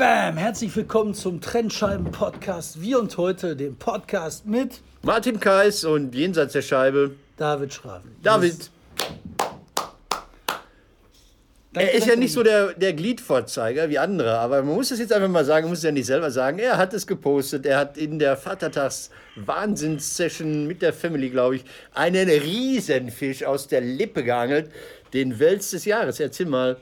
Bam! 0.00 0.36
Herzlich 0.38 0.74
willkommen 0.74 1.12
zum 1.12 1.42
Trennscheiben-Podcast. 1.42 2.80
Wir 2.80 2.98
und 2.98 3.18
heute 3.18 3.54
den 3.54 3.76
Podcast 3.76 4.46
mit 4.46 4.80
Martin 5.02 5.38
Kais 5.38 5.84
und 5.84 6.14
jenseits 6.14 6.54
der 6.54 6.62
Scheibe 6.62 7.16
David 7.36 7.74
Schraven. 7.74 8.10
David. 8.22 8.70
Er 11.74 11.92
ist 11.92 12.06
ja 12.06 12.16
nicht 12.16 12.32
so 12.32 12.42
der, 12.42 12.72
der 12.72 12.94
Gliedvorzeiger 12.94 13.90
wie 13.90 13.98
andere, 13.98 14.38
aber 14.38 14.62
man 14.62 14.74
muss 14.74 14.90
es 14.90 15.00
jetzt 15.00 15.12
einfach 15.12 15.28
mal 15.28 15.44
sagen, 15.44 15.64
man 15.64 15.72
muss 15.72 15.80
es 15.80 15.84
ja 15.84 15.92
nicht 15.92 16.06
selber 16.06 16.30
sagen. 16.30 16.58
Er 16.58 16.78
hat 16.78 16.94
es 16.94 17.06
gepostet, 17.06 17.66
er 17.66 17.76
hat 17.76 17.98
in 17.98 18.18
der 18.18 18.38
Vatertags-Wahnsinns-Session 18.38 20.66
mit 20.66 20.80
der 20.80 20.94
Family, 20.94 21.28
glaube 21.28 21.56
ich, 21.56 21.64
einen 21.92 22.26
Riesenfisch 22.26 23.44
aus 23.44 23.68
der 23.68 23.82
Lippe 23.82 24.24
geangelt. 24.24 24.70
Den 25.12 25.38
Wels 25.38 25.72
des 25.72 25.84
Jahres. 25.84 26.20
Erzähl 26.20 26.46
mal. 26.46 26.78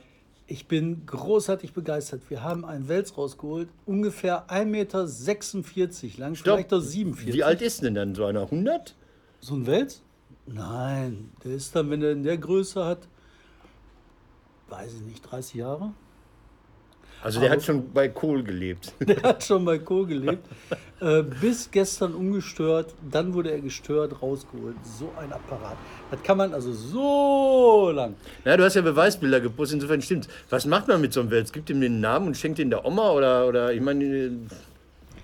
Ich 0.51 0.67
bin 0.67 1.05
großartig 1.05 1.75
begeistert. 1.75 2.23
Wir 2.31 2.43
haben 2.43 2.65
einen 2.65 2.89
Wels 2.89 3.19
rausgeholt, 3.19 3.69
ungefähr 3.85 4.49
1,46 4.49 4.65
Meter 4.65 6.19
lang, 6.19 6.35
vielleicht 6.35 6.73
auch 6.73 6.81
47. 6.81 7.35
Wie 7.35 7.45
alt 7.45 7.61
ist 7.61 7.83
denn 7.83 7.95
dann 7.95 8.15
so 8.15 8.25
einer? 8.25 8.45
100? 8.45 8.97
So 9.41 9.57
ein 9.57 9.67
Wels? 9.67 10.03
Nein, 10.47 11.31
der 11.45 11.53
ist 11.53 11.77
dann, 11.77 11.91
wenn 11.91 12.01
er 12.03 12.13
in 12.13 12.23
der 12.23 12.39
Größe 12.39 12.83
hat, 12.83 13.07
weiß 14.71 14.95
ich 14.95 15.03
nicht, 15.03 15.21
30 15.21 15.57
Jahre. 15.57 15.93
Also 17.23 17.41
der 17.41 17.51
hat 17.51 17.63
schon 17.63 17.93
bei 17.93 18.09
Kohl 18.09 18.43
gelebt. 18.43 18.93
Der 19.01 19.21
hat 19.23 19.43
schon 19.43 19.65
bei 19.65 19.79
Kohl 19.79 20.07
gelebt. 20.07 20.47
äh, 21.01 21.23
bis 21.23 21.71
gestern 21.71 22.15
ungestört, 22.15 22.95
dann 23.11 23.35
wurde 23.35 23.51
er 23.51 23.61
gestört, 23.61 24.23
rausgeholt. 24.23 24.77
So 24.85 25.11
ein 25.19 25.33
Apparat. 25.33 25.77
Das 26.11 26.23
kann 26.23 26.39
man 26.39 26.55
also 26.55 26.73
so 26.73 27.91
lang. 27.91 28.15
Ja, 28.45 28.57
du 28.57 28.65
hast 28.65 28.75
ja 28.75 28.83
Beweisbilder 28.83 29.41
gepostet, 29.41 29.77
insofern 29.77 30.01
stimmt. 30.01 30.29
Was 30.51 30.65
macht 30.67 30.87
man 30.89 31.01
mit 31.01 31.13
so 31.13 31.21
einem 31.21 31.31
Wels? 31.31 31.53
Gibt 31.53 31.71
ihm 31.71 31.81
den 31.81 32.01
Namen 32.01 32.29
und 32.29 32.37
schenkt 32.37 32.59
ihn 32.61 32.71
der 32.71 32.85
Oma 32.85 33.11
oder, 33.11 33.49
oder 33.49 33.73
ich 33.73 33.81
meine, 33.81 34.39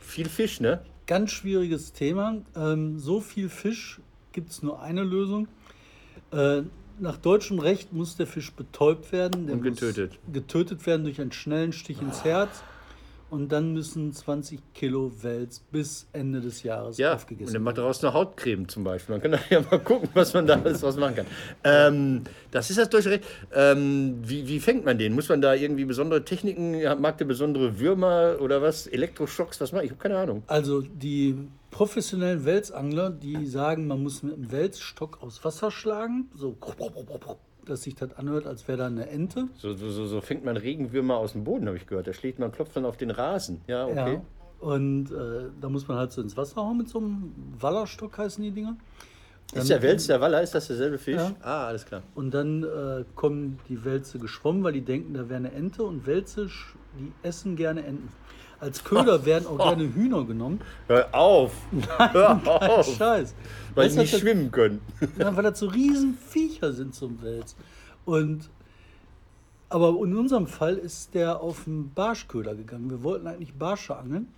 viel 0.00 0.28
Fisch, 0.28 0.61
ne? 0.61 0.80
Ganz 1.06 1.30
schwieriges 1.30 1.92
Thema. 1.92 2.38
Ähm, 2.56 2.98
so 2.98 3.20
viel 3.20 3.48
Fisch 3.48 4.00
gibt 4.33 4.50
es 4.50 4.62
nur 4.62 4.83
eine 4.83 5.02
Lösung. 5.05 5.48
Äh, 6.33 6.62
nach 7.00 7.16
deutschem 7.16 7.58
Recht 7.58 7.92
muss 7.92 8.16
der 8.16 8.26
Fisch 8.26 8.52
betäubt 8.52 9.12
werden. 9.12 9.46
Der 9.46 9.56
Und 9.56 9.62
getötet. 9.62 10.18
Getötet 10.32 10.86
werden 10.86 11.04
durch 11.04 11.20
einen 11.20 11.32
schnellen 11.32 11.72
Stich 11.72 12.00
ins 12.00 12.24
Herz. 12.24 12.62
Und 13.30 13.50
dann 13.50 13.72
müssen 13.72 14.12
20 14.12 14.60
Kilo 14.74 15.10
Wels 15.22 15.58
bis 15.72 16.06
Ende 16.12 16.40
des 16.40 16.62
Jahres 16.62 16.98
Ja, 16.98 17.10
und 17.10 17.16
aufgegessen 17.16 17.52
dann 17.54 17.62
macht 17.64 17.76
werden. 17.76 17.84
daraus 17.86 18.04
eine 18.04 18.12
Hautcreme 18.12 18.68
zum 18.68 18.84
Beispiel. 18.84 19.16
Man 19.18 19.22
kann 19.22 19.40
ja 19.50 19.60
mal 19.62 19.80
gucken, 19.80 20.08
was 20.14 20.34
man 20.34 20.46
da 20.46 20.54
alles 20.60 20.82
draus 20.82 20.96
machen 20.96 21.16
kann. 21.16 21.26
Ähm, 21.64 22.22
das 22.52 22.70
ist 22.70 22.78
das 22.78 22.88
deutsche 22.90 23.10
Recht. 23.10 23.24
Ähm, 23.52 24.18
wie, 24.22 24.46
wie 24.46 24.60
fängt 24.60 24.84
man 24.84 24.98
den? 24.98 25.14
Muss 25.14 25.28
man 25.28 25.40
da 25.40 25.54
irgendwie 25.54 25.84
besondere 25.84 26.24
Techniken, 26.24 26.80
mag 27.00 27.18
der 27.18 27.24
besondere 27.24 27.80
Würmer 27.80 28.36
oder 28.40 28.62
was? 28.62 28.86
Elektroschocks, 28.86 29.60
was 29.60 29.72
macht? 29.72 29.84
Ich 29.84 29.90
habe 29.90 30.00
keine 30.00 30.18
Ahnung. 30.18 30.44
Also 30.46 30.82
die 30.82 31.34
professionellen 31.75 32.44
Welsangler, 32.44 33.11
die 33.11 33.47
sagen, 33.47 33.89
man 33.89 34.00
muss 34.00 34.22
mit 34.22 34.34
einem 34.34 34.53
Welsstock 34.53 35.20
aus 35.20 35.44
Wasser 35.44 35.72
schlagen, 35.72 36.30
so 36.33 36.56
dass 37.67 37.83
sich 37.83 37.97
das 37.97 38.17
anhört, 38.17 38.47
als 38.47 38.69
wäre 38.69 38.78
da 38.78 38.86
eine 38.86 39.08
Ente. 39.08 39.48
So, 39.56 39.72
so, 39.75 39.91
so, 39.91 40.06
so 40.06 40.20
fängt 40.20 40.45
man 40.45 40.56
Regenwürmer 40.56 41.17
aus 41.17 41.33
dem 41.33 41.42
Boden, 41.42 41.67
habe 41.67 41.77
ich 41.77 41.89
gehört. 41.89 42.06
Da 42.06 42.12
schlägt 42.12 42.39
man, 42.39 42.52
klopft 42.52 42.77
dann 42.77 42.84
auf 42.84 42.97
den 42.97 43.11
Rasen. 43.11 43.61
Ja, 43.67 43.86
okay. 43.86 44.14
Ja. 44.14 44.22
Und 44.61 45.11
äh, 45.11 45.50
da 45.61 45.69
muss 45.69 45.89
man 45.89 45.98
halt 45.98 46.12
so 46.12 46.22
ins 46.22 46.36
Wasser 46.36 46.56
hauen 46.62 46.78
mit 46.78 46.89
so 46.89 46.98
einem 46.98 47.34
Wallerstock, 47.58 48.19
heißen 48.19 48.45
die 48.45 48.52
Dinger. 48.52 48.77
Ist 49.52 49.69
der 49.69 49.83
Wels 49.83 50.06
der 50.06 50.20
Waller? 50.20 50.42
Ist 50.42 50.55
das 50.55 50.69
derselbe 50.69 50.98
Fisch? 50.98 51.17
Ja. 51.17 51.33
Ah, 51.42 51.67
alles 51.67 51.84
klar. 51.84 52.02
Und 52.14 52.33
dann 52.33 52.62
äh, 52.62 53.05
kommen 53.17 53.58
die 53.69 53.84
Wälze 53.84 54.20
geschwommen, 54.20 54.62
weil 54.62 54.75
die 54.75 54.83
denken, 54.83 55.14
da 55.14 55.28
wäre 55.28 55.39
eine 55.39 55.52
Ente. 55.52 55.83
Und 55.83 56.06
Wälze, 56.06 56.48
die 56.98 57.12
essen 57.25 57.56
gerne 57.56 57.84
Enten. 57.84 58.11
Als 58.60 58.83
Köder 58.84 59.24
werden 59.27 59.47
auch 59.47 59.58
gerne 59.58 59.92
Hühner 59.94 60.24
genommen. 60.24 60.60
Hör 60.86 61.14
auf! 61.14 61.52
Hör 62.12 62.40
auf! 62.46 62.86
Scheiß. 62.96 63.34
Weil 63.74 63.89
du, 63.90 63.96
nicht 63.98 64.12
das- 64.12 64.20
schwimmen 64.20 64.51
können. 64.51 64.80
Ja, 65.18 65.34
weil 65.36 65.42
das 65.42 65.58
so 65.58 65.67
riesen 65.67 66.17
Viecher 66.17 66.73
sind 66.73 66.95
zum 66.95 67.20
Wels. 67.23 67.56
Und 68.05 68.48
aber 69.70 69.89
in 70.05 70.17
unserem 70.17 70.46
Fall 70.46 70.77
ist 70.77 71.14
der 71.14 71.40
auf 71.40 71.64
den 71.64 71.92
Barschköder 71.95 72.55
gegangen. 72.55 72.90
Wir 72.90 73.02
wollten 73.02 73.27
eigentlich 73.27 73.55
Barsche 73.55 73.96
angeln. 73.96 74.28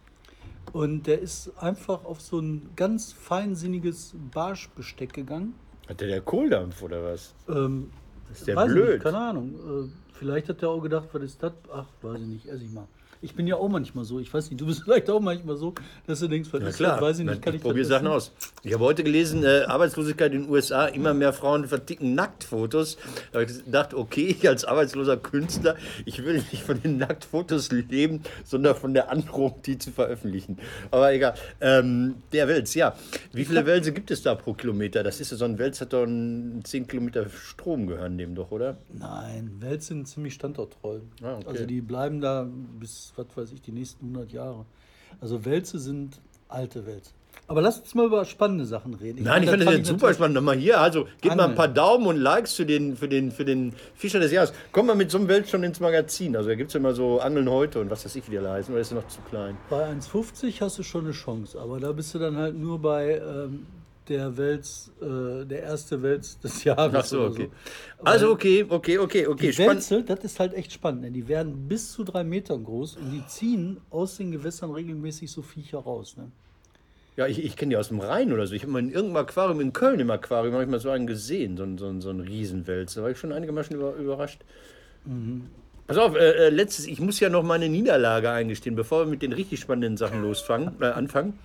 Und 0.73 1.07
der 1.07 1.21
ist 1.21 1.53
einfach 1.59 2.05
auf 2.05 2.21
so 2.21 2.41
ein 2.41 2.71
ganz 2.75 3.13
feinsinniges 3.13 4.15
Barschbesteck 4.33 5.13
gegangen. 5.13 5.55
Hat 5.89 6.01
der 6.01 6.09
der 6.09 6.21
Kohldampf 6.23 6.83
oder 6.83 7.05
was? 7.05 7.35
Ähm, 7.49 7.91
Ist 8.33 8.47
der 8.47 8.65
blöd? 8.65 8.95
Nicht, 8.95 9.03
keine 9.05 9.19
Ahnung. 9.19 9.55
Äh, 9.55 9.89
vielleicht 10.15 10.49
hat 10.49 10.63
der 10.63 10.71
auch 10.71 10.81
gedacht, 10.81 11.09
was 11.13 11.23
ist 11.23 11.43
das? 11.43 11.53
Ach, 11.73 11.85
weiß 12.03 12.21
ich 12.21 12.27
nicht, 12.27 12.47
ess 12.47 12.63
ich 12.63 12.73
mal. 12.73 12.89
Ich 13.23 13.35
bin 13.35 13.47
ja 13.47 13.57
auch 13.57 13.69
manchmal 13.69 14.05
so. 14.05 14.19
Ich 14.19 14.33
weiß 14.33 14.51
nicht, 14.51 14.61
du 14.61 14.67
bist 14.67 14.83
vielleicht 14.85 15.09
auch 15.11 15.21
manchmal 15.21 15.57
so, 15.57 15.75
dass 16.07 16.21
du 16.21 16.29
denkst, 16.29 16.49
was 16.53 16.63
Na 16.63 16.71
klar? 16.71 17.01
Weiß 17.01 17.19
ich 17.19 17.27
nicht, 17.27 17.43
kann 17.43 17.55
ich, 17.55 17.63
probiere 17.63 17.81
das 17.81 17.89
Sachen 17.89 18.07
aus. 18.09 18.33
Ich 18.63 18.73
habe 18.73 18.85
heute 18.85 19.05
gelesen, 19.05 19.45
äh, 19.45 19.65
Arbeitslosigkeit 19.67 20.33
in 20.33 20.43
den 20.43 20.51
USA, 20.51 20.87
immer 20.87 21.15
mehr 21.15 21.33
Frauen 21.33 21.67
verticken 21.67 22.15
Nacktfotos. 22.15 22.97
Da 23.33 23.41
habe 23.41 23.51
ich 23.51 23.65
gedacht, 23.65 23.95
okay, 23.95 24.27
ich 24.27 24.49
als 24.49 24.65
arbeitsloser 24.65 25.17
Künstler, 25.17 25.77
ich 26.05 26.25
will 26.25 26.45
nicht 26.51 26.63
von 26.63 26.81
den 26.81 26.99
Nacktfotos 26.99 27.71
leben, 27.71 28.23
sondern 28.45 28.75
von 28.75 28.95
der 28.95 29.11
Androhung, 29.11 29.63
die 29.65 29.79
zu 29.79 29.91
veröffentlichen. 29.91 30.59
Aber 30.91 31.13
egal. 31.13 31.35
Ähm, 31.61 32.17
der 32.33 32.49
Wels, 32.49 32.75
ja. 32.75 32.95
Wie 33.33 33.45
viele 33.45 33.67
Wälse 33.67 33.93
gibt 33.93 34.11
es 34.11 34.23
da 34.23 34.35
pro 34.35 34.55
Kilometer? 34.55 35.03
Das 35.03 35.21
ist 35.21 35.31
ja 35.31 35.37
so 35.37 35.45
ein 35.45 35.59
Wels, 35.59 35.81
hat 35.81 35.93
doch 35.93 36.03
einen 36.03 36.65
10 36.65 36.87
Kilometer 36.87 37.27
Strom 37.29 37.87
gehören 37.87 38.19
dem 38.19 38.35
doch, 38.35 38.51
oder? 38.51 38.77
Nein, 38.93 39.57
Wels 39.61 39.87
sind 39.87 40.07
ziemlich 40.07 40.35
standorttreu. 40.35 41.01
Ah, 41.23 41.37
okay. 41.37 41.49
Also 41.49 41.67
die 41.67 41.81
bleiben 41.81 42.21
da 42.21 42.49
bis, 42.79 43.06
was 43.17 43.27
weiß 43.35 43.53
ich, 43.53 43.63
die 43.63 43.73
nächsten 43.73 44.07
100 44.07 44.33
Jahre. 44.33 44.67
Also 45.21 45.45
Wälze 45.45 45.79
sind 45.79 46.19
alte 46.49 46.87
Wälze. 46.87 47.11
Aber 47.49 47.61
lass 47.61 47.79
uns 47.79 47.95
mal 47.95 48.07
über 48.07 48.25
spannende 48.25 48.65
Sachen 48.65 48.95
reden. 48.95 49.23
Nein, 49.23 49.45
ich 49.45 49.51
finde 49.51 49.67
das 49.67 49.75
jetzt 49.77 49.87
super 49.87 50.13
spannend. 50.13 50.35
Nochmal 50.35 50.57
hier, 50.57 50.81
also 50.81 51.07
gebt 51.21 51.37
mal 51.37 51.49
ein 51.49 51.55
paar 51.55 51.69
Daumen 51.69 52.07
und 52.07 52.17
Likes 52.17 52.55
für 52.55 52.67
den, 52.67 52.97
für 52.97 53.09
den, 53.09 53.31
für 53.31 53.45
den 53.45 53.73
Fischer 53.95 54.19
des 54.19 54.33
Jahres. 54.33 54.53
Kommt 54.73 54.89
mal 54.89 54.97
mit 54.97 55.11
so 55.11 55.19
einem 55.19 55.29
Welt 55.29 55.49
schon 55.49 55.63
ins 55.63 55.79
Magazin. 55.79 56.37
Also 56.37 56.49
da 56.49 56.57
gibt 56.57 56.69
es 56.69 56.75
ja 56.75 56.81
immer 56.81 56.93
so 56.93 57.21
Angeln 57.21 57.49
heute 57.49 57.81
und 57.81 57.91
was 57.91 58.05
weiß 58.05 58.17
ich, 58.17 58.27
wie 58.27 58.33
die 58.33 58.39
alle 58.39 58.51
heißen, 58.51 58.73
oder 58.73 58.81
ist 58.81 58.91
er 58.91 58.97
noch 58.97 59.09
zu 59.09 59.21
klein? 59.31 59.57
Bei 59.71 59.89
1,50 59.89 60.61
hast 60.61 60.79
du 60.79 60.83
schon 60.83 61.05
eine 61.05 61.13
Chance, 61.13 61.61
aber 61.61 61.79
da 61.79 61.93
bist 61.93 62.15
du 62.15 62.19
dann 62.19 62.37
halt 62.37 62.57
nur 62.57 62.81
bei 62.81 63.19
ähm, 63.19 63.67
der 64.09 64.37
Wels, 64.37 64.93
äh, 65.01 65.45
der 65.45 65.63
erste 65.63 66.03
Wels 66.03 66.39
des 66.41 66.65
Jahres. 66.65 66.95
Ach 66.95 67.05
so, 67.05 67.23
okay. 67.25 67.51
Weil 68.01 68.13
Also 68.13 68.31
okay, 68.31 68.65
okay, 68.69 68.99
okay, 68.99 69.27
okay. 69.27 69.51
Die. 69.51 69.59
Wälze, 69.59 70.03
das 70.03 70.21
ist 70.25 70.41
halt 70.41 70.55
echt 70.55 70.73
spannend. 70.73 71.03
Ne? 71.03 71.11
Die 71.11 71.27
werden 71.29 71.69
bis 71.69 71.93
zu 71.93 72.05
drei 72.05 72.25
Meter 72.25 72.57
groß 72.59 72.97
und 72.97 73.11
die 73.11 73.27
ziehen 73.27 73.79
aus 73.91 74.17
den 74.17 74.31
Gewässern 74.33 74.71
regelmäßig 74.73 75.31
so 75.31 75.43
Viecher 75.43 75.79
raus. 75.79 76.17
Ne? 76.17 76.31
Ja, 77.17 77.27
ich, 77.27 77.43
ich 77.43 77.57
kenne 77.57 77.71
die 77.71 77.77
aus 77.77 77.89
dem 77.89 78.01
Rhein 78.01 78.33
oder 78.33 78.47
so. 78.47 78.55
Ich 78.55 78.63
habe 78.63 78.73
mal 78.73 78.79
in 78.81 78.91
irgendeinem 78.91 79.17
Aquarium, 79.25 79.61
in 79.61 79.73
Köln 79.73 79.99
im 80.01 80.11
Aquarium, 80.11 80.53
habe 80.55 80.65
ich 80.65 80.71
mal 80.71 80.81
so 80.81 80.91
einen 80.91 81.07
gesehen, 81.07 81.57
so, 81.57 81.63
einen- 81.63 81.79
so, 81.79 81.87
einen- 81.89 82.01
so 82.03 82.11
einen 82.11 82.21
Riesenwels. 82.21 82.95
Da 82.95 83.03
war 83.03 83.11
ich 83.11 83.19
schon 83.19 83.33
einige 83.33 83.53
Mal 83.53 83.65
schon 83.65 83.77
über, 83.77 83.95
überrascht. 83.95 84.43
Pass 85.87 85.99
auf, 85.99 86.17
äh, 86.17 86.19
äh, 86.19 86.49
letztes, 86.51 86.87
ich 86.87 87.01
muss 87.01 87.21
ja 87.21 87.29
noch 87.31 87.43
meine 87.45 87.69
Niederlage 87.69 88.29
eingestehen, 88.31 88.75
bevor 88.75 89.05
wir 89.05 89.11
mit 89.11 89.23
den 89.23 89.33
richtig 89.33 89.61
spannenden 89.61 89.97
Sachen 89.97 90.21
losfangen, 90.21 90.73
äh, 90.81 90.87
anfangen. 90.87 91.39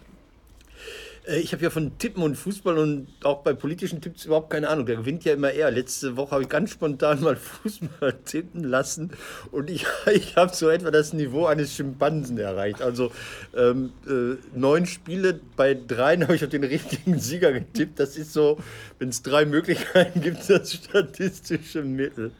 Äh, 1.28 1.40
Ich 1.40 1.54
habe 1.54 1.64
ja 1.64 1.70
von 1.70 1.98
Tippen 1.98 2.24
und 2.24 2.36
Fußball 2.36 2.78
und 2.78 3.08
auch 3.24 3.44
bei 3.44 3.54
politischen 3.54 4.02
Tipps 4.02 4.26
überhaupt 4.26 4.50
keine 4.50 4.70
Ahnung. 4.70 4.86
Der 4.86 4.98
gewinnt 4.98 5.24
ja 5.24 5.34
immer 5.34 5.52
er. 5.52 5.72
Letzte 5.72 6.18
Woche 6.18 6.32
habe 6.32 6.44
ich 6.44 6.50
ganz 6.50 6.72
spontan 6.72 7.22
mal 7.22 7.36
Fußball 7.64 8.14
tippen 8.26 8.64
lassen 8.64 9.12
und 9.52 9.70
ich, 9.70 9.86
ich 10.14 10.36
habe 10.36 10.54
so 10.54 10.70
etwa 10.70 10.92
das 10.92 11.14
Niveau 11.14 11.46
eines 11.46 11.74
Schimpansen 11.74 12.38
erreicht. 12.38 12.82
Also 12.82 13.12
ähm, 13.56 13.92
äh, 14.08 14.38
neun 14.58 14.86
Spiele, 14.86 15.40
bei 15.56 15.74
dreien 15.76 16.24
habe 16.24 16.36
ich 16.36 16.44
auf 16.44 16.50
den 16.50 16.64
richtigen 16.64 17.20
Sieger 17.20 17.52
getippt. 17.52 18.00
Das 18.00 18.18
ist 18.18 18.34
so, 18.34 18.58
wenn 19.00 19.10
es 19.10 19.22
drei 19.22 19.46
Möglichkeiten 19.46 20.22
gibt, 20.22 20.50
das 20.50 20.74
statistische 20.74 21.84
Mittel. 21.84 22.32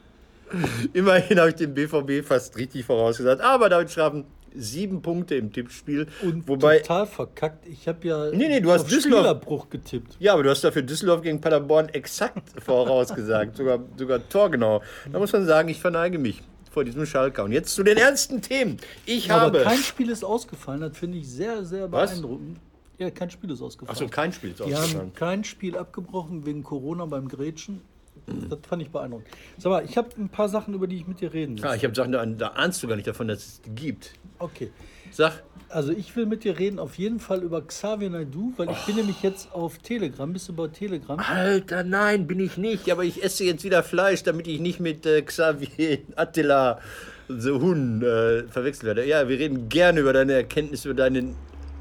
Immerhin 0.92 1.38
habe 1.40 1.48
ich 1.48 1.54
den 1.54 1.72
BVB 1.72 2.26
fast 2.26 2.58
richtig 2.58 2.84
vorausgesagt. 2.84 3.40
Aber 3.40 3.70
David 3.70 3.90
Schraben, 3.90 4.24
sieben 4.54 5.02
Punkte 5.02 5.34
im 5.36 5.52
Tippspiel. 5.52 6.06
Und 6.22 6.46
wobei, 6.48 6.78
total 6.78 7.06
verkackt. 7.06 7.66
Ich 7.66 7.86
habe 7.88 8.06
ja 8.06 8.30
Nee, 8.30 8.48
nee, 8.48 8.60
du 8.60 8.70
hast 8.70 8.86
Düsseldorf- 8.90 9.20
Spielerbruch 9.20 9.70
getippt. 9.70 10.16
ja, 10.18 10.32
aber 10.34 10.42
du 10.42 10.50
hast 10.50 10.62
dafür 10.64 10.82
Düsseldorf 10.82 11.22
gegen 11.22 11.40
Paderborn 11.40 11.88
exakt 11.90 12.42
vorausgesagt. 12.62 13.56
sogar, 13.56 13.80
sogar 13.96 14.28
torgenau. 14.28 14.82
Da 15.10 15.18
muss 15.18 15.32
man 15.32 15.46
sagen, 15.46 15.68
ich 15.68 15.80
verneige 15.80 16.18
mich 16.18 16.42
vor 16.70 16.84
diesem 16.84 17.04
Schalker. 17.06 17.44
Und 17.44 17.52
jetzt 17.52 17.74
zu 17.74 17.82
den 17.82 17.96
ernsten 17.98 18.40
Themen. 18.42 18.78
Ich 19.06 19.30
Aber 19.30 19.40
habe. 19.42 19.60
kein 19.62 19.78
Spiel 19.78 20.08
ist 20.10 20.24
ausgefallen. 20.24 20.80
Das 20.80 20.96
finde 20.96 21.18
ich 21.18 21.28
sehr, 21.28 21.64
sehr 21.64 21.90
Was? 21.92 22.10
beeindruckend. 22.12 22.58
Ja, 22.98 23.10
kein 23.10 23.30
Spiel 23.30 23.50
ist 23.50 23.60
ausgefallen. 23.60 23.90
Achso, 23.96 24.08
kein 24.08 24.32
Spiel 24.32 24.50
ist 24.50 24.60
Die 24.60 24.64
ausgefallen. 24.74 24.98
haben 24.98 25.14
kein 25.14 25.44
Spiel 25.44 25.76
abgebrochen 25.76 26.46
wegen 26.46 26.62
Corona 26.62 27.04
beim 27.06 27.28
Grätschen. 27.28 27.80
Das 28.26 28.58
fand 28.68 28.82
ich 28.82 28.90
beeindruckend. 28.90 29.28
Sag 29.58 29.70
mal, 29.70 29.84
ich 29.84 29.96
habe 29.96 30.08
ein 30.18 30.28
paar 30.28 30.48
Sachen, 30.48 30.74
über 30.74 30.86
die 30.86 30.96
ich 30.96 31.06
mit 31.06 31.20
dir 31.20 31.32
reden 31.32 31.54
muss. 31.54 31.64
Ah, 31.64 31.74
ich 31.74 31.84
habe 31.84 31.94
Sachen, 31.94 32.12
da, 32.12 32.24
da 32.24 32.48
ahnst 32.48 32.82
du 32.82 32.88
gar 32.88 32.96
nicht 32.96 33.06
davon, 33.08 33.28
dass 33.28 33.38
es 33.38 33.60
die 33.62 33.70
gibt. 33.74 34.12
Okay. 34.38 34.70
Sag, 35.10 35.42
Also 35.68 35.92
ich 35.92 36.14
will 36.16 36.26
mit 36.26 36.44
dir 36.44 36.58
reden 36.58 36.78
auf 36.78 36.96
jeden 36.96 37.20
Fall 37.20 37.42
über 37.42 37.60
Xavier 37.66 38.08
Naidoo, 38.10 38.52
weil 38.56 38.70
ich 38.70 38.78
bin 38.86 38.96
nämlich 38.96 39.22
jetzt 39.22 39.52
auf 39.52 39.78
Telegram. 39.78 40.32
Bist 40.32 40.48
du 40.48 40.54
bei 40.54 40.68
Telegram? 40.68 41.18
Alter, 41.18 41.84
nein, 41.84 42.26
bin 42.26 42.40
ich 42.40 42.56
nicht. 42.56 42.90
Aber 42.90 43.04
ich 43.04 43.22
esse 43.22 43.44
jetzt 43.44 43.64
wieder 43.64 43.82
Fleisch, 43.82 44.22
damit 44.22 44.46
ich 44.46 44.60
nicht 44.60 44.80
mit 44.80 45.04
äh, 45.04 45.20
Xavier 45.22 45.98
Attila 46.16 46.80
The 47.28 47.50
Hun 47.50 48.02
äh, 48.02 48.44
verwechselt 48.48 48.84
werde. 48.84 49.06
Ja, 49.06 49.28
wir 49.28 49.38
reden 49.38 49.68
gerne 49.68 50.00
über 50.00 50.12
deine 50.12 50.32
Erkenntnisse, 50.32 50.88
über 50.88 50.96
deine 50.96 51.34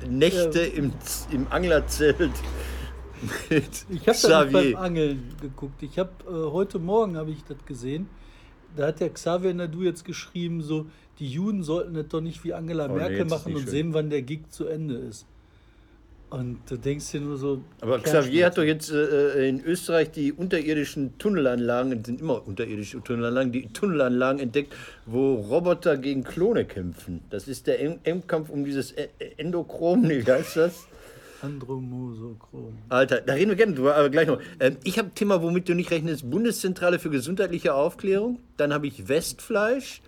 Nächte 0.10 0.60
im, 0.62 0.92
im 1.32 1.48
Anglerzelt. 1.50 2.32
Mit 3.50 3.64
Ich 3.90 4.08
habe 4.08 4.18
da 4.22 4.44
nicht 4.46 4.54
Xavier. 4.54 4.74
beim 4.74 4.76
Angeln 4.76 5.24
geguckt. 5.42 5.82
Ich 5.84 5.98
habe 6.00 6.10
äh, 6.28 6.52
heute 6.52 6.80
Morgen 6.80 7.18
habe 7.18 7.32
ich 7.32 7.44
das 7.44 7.58
gesehen. 7.66 8.08
Da 8.76 8.88
hat 8.88 9.00
der 9.00 9.10
Xavier 9.10 9.54
Nadu 9.54 9.82
jetzt 9.84 10.06
geschrieben, 10.06 10.62
so 10.62 10.86
die 11.20 11.28
Juden 11.28 11.64
sollten 11.64 11.94
das 11.94 12.08
doch 12.08 12.22
nicht 12.22 12.44
wie 12.44 12.54
Angela 12.54 12.86
Oh, 12.86 12.94
nee, 12.94 13.00
Merkel 13.00 13.26
ist 13.26 13.30
machen 13.30 13.54
und 13.54 13.62
schön. 13.64 13.70
sehen, 13.70 13.94
wann 13.94 14.10
der 14.10 14.22
Gig 14.22 14.50
zu 14.50 14.66
Ende 14.66 14.96
ist. 14.96 15.26
Und 16.30 16.60
du 16.70 16.78
denkst 16.78 17.12
dir 17.12 17.20
nur 17.20 17.36
so. 17.36 17.62
Aber 17.82 18.00
Xavier 18.00 18.46
hat 18.46 18.58
doch 18.58 18.64
jetzt 18.64 18.90
äh, 18.90 19.50
in 19.50 19.62
Österreich 19.66 20.12
die 20.12 20.32
unterirdischen 20.32 21.18
Tunnelanlagen, 21.18 21.92
das 21.98 22.06
sind 22.08 22.22
immer 22.22 22.48
unterirdische 22.48 23.04
Tunnelanlagen, 23.04 23.52
die 23.52 23.68
Tunnelanlagen 23.68 24.40
entdeckt, 24.42 24.74
wo 25.06 25.36
Roboter 25.36 25.98
gegen 25.98 26.24
Klone 26.24 26.64
kämpfen. 26.64 27.20
Das 27.30 27.50
ist 27.50 27.68
der 27.68 27.82
Endkampf 28.08 28.50
um 28.50 28.64
dieses 28.64 28.94
E- 28.94 29.10
E- 29.20 29.32
Endochrom, 29.38 30.04
nee, 30.04 30.22
wie 30.26 30.32
heißt 30.32 30.56
das? 30.56 30.88
Andromosochrom. 31.42 32.78
Alter, 32.90 33.22
da 33.22 33.34
reden 33.34 33.50
wir 33.50 33.56
gerne 33.56 33.74
drüber, 33.74 33.96
aber 33.96 34.10
gleich 34.10 34.28
noch. 34.28 34.40
Ähm, 34.60 34.78
ich 34.84 34.98
habe 34.98 35.10
ein 35.10 35.16
Thema, 35.16 35.42
womit 35.42 35.68
du 35.70 35.74
nicht 35.76 35.92
rechnest: 35.92 36.30
Bundeszentrale 36.30 37.00
für 37.00 37.10
gesundheitliche 37.10 37.74
Aufklärung. 37.74 38.40
Dann 38.58 38.74
habe 38.74 38.88
ich 38.88 39.08
Westfleisch. 39.08 40.02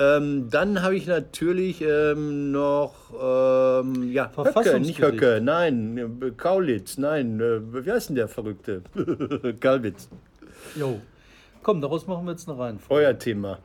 Ähm, 0.00 0.48
dann 0.50 0.82
habe 0.82 0.96
ich 0.96 1.06
natürlich 1.06 1.80
ähm, 1.80 2.50
noch, 2.50 2.94
ähm, 3.12 4.10
ja, 4.10 4.28
Höcke, 4.36 4.80
nicht. 4.80 5.00
Höcke, 5.00 5.40
nein, 5.40 6.34
Kaulitz, 6.36 6.98
nein, 6.98 7.38
äh, 7.38 7.60
wie 7.84 7.88
heißt 7.92 8.08
denn 8.08 8.16
der 8.16 8.26
Verrückte? 8.26 8.82
Kalwitz, 9.60 10.08
Jo. 10.74 11.00
Komm, 11.62 11.80
daraus 11.80 12.08
machen 12.08 12.24
wir 12.26 12.32
jetzt 12.32 12.48
eine 12.48 12.58
Reihenfolge. 12.58 13.06
euer 13.06 13.16
Thema. 13.16 13.58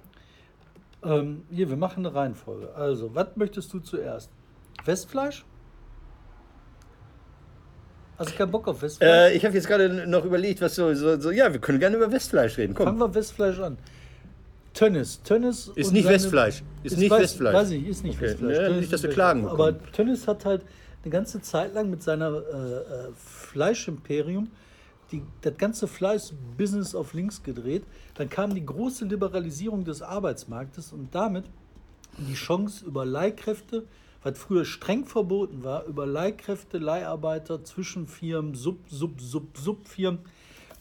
Ähm, 1.04 1.42
hier, 1.50 1.68
wir 1.68 1.78
machen 1.78 2.06
eine 2.06 2.13
Reihenfolge. 2.13 2.75
Also, 2.75 3.16
was 3.16 3.36
möchtest 3.36 3.74
du 3.74 3.80
zuerst? 3.80 4.30
Westfleisch? 4.86 5.44
Hast 8.19 8.31
du 8.31 8.36
keinen 8.36 8.51
Bock 8.51 8.68
auf 8.68 8.81
Westfleisch? 8.81 9.10
Äh, 9.10 9.33
ich 9.36 9.45
habe 9.45 9.56
jetzt 9.56 9.68
gerade 9.68 10.06
noch 10.07 10.25
überlegt, 10.25 10.62
was 10.62 10.75
so, 10.75 10.94
so, 10.94 11.19
so, 11.19 11.31
ja, 11.31 11.51
wir 11.51 11.60
können 11.60 11.80
gerne 11.80 11.95
über 11.95 12.12
Westfleisch 12.12 12.57
reden, 12.57 12.74
komm. 12.74 12.86
Fangen 12.86 13.00
wir 13.00 13.16
Westfleisch 13.16 13.60
an. 13.60 13.77
Tönnis. 14.74 15.21
Tönnis 15.24 15.71
Ist 15.75 15.92
nicht 15.92 16.04
seine- 16.04 16.16
Westfleisch. 16.16 16.63
Ist 16.83 16.98
nicht 16.98 17.10
weiß, 17.10 17.21
Westfleisch. 17.21 17.54
Weiß 17.56 17.71
ich, 17.71 17.88
ist 17.88 18.04
nicht 18.04 18.18
Okay, 18.18 18.25
Westfleisch. 18.27 18.57
ne, 18.57 18.63
Tönnies 18.66 18.80
nicht, 18.81 18.94
dass 18.94 19.00
ist 19.01 19.07
wir 19.07 19.13
klagen 19.13 19.48
Aber 19.48 19.71
bekommen. 19.71 19.92
Tönnis 19.94 20.27
hat 20.27 20.45
halt 20.45 20.62
eine 21.04 21.12
ganze 21.12 21.42
Zeit 21.42 21.74
lang 21.74 21.89
mit 21.89 22.04
seiner 22.04 22.30
äh, 22.30 22.38
äh, 22.38 22.83
Fleischimperium 23.16 24.50
die, 25.12 25.24
das 25.42 25.57
ganze 25.57 25.88
Fleisch-Business 25.88 26.94
auf 26.94 27.13
links 27.13 27.42
gedreht. 27.42 27.83
Dann 28.15 28.30
kam 28.30 28.54
die 28.54 28.65
große 28.65 29.06
Liberalisierung 29.06 29.83
des 29.83 30.01
Arbeitsmarktes 30.01 30.94
und 30.94 31.13
damit 31.15 31.45
die 32.18 32.36
Chance 32.36 32.86
über 32.86 33.06
Leihkräfte, 33.06 33.86
was 34.24 34.38
früher 34.38 34.66
streng 34.66 35.06
verboten 35.06 35.63
war, 35.63 35.86
über 35.86 36.06
Leihkräfte, 36.06 36.77
Leiharbeiter, 36.77 37.63
Zwischenfirmen, 37.63 38.56
Sub, 38.56 38.77
Sub, 38.89 39.21
Sub, 39.21 39.57
Subfirmen, 39.57 40.19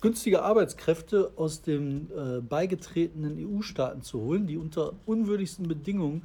günstige 0.00 0.42
Arbeitskräfte 0.42 1.32
aus 1.36 1.62
den 1.62 2.10
äh, 2.10 2.40
beigetretenen 2.40 3.38
EU-Staaten 3.38 4.02
zu 4.02 4.20
holen, 4.20 4.46
die 4.46 4.56
unter 4.56 4.92
unwürdigsten 5.06 5.68
Bedingungen 5.68 6.22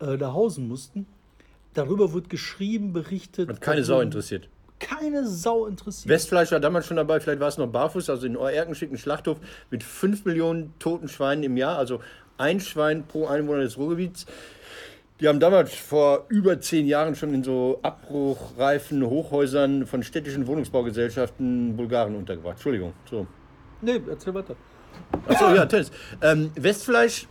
äh, 0.00 0.16
da 0.18 0.32
hausen 0.32 0.68
mussten. 0.68 1.06
Darüber 1.74 2.12
wird 2.12 2.28
geschrieben, 2.28 2.92
berichtet. 2.92 3.48
Hat 3.48 3.60
keine 3.60 3.84
Sau 3.84 4.00
interessiert. 4.00 4.48
Keine 4.78 5.26
Sau 5.26 5.66
interessiert. 5.66 6.08
Westfleisch 6.08 6.50
war 6.50 6.60
damals 6.60 6.86
schon 6.86 6.96
dabei, 6.96 7.20
vielleicht 7.20 7.40
war 7.40 7.48
es 7.48 7.56
noch 7.56 7.68
barfuß, 7.68 8.10
also 8.10 8.26
in 8.26 8.36
Oerkenschwick 8.36 8.90
ein 8.90 8.98
Schlachthof 8.98 9.38
mit 9.70 9.82
5 9.82 10.24
Millionen 10.24 10.74
toten 10.78 11.08
Schweinen 11.08 11.44
im 11.44 11.56
Jahr, 11.56 11.78
also 11.78 12.00
ein 12.36 12.60
Schwein 12.60 13.06
pro 13.06 13.26
Einwohner 13.26 13.60
des 13.60 13.78
Ruhrgebiets. 13.78 14.26
Die 15.22 15.28
haben 15.28 15.38
damals 15.38 15.72
vor 15.72 16.24
über 16.30 16.60
zehn 16.60 16.84
Jahren 16.84 17.14
schon 17.14 17.32
in 17.32 17.44
so 17.44 17.78
abbruchreifen 17.82 19.06
Hochhäusern 19.06 19.86
von 19.86 20.02
städtischen 20.02 20.48
Wohnungsbaugesellschaften 20.48 21.76
Bulgaren 21.76 22.16
untergebracht. 22.16 22.54
Entschuldigung. 22.54 22.92
So. 23.08 23.28
nee, 23.82 24.00
erzähl 24.10 24.34
weiter. 24.34 24.56
Achso, 25.28 25.54
ja, 25.54 25.64
Tennis. 25.66 25.92
Ähm, 26.22 26.50
Westfleisch 26.56 27.28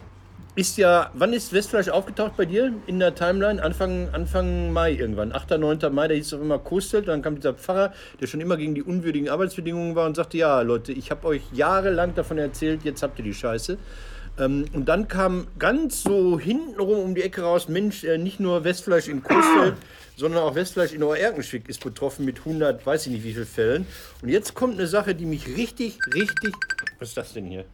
ist 0.56 0.78
ja, 0.78 1.12
wann 1.16 1.34
ist 1.34 1.52
Westfleisch 1.52 1.90
aufgetaucht 1.90 2.38
bei 2.38 2.46
dir 2.46 2.72
in 2.88 3.00
der 3.00 3.14
Timeline? 3.14 3.62
Anfang, 3.62 4.08
Anfang 4.14 4.72
Mai 4.72 4.94
irgendwann, 4.94 5.34
8., 5.34 5.60
9. 5.60 5.80
Mai, 5.92 6.08
da 6.08 6.14
hieß 6.14 6.28
es 6.28 6.34
auf 6.34 6.40
immer 6.40 6.60
Kostelt, 6.60 7.10
dann 7.10 7.22
kam 7.22 7.36
dieser 7.36 7.56
Pfarrer, 7.56 7.92
der 8.22 8.28
schon 8.28 8.40
immer 8.40 8.56
gegen 8.56 8.74
die 8.74 8.84
unwürdigen 8.84 9.28
Arbeitsbedingungen 9.28 9.96
war 9.96 10.06
und 10.06 10.16
sagte, 10.16 10.38
ja 10.38 10.62
Leute, 10.62 10.94
ich 10.94 11.12
habe 11.12 11.28
euch 11.28 11.42
jahrelang 11.52 12.16
davon 12.16 12.38
erzählt, 12.38 12.86
jetzt 12.86 13.04
habt 13.04 13.20
ihr 13.20 13.26
die 13.26 13.34
Scheiße. 13.34 13.78
Ähm, 14.42 14.66
und 14.74 14.86
dann 14.90 15.08
kam 15.08 15.48
ganz 15.60 16.02
so 16.02 16.40
hintenrum 16.40 17.00
um 17.00 17.16
die 17.16 17.22
Ecke 17.22 17.44
raus, 17.44 17.70
Mensch, 17.70 18.04
äh, 18.04 18.18
nicht 18.18 18.40
nur 18.40 18.64
Westfleisch 18.64 19.08
in 19.08 19.22
Coesfeld, 19.22 19.76
sondern 20.16 20.42
auch 20.44 20.56
Westfleisch 20.56 20.94
in 20.94 21.04
Oerkenschwick 21.04 21.70
ist 21.70 21.84
betroffen 21.84 22.26
mit 22.26 22.40
100, 22.40 22.84
weiß 22.84 23.06
ich 23.06 23.14
nicht 23.14 23.24
wie 23.24 23.34
viel 23.34 23.46
Fällen. 23.46 23.86
Und 24.22 24.30
jetzt 24.30 24.56
kommt 24.56 24.74
eine 24.74 24.88
Sache, 24.88 25.14
die 25.14 25.26
mich 25.26 25.48
richtig, 25.56 26.00
richtig... 26.14 26.56
Was 27.00 27.10
ist 27.10 27.18
das 27.18 27.34
denn 27.34 27.46
hier? 27.46 27.66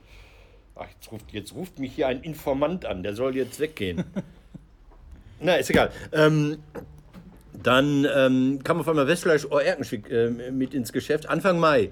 Ach, 0.76 0.88
jetzt 0.94 1.12
ruft, 1.12 1.32
jetzt 1.32 1.56
ruft 1.56 1.80
mich 1.80 1.94
hier 1.96 2.08
ein 2.08 2.22
Informant 2.22 2.86
an, 2.86 3.02
der 3.02 3.14
soll 3.14 3.36
jetzt 3.36 3.60
weggehen. 3.60 4.04
Na, 5.40 5.56
ist 5.56 5.70
egal. 5.70 5.92
Ähm, 6.12 6.58
dann 7.64 8.06
ähm, 8.14 8.60
kam 8.64 8.80
auf 8.80 8.88
einmal 8.88 9.08
Westfleisch 9.08 9.46
Oerkenschwick 9.46 10.10
äh, 10.12 10.30
mit 10.30 10.74
ins 10.74 10.92
Geschäft, 10.92 11.30
Anfang 11.30 11.60
Mai. 11.60 11.92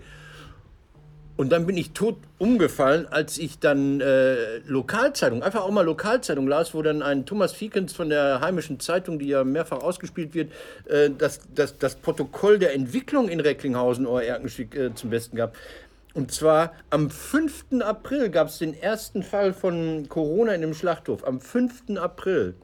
Und 1.38 1.52
dann 1.52 1.66
bin 1.66 1.76
ich 1.76 1.92
tot 1.92 2.16
umgefallen, 2.38 3.08
als 3.10 3.38
ich 3.38 3.60
dann 3.60 4.00
äh, 4.00 4.60
Lokalzeitung, 4.60 5.44
einfach 5.44 5.64
auch 5.64 5.72
mal 5.72 5.84
Lokalzeitung 5.84 6.48
las, 6.48 6.74
wo 6.74 6.82
dann 6.82 7.02
ein 7.02 7.26
Thomas 7.26 7.52
Fiekens 7.52 7.94
von 7.94 8.10
der 8.10 8.40
heimischen 8.40 8.80
Zeitung, 8.80 9.20
die 9.20 9.28
ja 9.28 9.44
mehrfach 9.44 9.82
ausgespielt 9.82 10.34
wird, 10.34 10.52
äh, 10.86 11.10
das, 11.10 11.42
das, 11.54 11.78
das 11.78 11.96
Protokoll 11.96 12.58
der 12.58 12.74
Entwicklung 12.74 13.28
in 13.28 13.42
Recklinghausen 13.42 14.06
oder 14.06 14.24
Erkenschwick 14.24 14.76
äh, 14.76 14.96
zum 14.96 15.10
Besten 15.10 15.36
gab. 15.36 15.56
Und 16.14 16.32
zwar 16.32 16.72
am 16.90 17.10
5. 17.10 17.82
April 17.82 18.30
gab 18.30 18.48
es 18.48 18.60
den 18.60 18.74
ersten 18.74 19.22
Fall 19.22 19.52
von 19.52 20.08
Corona 20.08 20.54
in 20.54 20.62
dem 20.62 20.74
Schlachthof. 20.74 21.28
Am 21.28 21.42
5. 21.42 21.98
April. 21.98 22.56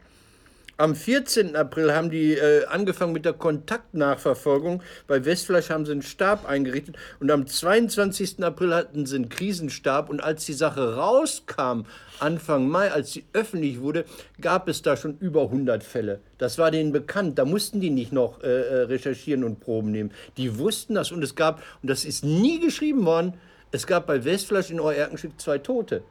Am 0.81 0.95
14. 0.95 1.55
April 1.55 1.93
haben 1.93 2.09
die 2.09 2.33
äh, 2.33 2.65
angefangen 2.65 3.13
mit 3.13 3.23
der 3.23 3.33
Kontaktnachverfolgung. 3.33 4.81
Bei 5.05 5.23
Westfleisch 5.23 5.69
haben 5.69 5.85
sie 5.85 5.91
einen 5.91 6.01
Stab 6.01 6.49
eingerichtet 6.49 6.95
und 7.19 7.29
am 7.29 7.45
22. 7.45 8.43
April 8.43 8.73
hatten 8.73 9.05
sie 9.05 9.17
einen 9.17 9.29
Krisenstab. 9.29 10.09
Und 10.09 10.23
als 10.23 10.47
die 10.47 10.53
Sache 10.53 10.95
rauskam, 10.95 11.83
Anfang 12.19 12.67
Mai, 12.67 12.91
als 12.91 13.11
sie 13.11 13.25
öffentlich 13.31 13.79
wurde, 13.79 14.05
gab 14.41 14.67
es 14.67 14.81
da 14.81 14.97
schon 14.97 15.19
über 15.19 15.43
100 15.43 15.83
Fälle. 15.83 16.19
Das 16.39 16.57
war 16.57 16.71
denen 16.71 16.91
bekannt. 16.91 17.37
Da 17.37 17.45
mussten 17.45 17.79
die 17.79 17.91
nicht 17.91 18.11
noch 18.11 18.41
äh, 18.41 18.47
äh, 18.47 18.81
recherchieren 18.85 19.43
und 19.43 19.59
Proben 19.59 19.91
nehmen. 19.91 20.09
Die 20.37 20.57
wussten 20.57 20.95
das 20.95 21.11
und 21.11 21.23
es 21.23 21.35
gab, 21.35 21.61
und 21.83 21.91
das 21.91 22.05
ist 22.05 22.25
nie 22.25 22.59
geschrieben 22.59 23.05
worden, 23.05 23.35
es 23.69 23.85
gab 23.85 24.07
bei 24.07 24.25
Westfleisch 24.25 24.71
in 24.71 24.79
Oerkenschwick 24.79 25.39
zwei 25.39 25.59
Tote. 25.59 26.01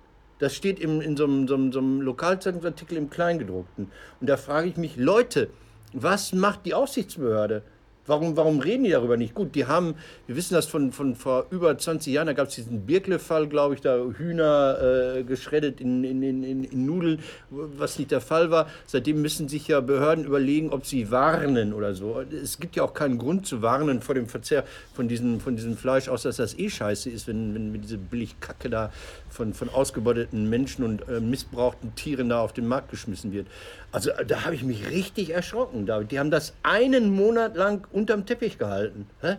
Das 0.40 0.56
steht 0.56 0.80
im, 0.80 1.00
in 1.00 1.16
so 1.16 1.24
einem, 1.24 1.46
so, 1.46 1.54
einem, 1.54 1.72
so 1.72 1.78
einem 1.78 2.00
Lokalzeitungsartikel 2.00 2.98
im 2.98 3.08
Kleingedruckten. 3.08 3.90
Und 4.20 4.26
da 4.28 4.36
frage 4.36 4.68
ich 4.68 4.76
mich, 4.76 4.96
Leute, 4.96 5.50
was 5.92 6.32
macht 6.32 6.66
die 6.66 6.74
Aufsichtsbehörde? 6.74 7.62
Warum, 8.06 8.36
warum 8.36 8.58
reden 8.58 8.82
die 8.82 8.90
darüber 8.90 9.16
nicht? 9.16 9.34
Gut, 9.34 9.54
die 9.54 9.66
haben, 9.66 9.94
wir 10.26 10.34
wissen 10.34 10.54
das 10.54 10.66
von, 10.66 10.90
von 10.90 11.14
vor 11.14 11.46
über 11.50 11.78
20 11.78 12.12
Jahren, 12.12 12.26
da 12.26 12.32
gab 12.32 12.48
es 12.48 12.56
diesen 12.56 12.86
Birkle-Fall, 12.86 13.46
glaube 13.46 13.74
ich, 13.74 13.82
da 13.82 13.98
Hühner 13.98 14.78
äh, 15.18 15.22
geschreddet 15.22 15.80
in, 15.80 16.02
in, 16.02 16.20
in, 16.20 16.42
in, 16.42 16.64
in 16.64 16.86
Nudeln, 16.86 17.20
was 17.50 18.00
nicht 18.00 18.10
der 18.10 18.20
Fall 18.20 18.50
war. 18.50 18.68
Seitdem 18.86 19.22
müssen 19.22 19.48
sich 19.48 19.68
ja 19.68 19.80
Behörden 19.80 20.24
überlegen, 20.24 20.70
ob 20.70 20.86
sie 20.86 21.12
warnen 21.12 21.72
oder 21.72 21.94
so. 21.94 22.20
Es 22.20 22.58
gibt 22.58 22.74
ja 22.74 22.82
auch 22.82 22.94
keinen 22.94 23.16
Grund 23.16 23.46
zu 23.46 23.62
warnen 23.62 24.00
vor 24.00 24.16
dem 24.16 24.26
Verzehr 24.26 24.64
von 24.92 25.06
diesem, 25.06 25.38
von 25.38 25.54
diesem 25.54 25.76
Fleisch, 25.76 26.08
außer 26.08 26.30
dass 26.30 26.36
das 26.36 26.58
eh 26.58 26.68
scheiße 26.68 27.10
ist, 27.10 27.28
wenn, 27.28 27.54
wenn 27.54 27.80
diese 27.80 27.98
Billigkacke 27.98 28.70
da 28.70 28.90
von, 29.30 29.54
von 29.54 29.68
ausgebeuteten 29.68 30.48
Menschen 30.48 30.84
und 30.84 31.08
äh, 31.08 31.20
missbrauchten 31.20 31.94
Tieren 31.94 32.28
da 32.28 32.42
auf 32.42 32.52
den 32.52 32.66
Markt 32.66 32.90
geschmissen 32.90 33.32
wird. 33.32 33.46
Also 33.92 34.10
äh, 34.10 34.26
da 34.26 34.44
habe 34.44 34.54
ich 34.54 34.62
mich 34.62 34.90
richtig 34.90 35.30
erschrocken. 35.30 35.86
David. 35.86 36.10
Die 36.10 36.18
haben 36.18 36.30
das 36.30 36.54
einen 36.62 37.14
Monat 37.14 37.56
lang 37.56 37.86
unterm 37.92 38.26
Teppich 38.26 38.58
gehalten. 38.58 39.06
Hä? 39.20 39.36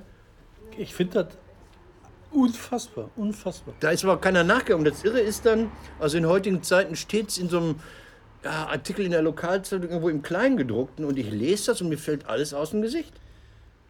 Ich 0.78 0.94
finde 0.94 1.26
das 1.26 1.38
unfassbar, 2.32 3.10
unfassbar. 3.16 3.74
Da 3.80 3.92
ist 3.92 4.04
aber 4.04 4.20
keiner 4.20 4.44
nachgegangen. 4.44 4.86
Das 4.86 5.04
Irre 5.04 5.20
ist 5.20 5.46
dann, 5.46 5.72
also 6.00 6.18
in 6.18 6.26
heutigen 6.26 6.64
Zeiten 6.64 6.96
steht 6.96 7.30
es 7.30 7.38
in 7.38 7.50
so 7.50 7.58
einem 7.58 7.76
ja, 8.44 8.68
Artikel 8.68 9.06
in 9.06 9.12
der 9.12 9.22
Lokalzeitung 9.22 9.90
irgendwo 9.90 10.10
im 10.10 10.22
Kleingedruckten 10.22 11.06
und 11.06 11.18
ich 11.18 11.30
lese 11.30 11.68
das 11.68 11.82
und 11.82 11.90
mir 11.90 11.98
fällt 11.98 12.28
alles 12.28 12.54
aus 12.54 12.72
dem 12.72 12.82
Gesicht. 12.82 13.14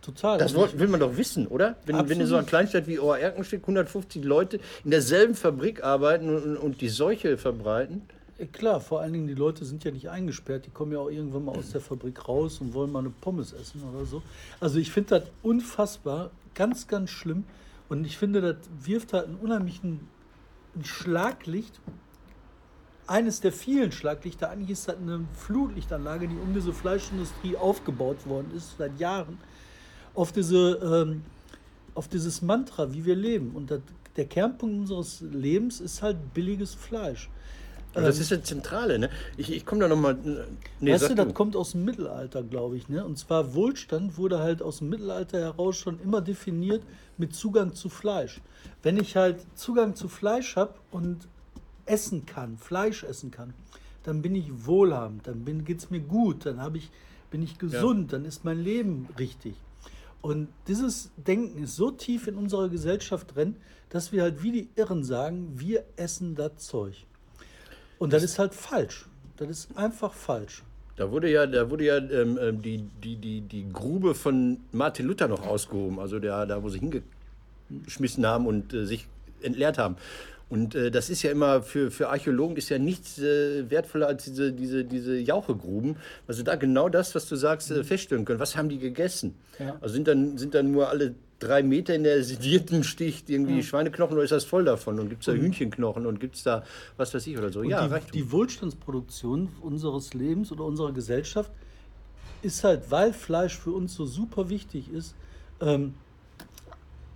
Total. 0.02 0.40
Das 0.40 0.56
will, 0.56 0.68
will 0.80 0.88
man 0.88 1.00
doch 1.00 1.16
wissen, 1.16 1.48
oder? 1.48 1.76
Wenn, 1.86 2.10
wenn 2.10 2.20
in 2.20 2.26
so 2.26 2.36
einer. 2.36 2.46
Kleinstadt 2.46 2.88
wie 2.88 3.00
Oerkenschwick 3.00 3.62
150 3.62 4.24
Leute 4.24 4.60
in 4.84 4.92
derselben 4.92 5.36
Fabrik 5.36 5.84
arbeiten 5.84 6.36
und, 6.36 6.58
und 6.58 6.82
die 6.82 6.90
Seuche 6.90 7.38
verbreiten. 7.38 8.02
Ja, 8.40 8.46
Klar, 8.48 8.82
vor 8.82 9.02
allen 9.02 9.14
Dingen 9.14 9.28
die 9.28 9.36
Leute 9.36 9.64
sind 9.64 9.84
ja 9.84 9.92
nicht 9.92 10.10
eingesperrt, 10.10 10.66
die 10.66 10.72
kommen 10.72 10.92
ja 10.92 11.00
auch 11.00 11.10
irgendwann 11.10 11.46
mal 11.46 11.56
aus 11.56 11.72
der 11.72 11.82
Fabrik 11.82 12.28
raus 12.28 12.60
und 12.62 12.74
wollen 12.74 12.92
mal 12.92 13.00
eine 13.00 13.12
Pommes 13.12 13.54
essen 13.54 13.84
oder 13.94 14.06
so. 14.06 14.24
Also 14.60 14.80
ich 14.80 14.92
finde 14.92 15.20
das 15.20 15.30
unfassbar, 15.44 16.32
ganz, 16.56 16.88
ganz 16.88 17.12
schlimm. 17.12 17.44
Und 17.88 18.06
ich 18.06 18.18
finde, 18.18 18.42
das 18.42 18.56
wirft 18.84 19.14
halt 19.14 19.26
einen 19.28 19.36
unheimlichen 19.36 20.08
ein 20.76 20.86
Schlaglicht 20.86 21.80
eines 23.08 23.42
der 23.42 23.52
vielen 23.52 23.92
Schlaglichter. 23.92 24.50
Eigentlich 24.50 24.72
ist 24.72 24.88
das 24.88 24.98
eine 24.98 25.26
Flutlichtanlage, 25.34 26.28
die 26.28 26.36
um 26.36 26.54
diese 26.54 26.74
Fleischindustrie 26.74 27.58
aufgebaut 27.58 28.26
worden 28.26 28.52
ist, 28.56 28.78
seit 28.78 29.00
Jahren, 29.00 29.38
auf, 30.14 30.32
diese, 30.32 31.06
ähm, 31.08 31.22
auf 31.96 32.08
dieses 32.08 32.42
Mantra, 32.42 32.94
wie 32.94 33.06
wir 33.06 33.16
leben. 33.16 33.52
Und 33.52 33.72
das, 33.72 33.82
der 34.16 34.26
Kernpunkt 34.26 34.80
unseres 34.82 35.22
Lebens 35.22 35.80
ist 35.80 36.02
halt 36.02 36.34
billiges 36.34 36.74
Fleisch. 36.74 37.30
Aber 37.94 38.06
das 38.06 38.20
ist 38.20 38.32
das 38.32 38.44
Zentrale, 38.44 38.98
ne? 39.00 39.10
Ich, 39.36 39.52
ich 39.52 39.66
komme 39.66 39.82
da 39.82 39.88
nochmal. 39.90 40.18
Nee, 40.80 40.94
weißt 40.94 41.10
du, 41.10 41.16
das 41.16 41.34
kommt 41.34 41.58
aus 41.58 41.72
dem 41.72 41.84
Mittelalter, 41.84 42.42
glaube 42.42 42.78
ich, 42.78 42.88
ne? 42.88 43.04
Und 43.04 43.18
zwar 43.18 43.54
Wohlstand 43.54 44.18
wurde 44.18 44.40
halt 44.40 44.62
aus 44.62 44.78
dem 44.78 44.90
Mittelalter 44.90 45.40
heraus 45.40 45.78
schon 45.78 46.00
immer 46.00 46.22
definiert 46.22 46.84
mit 47.18 47.36
Zugang 47.36 47.74
zu 47.74 47.90
Fleisch. 47.90 48.40
Wenn 48.82 48.98
ich 48.98 49.18
halt 49.18 49.46
Zugang 49.56 49.96
zu 49.96 50.08
Fleisch 50.08 50.56
habe 50.56 50.76
und 50.92 51.28
essen 51.86 52.26
kann, 52.26 52.58
Fleisch 52.58 53.04
essen 53.04 53.30
kann, 53.30 53.54
dann 54.04 54.22
bin 54.22 54.36
ich 54.36 54.48
wohlhabend, 54.66 55.28
dann 55.28 55.66
geht 55.66 55.80
es 55.80 55.90
mir 55.90 56.00
gut, 56.00 56.46
dann 56.46 56.76
ich, 56.76 56.90
bin 57.30 57.44
ich 57.44 57.60
gesund, 57.60 58.12
ja. 58.12 58.18
dann 58.18 58.26
ist 58.26 58.46
mein 58.46 58.64
Leben 58.64 59.08
richtig. 59.20 59.56
Und 60.22 60.50
dieses 60.68 61.12
Denken 61.18 61.64
ist 61.64 61.76
so 61.76 61.92
tief 61.92 62.28
in 62.28 62.36
unserer 62.36 62.70
Gesellschaft 62.70 63.36
drin, 63.36 63.56
dass 63.90 64.12
wir 64.12 64.22
halt 64.22 64.44
wie 64.44 64.52
die 64.52 64.70
Irren 64.76 65.04
sagen, 65.04 65.60
wir 65.60 65.84
essen 65.96 66.36
das 66.36 66.58
Zeug. 66.58 67.06
Und 67.98 68.14
das, 68.14 68.22
das 68.22 68.32
ist 68.32 68.40
halt 68.40 68.54
falsch. 68.54 69.08
Das 69.38 69.50
ist 69.50 69.78
einfach 69.78 70.14
falsch. 70.14 70.64
Da 70.96 71.10
wurde 71.10 71.32
ja, 71.32 71.48
da 71.48 71.70
wurde 71.70 71.86
ja 71.86 71.98
ähm, 71.98 72.38
ähm, 72.40 72.62
die, 72.62 72.84
die, 73.04 73.16
die, 73.16 73.42
die 73.42 73.72
Grube 73.72 74.14
von 74.14 74.60
Martin 74.72 75.08
Luther 75.08 75.28
noch 75.28 75.46
ausgehoben, 75.46 76.00
also 76.00 76.20
der, 76.20 76.46
da, 76.46 76.62
wo 76.62 76.70
sie 76.70 76.80
hingeschmissen 76.80 78.26
haben 78.26 78.46
und 78.46 78.74
äh, 78.74 78.86
sich 78.86 79.08
entleert 79.42 79.78
haben. 79.78 79.96
Und 80.52 80.76
äh, 80.76 80.92
das 80.92 81.10
ist 81.10 81.24
ja 81.24 81.32
immer 81.32 81.62
für, 81.62 81.92
für 81.92 82.10
Archäologen 82.10 82.58
ist 82.58 82.68
ja 82.68 82.78
nichts 82.78 83.18
äh, 83.18 83.70
wertvoller 83.70 84.08
als 84.08 84.26
diese, 84.26 84.52
diese, 84.52 84.84
diese 84.84 85.18
Jauchegruben, 85.18 85.96
weil 86.28 86.36
sie 86.36 86.44
da 86.44 86.58
genau 86.58 86.90
das, 86.90 87.16
was 87.16 87.26
du 87.30 87.38
sagst, 87.38 87.72
äh, 87.72 87.86
feststellen 87.86 88.26
können. 88.26 88.42
Was 88.42 88.58
haben 88.58 88.68
die 88.68 88.78
gegessen? 88.78 89.36
Ja. 89.60 89.78
Also 89.80 89.94
sind 89.94 90.10
dann, 90.10 90.38
sind 90.38 90.54
dann 90.54 90.70
nur 90.72 90.90
alle 90.90 91.16
drei 91.40 91.64
Meter 91.64 91.96
in 91.96 92.04
der 92.04 92.22
sedierten 92.26 92.84
Sticht 92.84 93.30
irgendwie 93.30 93.56
ja. 93.56 93.64
Schweineknochen 93.64 94.14
oder 94.14 94.26
ist 94.26 94.34
das 94.34 94.44
voll 94.44 94.66
davon? 94.66 95.00
Und 95.00 95.08
gibt 95.08 95.22
es 95.22 95.28
da. 95.28 95.32
Hühnchenknochen 95.32 96.06
und 96.06 96.20
gibt 96.20 96.36
es 96.36 96.44
da 96.44 96.66
was 96.98 97.14
weiß 97.14 97.26
ich 97.28 97.38
oder 97.38 97.50
so? 97.50 97.62
Und 97.62 97.70
ja, 97.70 97.88
die, 97.88 98.12
die 98.12 98.32
Wohlstandsproduktion 98.34 99.48
unseres 99.62 100.14
Lebens 100.14 100.52
oder 100.52 100.66
unserer 100.66 100.92
Gesellschaft 100.92 101.50
ist 102.42 102.66
halt, 102.66 102.92
weil 102.92 103.14
Fleisch 103.14 103.58
für 103.58 103.72
uns 103.72 103.96
so 103.96 104.06
super 104.06 104.50
wichtig 104.50 104.92
ist, 104.92 105.16
ähm, 105.62 105.94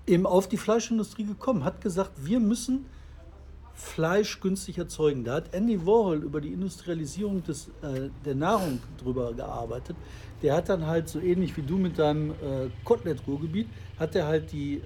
eben 0.08 0.26
auf 0.26 0.48
die 0.48 0.58
Fleischindustrie 0.58 1.26
gekommen, 1.26 1.66
hat 1.66 1.82
gesagt, 1.82 2.12
wir 2.24 2.40
müssen 2.40 2.86
Fleisch 3.76 4.40
günstig 4.40 4.78
erzeugen. 4.78 5.24
Da 5.26 5.36
hat 5.36 5.54
Andy 5.54 5.86
Warhol 5.86 6.24
über 6.24 6.40
die 6.40 6.54
Industrialisierung 6.54 7.44
des, 7.44 7.68
äh, 7.82 8.10
der 8.24 8.36
Nahrung 8.36 8.80
drüber 8.98 9.34
gearbeitet. 9.34 9.98
Der 10.42 10.56
hat 10.56 10.70
dann 10.70 10.86
halt 10.86 11.10
so 11.10 11.20
ähnlich 11.20 11.56
wie 11.58 11.62
du 11.62 11.78
mit 11.78 12.00
deinem 12.00 12.32
äh, 12.32 12.70
Kotelett-Ruhrgebiet, 12.86 13.68
hat 14.00 14.16
er 14.16 14.28
halt 14.28 14.52
die 14.52 14.76
äh, 14.76 14.82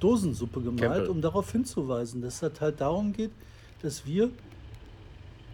Dosensuppe 0.00 0.60
gemalt, 0.62 0.80
Campbell. 0.80 1.06
um 1.08 1.20
darauf 1.20 1.52
hinzuweisen, 1.52 2.22
dass 2.22 2.42
es 2.42 2.60
halt 2.60 2.80
darum 2.80 3.12
geht, 3.12 3.32
dass 3.82 4.06
wir 4.06 4.30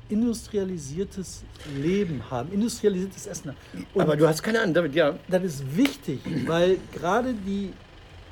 industrialisiertes 0.09 1.43
Leben 1.76 2.23
haben, 2.31 2.53
industrialisiertes 2.53 3.26
Essen 3.26 3.50
haben. 3.50 3.87
Und 3.93 4.03
Aber 4.03 4.17
du 4.17 4.29
hast 4.29 4.43
keine 4.43 4.61
Ahnung 4.61 4.75
damit, 4.75 4.95
ja. 4.95 5.19
Das 5.29 5.43
ist 5.43 5.76
wichtig, 5.76 6.21
weil 6.47 6.79
gerade 6.93 7.35
die 7.35 7.73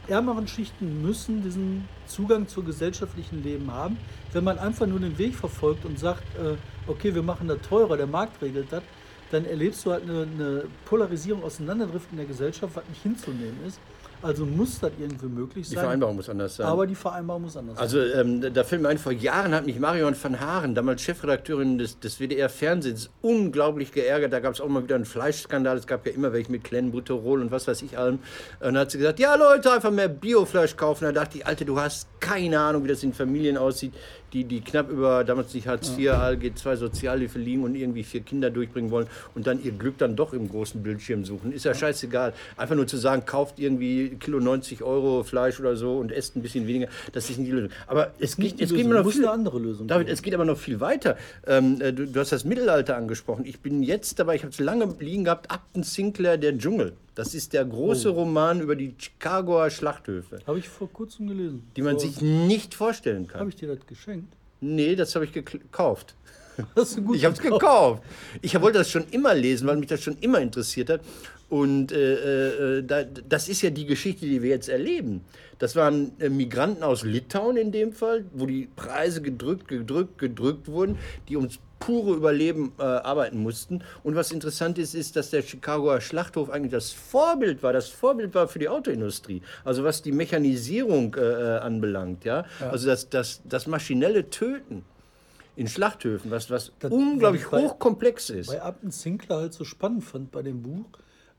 ärmeren 0.09 0.47
Schichten 0.49 1.03
müssen 1.03 1.43
diesen 1.43 1.89
Zugang 2.07 2.49
zum 2.49 2.65
gesellschaftlichen 2.65 3.43
Leben 3.43 3.71
haben. 3.71 3.97
Wenn 4.33 4.45
man 4.45 4.59
einfach 4.59 4.87
nur 4.87 5.01
den 5.01 5.19
Weg 5.19 5.35
verfolgt 5.35 5.85
und 5.85 5.99
sagt, 5.99 6.23
äh, 6.37 6.57
okay, 6.87 7.15
wir 7.15 7.23
machen 7.23 7.49
das 7.49 7.61
teurer, 7.63 7.97
der 7.97 8.07
Markt 8.07 8.41
regelt 8.43 8.73
das, 8.73 8.83
dann 9.31 9.45
erlebst 9.45 9.85
du 9.85 9.93
halt 9.93 10.05
eine, 10.05 10.23
eine 10.23 10.65
Polarisierung, 10.85 11.43
Auseinanderdriften 11.43 12.17
der 12.17 12.27
Gesellschaft, 12.27 12.77
was 12.77 12.89
nicht 12.89 13.03
hinzunehmen 13.03 13.59
ist. 13.67 13.81
Also 14.25 14.47
muss 14.47 14.81
das 14.81 14.91
irgendwie 14.99 15.27
möglich 15.27 15.69
sein. 15.69 15.75
Die 15.75 15.81
Vereinbarung 15.81 16.17
muss 16.17 16.31
anders 16.31 16.57
sein. 16.57 16.67
Aber 16.67 16.87
die 16.87 16.95
Vereinbarung 16.95 17.43
muss 17.43 17.59
anders 17.59 17.77
also, 17.77 17.99
sein. 17.99 18.09
Also 18.09 18.21
ähm, 18.21 18.55
da 18.55 18.65
fällt 18.65 18.81
mir 18.81 18.89
ein, 18.89 18.97
vor 18.97 19.13
Jahren 19.13 19.55
hat 19.55 19.67
mich 19.67 19.79
Marion 19.79 20.17
van 20.21 20.41
Haaren, 20.41 20.75
damals 20.75 21.03
Chefredakteurin 21.03 21.77
des, 21.77 22.01
des 22.01 22.21
WDR-Fernsehens, 22.21 23.11
unglaublich 23.21 23.93
geärgert. 23.93 24.33
Da 24.33 24.41
gab 24.41 24.55
es 24.55 24.63
auch 24.63 24.69
mal 24.69 24.83
wieder 24.83 24.95
einen 24.95 25.05
Fleischskandal. 25.05 25.77
Es 25.77 25.87
gab 25.87 26.07
ja 26.07 26.13
immer 26.13 26.33
welche 26.33 26.51
mit 26.51 26.65
Clenbuterol 26.65 27.43
und 27.43 27.51
was 27.51 27.69
weiß 27.69 27.83
ich 27.83 27.99
allem. 27.99 28.15
Und 28.15 28.23
dann 28.61 28.79
hat 28.79 28.93
sie 28.93 28.99
gesagt, 28.99 29.21
ja 29.21 29.35
Leute, 29.35 29.71
einfach 29.71 29.91
mehr 29.91 30.09
Biofleisch 30.09 30.75
kaufen. 30.75 31.05
Da 31.05 31.13
dachte 31.13 31.37
ich, 31.37 31.47
Alter, 31.47 31.67
du 31.67 31.79
hast 31.79 32.09
keine 32.21 32.59
Ahnung, 32.59 32.85
wie 32.85 32.89
das 32.89 33.03
in 33.03 33.13
Familien 33.13 33.59
aussieht 33.59 33.93
die, 34.35 34.45
die 34.45 34.61
knapp 34.61 34.91
über 34.91 35.25
damals 35.25 35.55
nicht 35.55 35.69
Hartz 35.69 35.97
IV. 35.97 36.11
ALG 36.11 36.57
2 36.57 36.77
Sozialhilfe 36.77 37.39
liegen 37.39 37.63
und 37.63 37.77
irgendwie 37.77 38.03
vier 38.03 38.21
Kinder 38.21 38.51
durchbringen 38.51 38.91
wollen 38.91 39.07
und 39.35 39.47
dann 39.47 39.63
ihr 39.63 39.73
Glück 39.73 39.97
dann 39.99 40.17
doch 40.17 40.33
im 40.33 40.49
großen 40.49 40.83
Bildschirm 40.83 41.25
suchen. 41.25 41.53
Ist 41.53 41.65
ja, 41.65 41.75
scheißegal. 41.75 42.35
Einfach 42.57 42.75
nur 42.75 42.87
zu 42.87 42.97
sagen, 42.97 43.25
kauft 43.25 43.59
irgendwie 43.59 44.17
Kilo 44.19 44.41
90 44.41 44.83
Euro 44.83 45.23
Fleisch 45.23 45.61
oder 45.61 45.77
so 45.77 45.99
und 45.99 46.11
esst 46.11 46.37
ein 46.37 46.43
bisschen 46.43 46.67
weniger, 46.67 46.89
das 47.13 47.31
ist 47.31 47.39
nicht 47.39 47.49
die 47.49 47.53
Lösung. 47.53 47.71
Aber 47.87 48.13
es 48.19 48.37
geht, 48.37 48.61
es 48.61 48.73
geht 48.75 48.87
noch 48.87 49.09
viel, 49.09 49.23
eine 49.25 49.31
andere 49.33 49.59
Lösung. 49.59 49.87
David, 49.87 50.09
es 50.09 50.23
geht 50.23 50.35
aber 50.35 50.45
noch 50.45 50.59
viel 50.59 50.81
weiter. 50.81 51.17
Ähm, 51.47 51.81
äh, 51.81 51.93
du, 51.93 52.07
du, 52.07 52.21
hast 52.21 52.33
das 52.33 52.45
Mittelalter 52.45 52.97
angesprochen. 52.97 53.45
Ich 53.47 53.61
bin 53.61 53.83
jetzt 53.83 54.19
dabei, 54.19 54.35
ich 54.35 54.43
habe 54.43 54.53
es 54.53 54.59
lange 54.59 54.95
liegen 54.99 55.25
gehabt, 55.25 55.51
Akten 55.51 55.85
Sinclair, 55.85 56.37
der 56.39 56.59
Dschungel. 56.59 56.95
Das 57.15 57.35
ist 57.35 57.53
der 57.53 57.65
große 57.65 58.11
oh. 58.13 58.17
Roman 58.17 58.61
über 58.61 58.75
die 58.75 58.95
Chicagoer 58.99 59.71
Schlachthöfe. 59.71 60.41
Habe 60.47 60.59
ich 60.59 60.69
vor 60.69 60.93
kurzem 60.93 61.29
gelesen. 61.29 61.63
Die 61.77 61.83
man 61.83 61.99
vor 61.99 62.01
sich 62.01 62.21
nicht 62.21 62.75
vorstellen 62.75 63.29
kann. 63.29 63.41
Habe 63.41 63.51
ich 63.51 63.57
dir 63.57 63.69
das 63.69 63.87
geschenkt? 63.87 64.35
Nee, 64.61 64.97
das 64.97 65.15
habe 65.15 65.25
ich 65.25 65.33
gekauft. 65.33 66.15
ich 67.15 67.25
habe 67.25 67.35
es 67.35 67.41
gekauft. 67.41 68.03
Ich 68.41 68.61
wollte 68.61 68.79
das 68.79 68.91
schon 68.91 69.07
immer 69.11 69.35
lesen, 69.35 69.67
weil 69.67 69.77
mich 69.77 69.89
das 69.89 70.03
schon 70.03 70.17
immer 70.19 70.41
interessiert 70.41 70.91
hat. 70.91 71.01
Und 71.49 71.93
äh, 71.93 72.79
äh, 72.79 72.83
da, 72.83 73.05
das 73.05 73.49
ist 73.49 73.63
ja 73.63 73.71
die 73.71 73.87
Geschichte, 73.87 74.27
die 74.27 74.43
wir 74.43 74.51
jetzt 74.51 74.69
erleben. 74.69 75.23
Das 75.59 75.77
waren 75.77 76.13
äh, 76.21 76.29
Migranten 76.29 76.83
aus 76.83 77.05
Litauen 77.05 77.57
in 77.57 77.71
dem 77.71 77.93
Fall, 77.93 78.25
wo 78.33 78.47
die 78.47 78.69
Preise 78.75 79.23
gedrückt, 79.23 79.69
gedrückt, 79.69 80.19
gedrückt 80.19 80.69
wurden, 80.69 80.99
die 81.29 81.37
ums 81.37 81.59
pure 81.85 82.15
Überleben 82.15 82.73
äh, 82.79 82.83
arbeiten 82.83 83.39
mussten. 83.39 83.83
Und 84.03 84.17
was 84.17 84.33
interessant 84.33 84.79
ist, 84.79 84.95
ist, 84.95 85.17
dass 85.17 85.31
der 85.31 85.43
Chicagoer 85.43 86.01
Schlachthof 86.01 86.49
eigentlich 86.49 86.73
das 86.73 86.93
Vorbild 86.93 87.63
war, 87.63 87.73
das 87.73 87.89
Vorbild 87.89 88.35
war 88.35 88.49
für 88.49 88.59
die 88.59 88.69
Autoindustrie. 88.69 89.43
Also 89.65 89.85
was 89.85 90.01
die 90.01 90.13
Mechanisierung 90.13 91.15
äh, 91.15 91.21
äh 91.21 91.59
anbelangt, 91.59 92.25
ja? 92.25 92.47
ja. 92.61 92.71
Also 92.71 92.87
das, 92.87 93.11
das, 93.11 93.43
das 93.45 93.67
maschinelle 93.67 94.31
Töten 94.31 94.85
in 95.57 95.69
Schlachthöfen, 95.69 96.31
was, 96.31 96.51
was 96.51 96.73
das, 96.79 96.91
unglaublich 96.91 97.47
bei, 97.47 97.63
hochkomplex 97.63 98.31
ist. 98.31 98.49
Bei 98.49 98.63
Abten 98.63 98.91
Sinclair 98.91 99.39
halt 99.39 99.53
so 99.53 99.65
spannend 99.65 100.05
fand 100.05 100.33
bei 100.33 100.43
dem 100.43 100.63
Buch, 100.63 100.87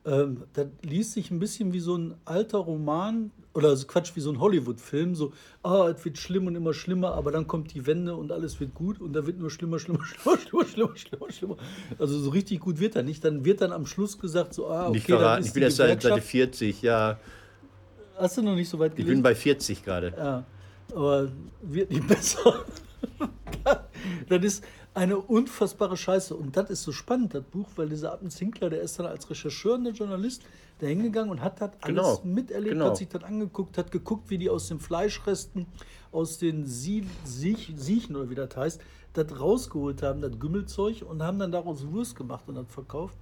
ähm, 0.05 0.43
das 0.53 0.67
liest 0.83 1.13
sich 1.13 1.31
ein 1.31 1.39
bisschen 1.39 1.73
wie 1.73 1.79
so 1.79 1.97
ein 1.97 2.13
alter 2.25 2.59
Roman 2.59 3.31
oder 3.53 3.69
also 3.69 3.87
Quatsch, 3.87 4.15
wie 4.15 4.19
so 4.19 4.31
ein 4.31 4.39
Hollywood-Film. 4.39 5.15
So, 5.15 5.33
ah, 5.63 5.87
es 5.87 6.03
wird 6.05 6.17
schlimm 6.17 6.45
und 6.45 6.55
immer 6.55 6.73
schlimmer, 6.73 7.13
aber 7.13 7.31
dann 7.31 7.47
kommt 7.47 7.73
die 7.73 7.87
Wende 7.87 8.15
und 8.15 8.31
alles 8.31 8.59
wird 8.59 8.75
gut 8.75 9.01
und 9.01 9.13
da 9.13 9.25
wird 9.25 9.39
nur 9.39 9.49
schlimmer, 9.49 9.79
schlimmer, 9.79 10.05
schlimmer, 10.05 10.37
schlimmer, 10.37 10.65
schlimmer, 10.65 10.95
schlimmer, 10.95 11.31
schlimmer. 11.31 11.57
Also 11.97 12.19
so 12.19 12.29
richtig 12.29 12.59
gut 12.59 12.79
wird 12.79 12.95
er 12.95 13.03
nicht. 13.03 13.23
Dann 13.23 13.45
wird 13.45 13.61
dann 13.61 13.71
am 13.71 13.85
Schluss 13.85 14.19
gesagt, 14.19 14.53
so, 14.53 14.67
ah, 14.67 14.83
okay, 14.83 14.93
nicht 14.93 15.05
verraten. 15.07 15.45
ich 15.45 15.53
bin 15.53 15.63
erst 15.63 15.77
seit 15.77 16.01
Seite 16.01 16.21
40, 16.21 16.81
ja. 16.81 17.19
Hast 18.17 18.37
du 18.37 18.41
noch 18.43 18.55
nicht 18.55 18.69
so 18.69 18.77
weit 18.77 18.95
gelesen? 18.95 19.11
Ich 19.11 19.15
bin 19.15 19.23
bei 19.23 19.35
40 19.35 19.83
gerade. 19.83 20.13
Ja, 20.15 20.43
aber 20.93 21.29
wird 21.61 21.89
nicht 21.89 22.07
besser. 22.07 22.63
das 24.29 24.43
ist, 24.43 24.63
eine 24.95 25.17
unfassbare 25.17 25.97
Scheiße. 25.97 26.35
Und 26.35 26.55
das 26.57 26.69
ist 26.69 26.83
so 26.83 26.91
spannend, 26.91 27.33
das 27.35 27.43
Buch, 27.43 27.67
weil 27.75 27.89
dieser 27.89 28.13
Abend 28.13 28.31
Sinclair, 28.31 28.69
der 28.69 28.81
ist 28.81 28.97
dann 28.97 29.05
als 29.05 29.29
Rechercheur 29.29 29.75
und 29.75 29.83
der 29.83 29.93
Journalist 29.93 30.41
da 30.79 30.87
hingegangen 30.87 31.29
und 31.29 31.41
hat 31.41 31.61
das 31.61 31.71
alles 31.81 32.21
genau. 32.21 32.21
miterlebt, 32.23 32.73
genau. 32.73 32.85
hat 32.87 32.97
sich 32.97 33.09
das 33.09 33.23
angeguckt, 33.23 33.77
hat 33.77 33.91
geguckt, 33.91 34.29
wie 34.29 34.37
die 34.37 34.49
aus 34.49 34.67
den 34.69 34.79
Fleischresten, 34.79 35.67
aus 36.11 36.37
den 36.37 36.65
Sie 36.65 37.05
Siech 37.25 37.73
Siechen 37.75 38.15
oder 38.15 38.29
wie 38.29 38.35
das 38.35 38.55
heißt, 38.55 38.81
das 39.13 39.39
rausgeholt 39.39 40.01
haben, 40.01 40.21
das 40.21 40.39
Gümmelzeug 40.39 41.03
und 41.07 41.21
haben 41.21 41.39
dann 41.39 41.51
daraus 41.51 41.85
Wurst 41.87 42.15
gemacht 42.15 42.45
und 42.47 42.55
das 42.55 42.67
verkauft. 42.69 43.17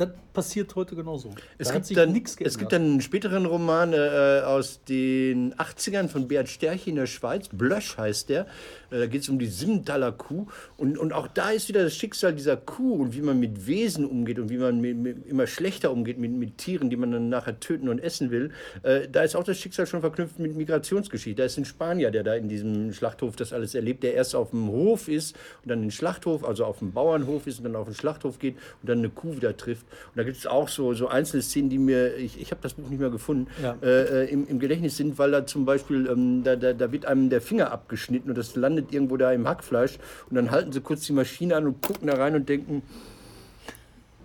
Das 0.00 0.08
passiert 0.32 0.74
heute 0.76 0.96
genauso. 0.96 1.34
Es, 1.58 1.68
da 1.68 1.74
gibt, 1.74 1.94
dann, 1.94 2.16
es 2.16 2.56
gibt 2.56 2.72
dann 2.72 2.82
einen 2.82 3.00
späteren 3.02 3.44
Roman 3.44 3.92
äh, 3.92 4.40
aus 4.46 4.82
den 4.84 5.52
80ern 5.56 6.08
von 6.08 6.26
Beat 6.26 6.48
Sterch 6.48 6.86
in 6.86 6.94
der 6.94 7.04
Schweiz. 7.04 7.48
Blösch 7.52 7.98
heißt 7.98 8.30
der. 8.30 8.46
Äh, 8.90 9.00
da 9.00 9.06
geht 9.06 9.20
es 9.20 9.28
um 9.28 9.38
die 9.38 9.46
Simmentaler 9.46 10.12
Kuh. 10.12 10.46
Und, 10.78 10.96
und 10.96 11.12
auch 11.12 11.28
da 11.28 11.50
ist 11.50 11.68
wieder 11.68 11.82
das 11.82 11.94
Schicksal 11.94 12.34
dieser 12.34 12.56
Kuh 12.56 12.94
und 12.94 13.14
wie 13.14 13.20
man 13.20 13.38
mit 13.38 13.66
Wesen 13.66 14.06
umgeht 14.06 14.38
und 14.38 14.48
wie 14.48 14.56
man 14.56 14.80
mit, 14.80 14.96
mit, 14.96 15.26
immer 15.26 15.46
schlechter 15.46 15.92
umgeht 15.92 16.16
mit, 16.16 16.32
mit 16.32 16.56
Tieren, 16.56 16.88
die 16.88 16.96
man 16.96 17.12
dann 17.12 17.28
nachher 17.28 17.60
töten 17.60 17.90
und 17.90 17.98
essen 17.98 18.30
will. 18.30 18.52
Äh, 18.82 19.06
da 19.06 19.22
ist 19.22 19.36
auch 19.36 19.44
das 19.44 19.58
Schicksal 19.58 19.86
schon 19.86 20.00
verknüpft 20.00 20.38
mit 20.38 20.56
Migrationsgeschichte. 20.56 21.42
Da 21.42 21.44
ist 21.44 21.58
ein 21.58 21.66
Spanier, 21.66 22.10
der 22.10 22.22
da 22.22 22.34
in 22.36 22.48
diesem 22.48 22.94
Schlachthof 22.94 23.36
das 23.36 23.52
alles 23.52 23.74
erlebt, 23.74 24.02
der 24.02 24.14
erst 24.14 24.34
auf 24.34 24.48
dem 24.52 24.66
Hof 24.68 25.08
ist 25.08 25.36
und 25.62 25.68
dann 25.68 25.80
in 25.80 25.86
den 25.86 25.90
Schlachthof, 25.90 26.42
also 26.42 26.64
auf 26.64 26.78
dem 26.78 26.92
Bauernhof 26.92 27.46
ist 27.46 27.58
und 27.58 27.64
dann 27.64 27.76
auf 27.76 27.86
den 27.86 27.94
Schlachthof 27.94 28.38
geht 28.38 28.54
und 28.80 28.88
dann 28.88 29.00
eine 29.00 29.10
Kuh 29.10 29.36
wieder 29.36 29.54
trifft 29.54 29.89
Und 30.08 30.16
da 30.16 30.22
gibt 30.22 30.36
es 30.36 30.46
auch 30.46 30.68
so, 30.68 30.94
so 30.94 31.08
einzelne 31.08 31.42
Szenen, 31.42 31.70
die 31.70 31.78
mir, 31.78 32.16
ich, 32.16 32.40
ich 32.40 32.50
habe 32.50 32.60
das 32.62 32.74
Buch 32.74 32.88
nicht 32.88 33.00
mehr 33.00 33.10
gefunden, 33.10 33.46
Ja. 33.62 33.76
äh, 33.82 34.24
äh, 34.24 34.30
im, 34.30 34.46
im 34.46 34.58
Gedächtnis 34.58 34.96
sind, 34.96 35.18
weil 35.18 35.30
da 35.30 35.46
zum 35.46 35.64
Beispiel, 35.64 36.06
ähm, 36.06 36.42
da, 36.44 36.56
da, 36.56 36.72
da 36.72 36.92
wird 36.92 37.06
einem 37.06 37.30
der 37.30 37.40
Finger 37.40 37.70
abgeschnitten 37.72 38.30
und 38.30 38.38
das 38.38 38.56
landet 38.56 38.92
irgendwo 38.92 39.16
da 39.16 39.32
im 39.32 39.48
Hackfleisch. 39.48 39.98
Und 40.28 40.36
dann 40.36 40.50
halten 40.50 40.72
sie 40.72 40.80
kurz 40.80 41.02
die 41.06 41.12
Maschine 41.12 41.56
an 41.56 41.66
und 41.66 41.82
gucken 41.82 42.08
da 42.08 42.14
rein 42.14 42.34
und 42.34 42.48
denken, 42.48 42.82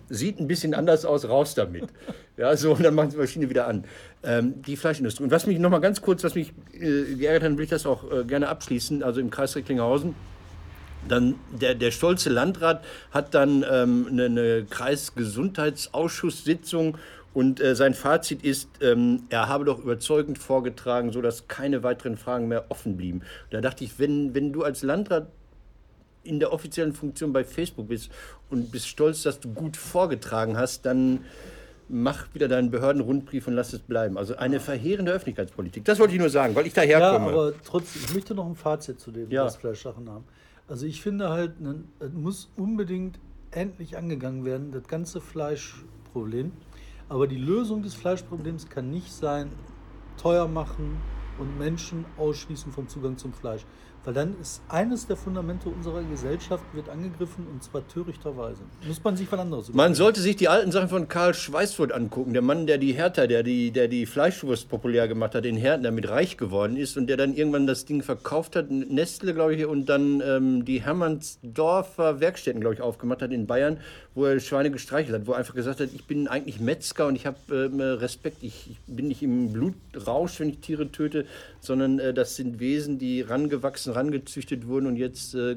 sieht 0.08 0.38
ein 0.38 0.46
bisschen 0.46 0.74
anders 0.74 1.04
aus, 1.04 1.28
raus 1.28 1.54
damit. 1.54 1.84
Ja, 2.38 2.54
so, 2.54 2.74
und 2.74 2.82
dann 2.84 2.94
machen 2.94 3.08
sie 3.08 3.16
die 3.16 3.22
Maschine 3.22 3.48
wieder 3.48 3.66
an. 3.66 3.84
Ähm, 4.22 4.60
die 4.60 4.76
Fleischindustrie. 4.76 5.24
Und 5.24 5.30
was 5.30 5.46
mich 5.46 5.58
noch 5.58 5.70
mal 5.70 5.78
ganz 5.78 6.02
kurz, 6.02 6.22
was 6.22 6.34
mich 6.34 6.52
äh, 6.74 7.14
geärgert 7.14 7.44
hat, 7.44 7.56
will 7.56 7.64
ich 7.64 7.70
das 7.70 7.86
auch 7.86 8.12
äh, 8.12 8.24
gerne 8.24 8.48
abschließen, 8.48 9.02
also 9.02 9.22
im 9.22 9.30
Kreis 9.30 9.56
Recklinghausen. 9.56 10.14
Dann 11.08 11.34
der, 11.52 11.74
der 11.74 11.90
stolze 11.90 12.30
Landrat 12.30 12.82
hat 13.10 13.34
dann 13.34 13.64
ähm, 13.70 14.06
eine, 14.10 14.24
eine 14.26 14.64
Kreisgesundheitsausschusssitzung 14.68 16.96
und 17.34 17.60
äh, 17.60 17.74
sein 17.76 17.92
Fazit 17.94 18.42
ist, 18.42 18.68
ähm, 18.80 19.24
er 19.28 19.48
habe 19.48 19.64
doch 19.66 19.78
überzeugend 19.78 20.38
vorgetragen, 20.38 21.12
sodass 21.12 21.48
keine 21.48 21.82
weiteren 21.82 22.16
Fragen 22.16 22.48
mehr 22.48 22.64
offen 22.70 22.96
blieben. 22.96 23.20
Da 23.50 23.60
dachte 23.60 23.84
ich, 23.84 23.98
wenn, 23.98 24.34
wenn 24.34 24.52
du 24.52 24.62
als 24.62 24.82
Landrat 24.82 25.26
in 26.24 26.40
der 26.40 26.52
offiziellen 26.52 26.92
Funktion 26.94 27.32
bei 27.32 27.44
Facebook 27.44 27.88
bist 27.88 28.10
und 28.50 28.72
bist 28.72 28.88
stolz, 28.88 29.22
dass 29.22 29.38
du 29.38 29.52
gut 29.52 29.76
vorgetragen 29.76 30.56
hast, 30.56 30.86
dann 30.86 31.20
mach 31.88 32.26
wieder 32.34 32.48
deinen 32.48 32.70
Behördenrundbrief 32.72 33.46
und 33.46 33.52
lass 33.54 33.72
es 33.72 33.78
bleiben. 33.80 34.18
Also 34.18 34.36
eine 34.36 34.58
verheerende 34.58 35.12
Öffentlichkeitspolitik. 35.12 35.84
Das 35.84 36.00
wollte 36.00 36.14
ich 36.14 36.20
nur 36.20 36.30
sagen, 36.30 36.54
weil 36.56 36.66
ich 36.66 36.74
Ja, 36.74 36.82
daherkomme. 36.84 37.28
aber 37.30 37.52
trotzdem, 37.64 38.02
ich 38.06 38.14
möchte 38.14 38.34
noch 38.34 38.46
ein 38.46 38.56
Fazit 38.56 38.98
zu 38.98 39.12
dem 39.12 39.30
Ja. 39.30 39.44
das 39.44 39.54
Fleischsachen 39.56 40.08
haben. 40.10 40.24
Also 40.68 40.84
ich 40.86 41.00
finde 41.00 41.28
halt, 41.30 41.52
es 42.00 42.12
muss 42.12 42.50
unbedingt 42.56 43.20
endlich 43.52 43.96
angegangen 43.96 44.44
werden, 44.44 44.72
das 44.72 44.88
ganze 44.88 45.20
Fleischproblem. 45.20 46.52
Aber 47.08 47.28
die 47.28 47.36
Lösung 47.36 47.82
des 47.82 47.94
Fleischproblems 47.94 48.68
kann 48.68 48.90
nicht 48.90 49.12
sein, 49.12 49.50
teuer 50.16 50.48
machen 50.48 50.96
und 51.38 51.56
Menschen 51.56 52.04
ausschließen 52.16 52.72
vom 52.72 52.88
Zugang 52.88 53.16
zum 53.16 53.32
Fleisch. 53.32 53.64
Weil 54.06 54.14
dann 54.14 54.36
ist 54.40 54.62
eines 54.68 55.08
der 55.08 55.16
Fundamente 55.16 55.68
unserer 55.68 56.00
Gesellschaft 56.04 56.62
wird 56.72 56.88
angegriffen 56.88 57.44
und 57.52 57.64
zwar 57.64 57.86
törichterweise. 57.88 58.62
Muss 58.86 59.02
man 59.02 59.16
sich 59.16 59.30
was 59.32 59.40
anderes 59.40 59.74
Man 59.74 59.96
sollte 59.96 60.20
sich 60.20 60.36
die 60.36 60.46
alten 60.46 60.70
Sachen 60.70 60.88
von 60.88 61.08
Karl 61.08 61.34
Schweißfurt 61.34 61.90
angucken. 61.90 62.32
Der 62.32 62.40
Mann, 62.40 62.68
der 62.68 62.78
die 62.78 62.92
Hertha, 62.92 63.26
der 63.26 63.42
die, 63.42 63.72
der 63.72 63.88
die 63.88 64.06
Fleischwurst 64.06 64.68
populär 64.68 65.08
gemacht 65.08 65.34
hat, 65.34 65.44
den 65.44 65.56
Herten, 65.56 65.82
damit 65.82 66.08
reich 66.08 66.36
geworden 66.36 66.76
ist 66.76 66.96
und 66.96 67.08
der 67.08 67.16
dann 67.16 67.34
irgendwann 67.34 67.66
das 67.66 67.84
Ding 67.84 68.00
verkauft 68.00 68.54
hat, 68.54 68.70
Nestle, 68.70 69.34
glaube 69.34 69.56
ich, 69.56 69.66
und 69.66 69.86
dann 69.86 70.22
ähm, 70.24 70.64
die 70.64 70.82
Hermannsdorfer 70.82 72.20
Werkstätten, 72.20 72.60
glaube 72.60 72.76
ich, 72.76 72.82
aufgemacht 72.82 73.22
hat 73.22 73.32
in 73.32 73.48
Bayern, 73.48 73.78
wo 74.14 74.24
er 74.24 74.38
Schweine 74.38 74.70
gestreichelt 74.70 75.14
hat, 75.14 75.26
wo 75.26 75.32
er 75.32 75.38
einfach 75.38 75.54
gesagt 75.54 75.80
hat, 75.80 75.88
ich 75.92 76.06
bin 76.06 76.28
eigentlich 76.28 76.60
Metzger 76.60 77.08
und 77.08 77.16
ich 77.16 77.26
habe 77.26 77.38
ähm, 77.50 77.80
Respekt, 77.80 78.38
ich, 78.42 78.70
ich 78.70 78.78
bin 78.86 79.08
nicht 79.08 79.22
im 79.24 79.52
Blutrausch, 79.52 80.38
wenn 80.38 80.50
ich 80.50 80.58
Tiere 80.60 80.92
töte, 80.92 81.26
sondern 81.60 81.98
äh, 81.98 82.14
das 82.14 82.36
sind 82.36 82.60
Wesen, 82.60 82.98
die 82.98 83.20
rangewachsen, 83.20 83.95
rangezüchtet 83.96 84.68
wurden 84.68 84.86
und 84.86 84.96
jetzt 84.96 85.34
äh, 85.34 85.56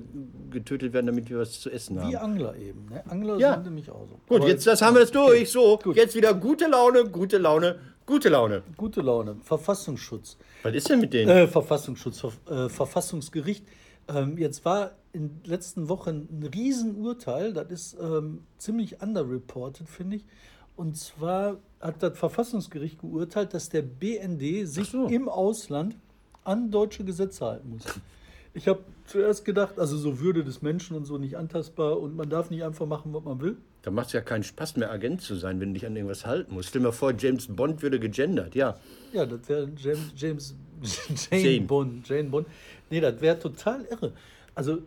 getötet 0.50 0.94
werden, 0.94 1.06
damit 1.06 1.30
wir 1.30 1.38
was 1.40 1.60
zu 1.60 1.70
essen 1.70 2.00
haben. 2.00 2.10
Wie 2.10 2.18
Angler 2.18 2.56
eben. 2.56 2.88
Ne? 2.90 3.04
Angler 3.08 3.38
Ja. 3.38 3.54
sind 3.54 3.66
nämlich 3.66 3.92
auch 3.92 4.08
so. 4.08 4.20
Gut, 4.28 4.40
Aber 4.42 4.48
jetzt 4.48 4.66
das 4.66 4.82
haben 4.82 4.96
wir 4.96 5.02
das 5.02 5.12
durch. 5.12 5.52
So, 5.52 5.78
Gut. 5.78 5.96
jetzt 5.96 6.16
wieder 6.16 6.34
gute 6.34 6.68
Laune, 6.68 7.04
gute 7.06 7.38
Laune, 7.38 7.78
gute 8.06 8.30
Laune. 8.30 8.64
Gute 8.78 9.02
Laune. 9.02 9.36
Verfassungsschutz. 9.44 10.38
Was 10.64 10.74
ist 10.74 10.90
denn 10.90 11.00
mit 11.00 11.14
denen? 11.14 11.30
Äh, 11.30 11.48
Verfassungsschutz, 11.48 12.20
Ver 12.22 12.32
äh, 12.66 12.70
Verfassungsgericht. 12.70 13.64
Ähm, 14.08 14.38
jetzt 14.38 14.66
war 14.66 14.92
in 15.14 15.30
den 15.30 15.42
letzten 15.46 15.90
Wochen 15.90 16.28
ein 16.32 16.50
Riesenurteil, 16.54 17.54
das 17.54 17.70
ist 17.70 17.98
ähm, 18.02 18.44
ziemlich 18.58 19.02
underreported, 19.02 19.88
finde 19.88 20.18
ich. 20.18 20.26
Und 20.76 20.98
zwar 20.98 21.58
hat 21.82 22.02
das 22.02 22.18
Verfassungsgericht 22.18 23.00
geurteilt, 23.02 23.54
dass 23.54 23.70
der 23.70 23.82
BND 23.82 24.68
sich 24.68 24.90
so. 24.92 25.08
im 25.08 25.28
Ausland 25.28 25.96
an 26.44 26.72
deutsche 26.72 27.04
Gesetze 27.04 27.46
halten 27.46 27.70
muss. 27.72 27.84
Ich 28.54 28.68
habe 28.68 28.80
zuerst 29.06 29.46
gedacht, 29.46 29.80
also 29.80 29.98
so 29.98 30.20
Würde 30.20 30.44
des 30.44 30.62
Menschen 30.62 30.96
und 30.98 31.06
so 31.06 31.18
nicht 31.18 31.38
antastbar 31.38 32.00
und 32.00 32.16
man 32.16 32.30
darf 32.30 32.50
nicht 32.50 32.64
einfach 32.64 32.86
machen, 32.86 33.14
was 33.14 33.24
man 33.24 33.40
will. 33.42 33.58
Da 33.84 33.92
macht 33.92 34.08
es 34.08 34.14
ja 34.14 34.22
keinen 34.22 34.44
Spaß 34.44 34.76
mehr, 34.78 34.92
Agent 34.92 35.22
zu 35.22 35.36
sein, 35.36 35.60
wenn 35.60 35.70
du 35.70 35.74
dich 35.76 35.86
an 35.86 35.96
irgendwas 35.96 36.26
halten 36.26 36.54
musst. 36.54 36.70
Stell 36.70 36.82
dir 36.82 36.88
mal 36.88 36.92
vor, 36.92 37.14
James 37.18 37.48
Bond 37.48 37.82
würde 37.82 38.00
gegendert. 38.00 38.56
Ja, 38.56 38.78
Ja, 39.14 39.26
das 39.26 39.48
wäre 39.48 39.70
James, 39.78 40.12
James 40.16 40.56
Jane, 41.32 41.42
Jane. 41.44 41.66
Bond. 41.66 42.08
Jane 42.10 42.30
Bond. 42.30 42.48
Nee, 42.90 43.00
das 43.02 43.22
wäre 43.22 43.38
total 43.40 43.86
irre. 43.90 44.12
Also, 44.56 44.80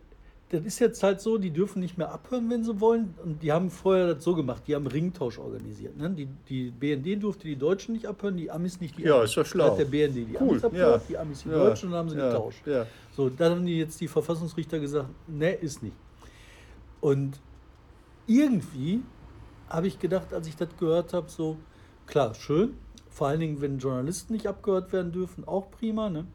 das 0.53 0.65
ist 0.65 0.77
jetzt 0.79 1.01
halt 1.01 1.19
so, 1.19 1.39
die 1.39 1.49
dürfen 1.49 1.79
nicht 1.79 1.97
mehr 1.97 2.11
abhören, 2.11 2.47
wenn 2.51 2.63
sie 2.63 2.79
wollen. 2.79 3.15
Und 3.23 3.41
die 3.41 3.51
haben 3.51 3.71
vorher 3.71 4.13
das 4.13 4.23
so 4.23 4.35
gemacht, 4.35 4.61
die 4.67 4.75
haben 4.75 4.85
Ringtausch 4.85 5.39
organisiert. 5.39 5.97
Ne? 5.97 6.11
Die, 6.11 6.27
die 6.47 6.69
BND 6.69 7.23
durfte 7.23 7.47
die 7.47 7.55
Deutschen 7.55 7.93
nicht 7.93 8.05
abhören, 8.05 8.37
die 8.37 8.51
Amis 8.51 8.79
nicht 8.79 8.95
die 8.99 9.01
Ja, 9.01 9.15
Amis. 9.17 9.31
ist 9.31 9.37
doch 9.37 9.45
schlau. 9.47 9.71
Hat 9.71 9.79
der 9.79 9.85
BND 9.85 10.15
die 10.15 10.37
Cool, 10.39 10.49
Amis 10.51 10.63
abgehört, 10.63 11.01
ja. 11.01 11.07
die 11.09 11.17
Amis 11.17 11.41
die 11.43 11.49
Ja, 11.49 11.55
Deutschen 11.55 11.85
und 11.87 11.91
dann 11.93 11.99
haben 12.01 12.09
sie 12.11 12.17
ja, 12.17 12.27
getauscht. 12.29 12.67
ja. 12.67 12.85
So, 13.15 13.29
da 13.29 13.49
haben 13.49 13.65
die 13.65 13.79
jetzt 13.79 13.99
die 13.99 14.07
Verfassungsrichter 14.07 14.79
gesagt, 14.79 15.09
ne, 15.27 15.53
ist 15.53 15.81
nicht. 15.81 15.95
Und 17.01 17.39
irgendwie 18.27 19.01
habe 19.69 19.87
ich 19.87 19.97
gedacht, 19.99 20.33
als 20.33 20.47
ich 20.47 20.55
das 20.55 20.69
gehört 20.79 21.13
habe, 21.13 21.29
so, 21.29 21.57
klar, 22.05 22.35
schön. 22.35 22.75
Vor 23.09 23.27
allen 23.27 23.39
Dingen, 23.39 23.59
wenn 23.61 23.79
Journalisten 23.79 24.33
nicht 24.33 24.47
abgehört 24.47 24.93
werden 24.93 25.11
dürfen, 25.11 25.47
auch 25.47 25.69
prima. 25.71 26.09
Ne? 26.09 26.25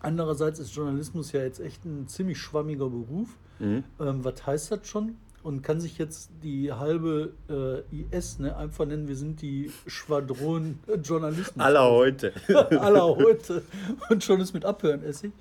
Andererseits 0.00 0.58
ist 0.58 0.74
Journalismus 0.74 1.32
ja 1.32 1.42
jetzt 1.42 1.60
echt 1.60 1.84
ein 1.84 2.08
ziemlich 2.08 2.38
schwammiger 2.38 2.88
Beruf. 2.88 3.28
Mhm. 3.58 3.84
Ähm, 4.00 4.24
was 4.24 4.46
heißt 4.46 4.72
das 4.72 4.86
schon? 4.86 5.16
Und 5.42 5.62
kann 5.62 5.80
sich 5.80 5.96
jetzt 5.96 6.30
die 6.42 6.72
halbe 6.72 7.32
äh, 7.48 8.16
IS 8.16 8.38
ne, 8.38 8.54
einfach 8.56 8.84
nennen, 8.84 9.08
wir 9.08 9.16
sind 9.16 9.40
die 9.40 9.70
Schwadron 9.86 10.78
Journalisten. 11.02 11.60
aller 11.60 11.90
heute. 11.90 12.32
aller 12.48 13.16
heute. 13.16 13.62
Und 14.10 14.22
schon 14.22 14.40
ist 14.40 14.52
mit 14.52 14.66
Abhören 14.66 15.02
Essig. 15.02 15.32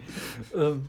Ähm, 0.56 0.88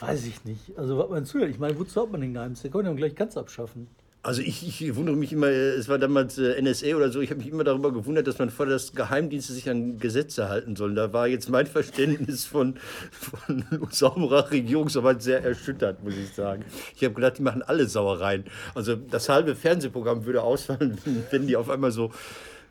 weiß 0.00 0.26
ich 0.26 0.44
nicht. 0.44 0.76
Also, 0.76 0.98
was 0.98 1.10
man 1.10 1.24
zuhört. 1.24 1.50
Ich 1.50 1.60
meine, 1.60 1.78
wozu 1.78 2.02
hat 2.02 2.10
man 2.10 2.20
den 2.20 2.34
Geheimdienst? 2.34 2.64
Der 2.64 2.70
kann 2.72 2.84
ja 2.84 2.92
gleich 2.92 3.14
ganz 3.14 3.36
abschaffen. 3.36 3.86
Also 4.28 4.42
ich, 4.42 4.62
ich 4.82 4.94
wundere 4.94 5.16
mich 5.16 5.32
immer, 5.32 5.46
es 5.46 5.88
war 5.88 5.96
damals 5.96 6.36
äh, 6.36 6.60
NSA 6.60 6.94
oder 6.94 7.10
so, 7.10 7.22
ich 7.22 7.30
habe 7.30 7.38
mich 7.38 7.48
immer 7.50 7.64
darüber 7.64 7.94
gewundert, 7.94 8.26
dass 8.26 8.38
man 8.38 8.50
vor 8.50 8.66
das 8.66 8.92
Geheimdienste 8.92 9.54
sich 9.54 9.70
an 9.70 9.96
Gesetze 9.96 10.50
halten 10.50 10.76
soll. 10.76 10.94
Da 10.94 11.14
war 11.14 11.26
jetzt 11.28 11.48
mein 11.48 11.66
Verständnis 11.66 12.44
von, 12.44 12.74
von 13.10 13.64
sauberer 13.90 14.50
Regierungsarbeit 14.50 15.22
sehr 15.22 15.42
erschüttert, 15.42 16.04
muss 16.04 16.12
ich 16.12 16.34
sagen. 16.34 16.66
Ich 16.94 17.02
habe 17.04 17.14
gedacht, 17.14 17.38
die 17.38 17.42
machen 17.42 17.62
alle 17.62 17.86
Sauereien. 17.86 18.44
Also 18.74 18.96
das 18.96 19.30
halbe 19.30 19.56
Fernsehprogramm 19.56 20.26
würde 20.26 20.42
ausfallen, 20.42 20.98
wenn 21.30 21.46
die 21.46 21.56
auf 21.56 21.70
einmal 21.70 21.90
so, 21.90 22.10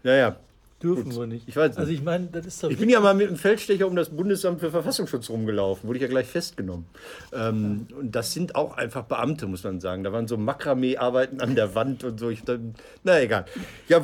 naja. 0.03 0.37
Dürfen 0.81 1.05
Gut. 1.05 1.15
wir 1.15 1.27
nicht. 1.27 1.47
Ich 1.47 1.55
weiß 1.55 1.69
nicht. 1.69 1.79
Also, 1.79 1.91
ich 1.91 2.03
meine, 2.03 2.27
das 2.27 2.45
ist 2.45 2.63
doch. 2.63 2.69
Ich 2.69 2.77
bin 2.77 2.87
ja 2.87 2.99
mal 2.99 3.15
mit 3.15 3.27
einem 3.27 3.37
Feldstecher 3.37 3.87
um 3.87 3.95
das 3.95 4.09
Bundesamt 4.09 4.59
für 4.59 4.69
Verfassungsschutz 4.69 5.27
rumgelaufen, 5.27 5.87
wurde 5.87 5.97
ich 5.97 6.03
ja 6.03 6.07
gleich 6.07 6.27
festgenommen. 6.27 6.85
Ähm, 7.33 7.87
und 7.99 8.15
das 8.15 8.33
sind 8.33 8.53
auch 8.55 8.77
einfach 8.77 9.05
Beamte, 9.05 9.47
muss 9.47 9.63
man 9.63 9.79
sagen. 9.79 10.03
Da 10.03 10.13
waren 10.13 10.27
so 10.27 10.37
Makramee-Arbeiten 10.37 11.41
an 11.41 11.55
der 11.55 11.73
Wand 11.73 12.03
und 12.03 12.19
so. 12.19 12.29
Ich, 12.29 12.43
dann, 12.43 12.75
na 13.03 13.19
egal. 13.19 13.45
Ja, 13.87 14.03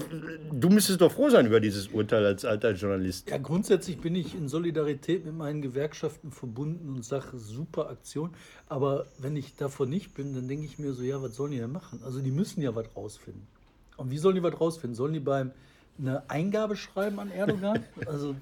du 0.52 0.70
müsstest 0.70 1.02
doch 1.02 1.12
froh 1.12 1.30
sein 1.30 1.46
über 1.46 1.60
dieses 1.60 1.90
Urteil 1.90 2.26
als 2.26 2.44
alter 2.44 2.72
Journalist. 2.72 3.30
Ja, 3.30 3.38
grundsätzlich 3.38 4.00
bin 4.00 4.16
ich 4.16 4.34
in 4.34 4.48
Solidarität 4.48 5.26
mit 5.26 5.36
meinen 5.36 5.62
Gewerkschaften 5.62 6.32
verbunden 6.32 6.90
und 6.90 7.06
sage, 7.06 7.38
super 7.38 7.92
Aktion. 7.92 8.32
Aber 8.68 9.06
wenn 9.20 9.36
ich 9.36 9.56
davon 9.56 9.92
nicht 9.92 10.16
bin, 10.16 10.34
dann 10.34 10.48
denke 10.48 10.66
ich 10.66 10.80
mir 10.80 10.94
so, 10.94 11.04
ja, 11.04 11.22
was 11.22 11.36
sollen 11.36 11.52
die 11.52 11.60
denn 11.60 11.72
machen? 11.72 12.00
Also 12.04 12.20
die 12.20 12.32
müssen 12.32 12.64
ja 12.64 12.74
was 12.74 12.88
rausfinden. 12.96 13.46
Und 13.98 14.10
wie 14.10 14.18
sollen 14.18 14.34
die 14.34 14.42
was 14.42 14.60
rausfinden? 14.60 14.96
Sollen 14.96 15.14
die 15.14 15.20
beim 15.20 15.52
eine 16.00 16.24
Eingabe 16.30 16.76
schreiben 16.76 17.20
an 17.20 17.32
Erdogan? 17.32 17.84
Also 18.06 18.36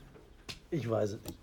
ich 0.69 0.89
weiß 0.89 1.11
es 1.11 1.19
nicht. 1.23 1.37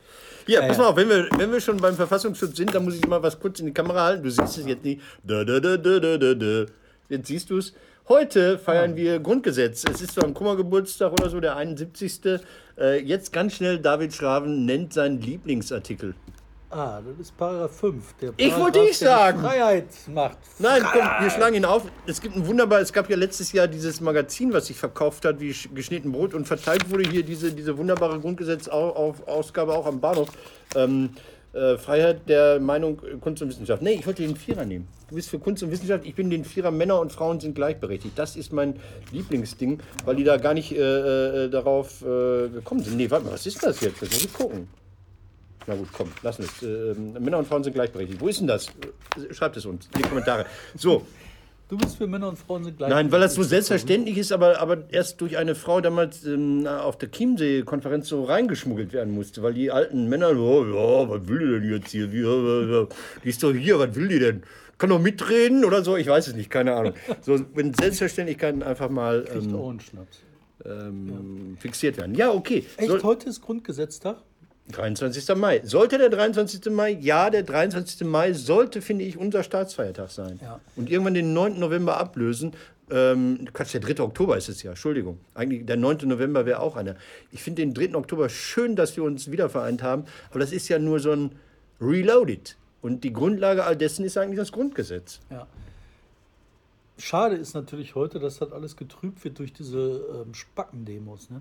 Ja, 0.47 0.63
Ja, 0.63 0.69
pass 0.69 0.79
mal 0.79 0.87
auf, 0.87 0.97
wenn 0.97 1.09
wir, 1.09 1.29
wenn 1.37 1.53
wir 1.53 1.61
schon 1.61 1.77
beim 1.77 1.95
Verfassungsschutz 1.95 2.57
sind, 2.57 2.75
dann 2.75 2.85
muss 2.85 2.95
ich 2.97 3.07
mal 3.07 3.23
was 3.23 3.39
kurz 3.39 3.61
in 3.61 3.67
die 3.67 3.73
Kamera 3.73 4.05
halten. 4.05 4.23
Du 4.23 4.31
siehst 4.31 4.59
es 4.59 4.67
jetzt 4.67 4.85
nicht. 4.85 5.03
Da, 5.23 5.45
da, 5.45 5.61
da, 5.61 5.77
da, 5.77 5.99
da, 5.99 6.35
da. 6.35 6.67
Jetzt 7.09 7.29
siehst 7.29 7.51
du 7.51 7.59
es. 7.59 7.75
Heute 8.09 8.59
feiern 8.59 8.97
wir 8.97 9.21
Grundgesetz. 9.21 9.85
Es 9.85 10.01
ist 10.01 10.15
zwar 10.15 10.25
ein 10.25 10.33
Kummergeburtstag 10.33 11.13
oder 11.13 11.29
so, 11.29 11.41
der 11.41 11.57
71. 11.57 12.41
Äh, 12.79 13.03
jetzt 13.03 13.35
ganz 13.35 13.55
schnell, 13.55 13.79
David 13.79 14.15
Schraven 14.15 14.65
nennt 14.65 14.95
seinen 14.95 15.21
Lieblingsartikel. 15.21 16.15
Ah, 16.71 17.01
das 17.01 17.19
ist 17.19 17.37
Paragraph 17.37 17.75
5. 17.79 18.15
Der 18.21 18.29
Ich 18.37 18.37
Paragraph, 18.51 18.61
wollte 18.63 18.79
nicht 18.81 19.01
der 19.01 19.09
die 19.09 19.15
sagen. 19.15 19.41
Freiheit 19.41 19.87
macht. 20.13 20.37
Nein, 20.59 20.83
komm, 20.93 21.03
wir 21.21 21.31
schlagen 21.31 21.55
ihn 21.57 21.65
auf. 21.65 21.85
Es 22.07 22.21
gibt 22.21 22.37
ein 22.37 22.47
wunderbar, 22.47 22.81
es 22.81 22.93
gab 22.93 23.09
ja 23.09 23.17
letztes 23.17 23.53
Jahr 23.53 23.67
dieses 23.69 24.03
Magazin, 24.03 24.53
was 24.53 24.67
sich 24.67 24.77
verkauft 24.77 25.25
hat 25.25 25.41
wie 25.41 25.53
sch- 25.53 25.73
geschnitten 25.75 26.13
Brot 26.13 26.35
und 26.35 26.47
verteilt 26.47 26.91
wurde 26.91 27.09
hier 27.09 27.23
diese, 27.23 27.53
diese 27.53 27.79
wunderbare 27.79 28.21
Grundgesetzausgabe 28.21 29.73
auch 29.75 29.87
am 29.87 30.01
Bahnhof. 30.01 30.29
Ähm, 30.75 31.11
äh, 31.55 31.79
Freiheit 31.79 32.29
der 32.29 32.61
Meinung, 32.61 33.01
Kunst 33.23 33.41
und 33.43 33.49
Wissenschaft. 33.49 33.81
Nee, 33.83 33.93
ich 33.95 34.07
wollte 34.07 34.23
den 34.23 34.37
Vierer 34.37 34.67
nehmen. 34.67 34.87
Du 35.09 35.15
bist 35.15 35.31
für 35.31 35.39
Kunst 35.39 35.63
und 35.63 35.71
Wissenschaft, 35.71 36.05
ich 36.05 36.15
bin 36.15 36.29
den 36.29 36.45
Vierer, 36.45 36.71
Männer 36.71 37.01
und 37.01 37.11
Frauen 37.11 37.41
sind 37.41 37.55
gleichberechtigt. 37.55 38.19
Das 38.19 38.37
ist 38.37 38.53
mein 38.53 38.75
Lieblingsding, 39.11 39.81
weil 40.05 40.17
die 40.17 40.25
da 40.25 40.37
gar 40.37 40.53
nicht 40.53 40.73
äh, 40.73 41.45
äh, 41.47 41.49
darauf 41.49 42.03
äh, 42.03 42.49
gekommen 42.51 42.83
sind. 42.85 42.99
Nee, 42.99 43.11
warte 43.11 43.25
mal, 43.25 43.33
was 43.33 43.47
ist 43.47 43.63
das 43.63 43.81
jetzt? 43.81 44.03
Das 44.03 44.11
muss 44.11 44.25
ich 44.27 44.33
gucken. 44.35 44.69
Na 45.69 45.75
gut, 45.75 45.89
komm, 45.93 46.09
lassen 46.23 46.45
es. 46.45 46.63
Ähm, 46.63 47.13
Männer 47.13 47.39
und 47.39 47.47
Frauen 47.47 47.63
sind 47.63 47.75
gleichberechtigt. 47.75 48.21
Wo 48.21 48.29
ist 48.29 48.41
denn 48.41 48.47
das? 48.47 48.69
Äh, 48.69 49.35
Schreibt 49.35 49.57
es 49.59 49.67
uns 49.67 49.87
in 49.95 50.03
die 50.03 50.09
Kommentare. 50.09 50.47
So, 50.75 51.07
Du 51.69 51.77
bist 51.77 51.99
für 51.99 52.07
Männer 52.07 52.31
und 52.31 52.39
Frauen 52.39 52.65
sind 52.65 52.79
gleich. 52.79 52.89
Nein, 52.89 53.13
weil 53.13 53.21
das 53.21 53.35
so 53.35 53.43
selbstverständlich 53.43 54.17
ist, 54.17 54.33
aber, 54.33 54.59
aber 54.59 54.91
erst 54.91 55.21
durch 55.21 55.37
eine 55.37 55.55
Frau 55.55 55.83
damals 55.83 56.25
ähm, 56.25 56.67
auf 56.67 56.97
der 56.97 57.11
Chiemsee-Konferenz 57.11 58.09
so 58.09 58.25
reingeschmuggelt 58.25 58.95
werden 58.95 59.13
musste, 59.13 59.43
weil 59.43 59.53
die 59.53 59.71
alten 59.71 60.09
Männer, 60.09 60.31
oh, 60.35 60.65
ja, 60.65 61.11
was 61.11 61.29
will 61.29 61.39
die 61.41 61.61
denn 61.61 61.71
jetzt 61.71 61.91
hier? 61.91 62.11
Wie, 62.11 62.21
äh, 62.23 62.87
die 63.23 63.29
ist 63.29 63.43
doch 63.43 63.53
hier, 63.53 63.79
was 63.79 63.95
will 63.95 64.09
die 64.09 64.19
denn? 64.19 64.45
Kann 64.79 64.89
doch 64.89 64.99
mitreden 64.99 65.63
oder 65.63 65.85
so? 65.85 65.99
Ich 65.99 66.07
weiß 66.07 66.29
es 66.29 66.35
nicht, 66.35 66.49
keine 66.49 66.75
Ahnung. 66.75 66.95
So, 67.21 67.39
wenn 67.55 67.75
Selbstverständlichkeiten 67.75 68.63
einfach 68.63 68.89
mal 68.89 69.25
Kriegt 69.25 69.53
ähm, 69.53 70.23
ähm, 70.65 71.57
fixiert 71.59 71.99
werden. 71.99 72.15
Ja, 72.15 72.33
okay. 72.33 72.65
Echt, 72.79 72.89
Soll, 72.89 73.03
heute 73.03 73.29
ist 73.29 73.43
Grundgesetztag? 73.43 74.23
23. 74.73 75.35
Mai. 75.37 75.61
Sollte 75.65 75.99
der 75.99 76.11
23. 76.11 76.71
Mai? 76.71 76.91
Ja, 77.01 77.31
der 77.31 77.43
23. 77.43 78.07
Mai 78.07 78.33
sollte, 78.33 78.83
finde 78.83 79.05
ich, 79.05 79.17
unser 79.17 79.43
Staatsfeiertag 79.43 80.11
sein. 80.11 80.39
Ja. 80.43 80.61
Und 80.77 80.91
irgendwann 80.91 81.15
den 81.15 81.33
9. 81.33 81.59
November 81.59 81.99
ablösen. 81.99 82.53
Ähm, 82.91 83.49
Quatsch, 83.53 83.75
der 83.75 83.81
3. 83.81 84.03
Oktober 84.03 84.37
ist 84.37 84.49
es 84.49 84.63
ja, 84.63 84.71
Entschuldigung. 84.71 85.19
Eigentlich 85.35 85.67
der 85.67 85.77
9. 85.77 85.99
November 86.05 86.47
wäre 86.47 86.61
auch 86.61 86.77
einer. 86.77 86.97
Ich 87.33 87.43
finde 87.43 87.63
den 87.63 87.75
3. 87.75 87.95
Oktober 87.97 88.29
schön, 88.29 88.77
dass 88.77 88.97
wir 88.97 89.05
uns 89.05 89.31
wieder 89.31 89.49
vereint 89.51 89.83
haben, 89.83 90.05
aber 90.31 90.41
das 90.41 90.53
ist 90.53 90.69
ja 90.69 90.79
nur 90.79 91.01
so 91.01 91.13
ein 91.13 91.33
Reloaded. 91.81 92.57
Und 92.81 93.05
die 93.05 93.13
Grundlage 93.13 93.65
all 93.65 93.77
dessen 93.77 94.05
ist 94.05 94.17
eigentlich 94.17 94.39
das 94.39 94.53
Grundgesetz. 94.53 95.21
Ja. 95.31 95.47
Schade 96.97 97.37
ist 97.37 97.55
natürlich 97.55 97.95
heute, 97.95 98.19
dass 98.19 98.39
das 98.39 98.53
alles 98.53 98.77
getrübt 98.77 99.23
wird 99.25 99.39
durch 99.39 99.53
diese 99.53 100.25
ähm, 100.27 100.35
Spackendemos. 100.35 101.31
Ne? 101.31 101.41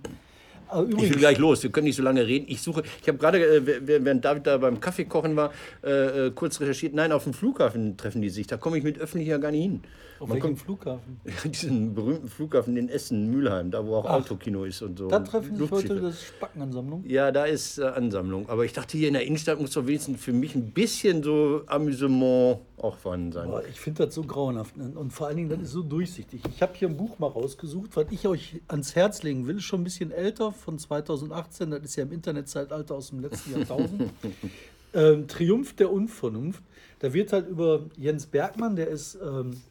Aber 0.69 0.83
Ich 0.83 0.87
will 0.89 0.93
übrigens, 0.95 1.17
gleich 1.17 1.37
los, 1.37 1.63
wir 1.63 1.71
können 1.71 1.85
nicht 1.85 1.95
so 1.95 2.03
lange 2.03 2.25
reden. 2.25 2.45
Ich 2.49 2.61
suche, 2.61 2.83
ich 3.01 3.07
habe 3.07 3.17
gerade, 3.17 3.39
äh, 3.39 3.61
während 3.85 4.23
David 4.23 4.47
da 4.47 4.57
beim 4.57 4.79
Kaffee 4.79 5.05
kochen 5.05 5.35
war, 5.35 5.51
äh, 5.83 6.27
äh, 6.27 6.31
kurz 6.31 6.59
recherchiert. 6.59 6.93
Nein, 6.93 7.11
auf 7.11 7.23
dem 7.23 7.33
Flughafen 7.33 7.97
treffen 7.97 8.21
die 8.21 8.29
sich. 8.29 8.47
Da 8.47 8.57
komme 8.57 8.77
ich 8.77 8.83
mit 8.83 8.97
öffentlich 8.99 9.29
ja 9.29 9.37
gar 9.37 9.51
nicht 9.51 9.63
hin. 9.63 9.81
Auf 10.19 10.29
Man 10.29 10.35
welchem 10.35 10.47
kommt, 10.47 10.59
Flughafen? 10.59 11.21
diesen 11.45 11.93
berühmten 11.93 12.27
Flughafen 12.27 12.77
in 12.77 12.89
Essen, 12.89 13.29
Mülheim, 13.29 13.71
da 13.71 13.85
wo 13.85 13.95
auch 13.95 14.05
Autokino 14.05 14.63
ist 14.63 14.81
und 14.81 14.97
so. 14.97 15.07
Da 15.07 15.19
treffen 15.19 15.55
sich 15.55 15.71
heute, 15.71 15.99
das 16.01 16.23
Spackenansammlung. 16.23 17.03
Ja, 17.05 17.31
da 17.31 17.45
ist 17.45 17.77
äh, 17.77 17.83
Ansammlung. 17.83 18.49
Aber 18.49 18.65
ich 18.65 18.73
dachte, 18.73 18.97
hier 18.97 19.07
in 19.07 19.13
der 19.13 19.25
Innenstadt 19.25 19.59
muss 19.59 19.71
doch 19.71 19.85
wenigstens 19.85 20.21
für 20.21 20.33
mich 20.33 20.55
ein 20.55 20.71
bisschen 20.71 21.23
so 21.23 21.61
Amüsement 21.67 22.59
auch 22.77 22.97
vorhanden 22.97 23.31
sein. 23.31 23.49
Boah, 23.49 23.63
ich 23.65 23.79
finde 23.79 24.05
das 24.05 24.15
so 24.15 24.23
grauenhaft. 24.23 24.77
ne? 24.77 24.91
Und 24.95 25.11
vor 25.11 25.27
allen 25.27 25.37
Dingen, 25.37 25.49
das 25.49 25.61
ist 25.61 25.71
so 25.71 25.81
durchsichtig. 25.83 26.41
Ich 26.49 26.61
habe 26.61 26.73
hier 26.75 26.87
ein 26.87 26.97
Buch 26.97 27.17
mal 27.19 27.27
rausgesucht, 27.27 27.95
was 27.95 28.05
ich 28.11 28.27
euch 28.27 28.61
ans 28.67 28.95
Herz 28.95 29.23
legen 29.23 29.47
will. 29.47 29.57
Ist 29.57 29.63
schon 29.63 29.81
ein 29.81 29.83
bisschen 29.83 30.11
älter, 30.11 30.51
von 30.51 30.77
2018. 30.77 31.71
Das 31.71 31.81
ist 31.83 31.95
ja 31.95 32.03
im 32.03 32.11
Internetzeitalter 32.11 32.95
aus 32.95 33.09
dem 33.09 33.19
letzten 33.21 33.53
Jahrtausend. 33.57 34.11
ähm, 34.93 35.27
Triumph 35.27 35.73
der 35.75 35.91
Unvernunft. 35.91 36.61
Da 36.99 37.13
wird 37.13 37.33
halt 37.33 37.47
über 37.47 37.81
Jens 37.97 38.25
Bergmann, 38.25 38.75
der 38.75 38.87
ist 38.87 39.17
ähm, 39.23 39.61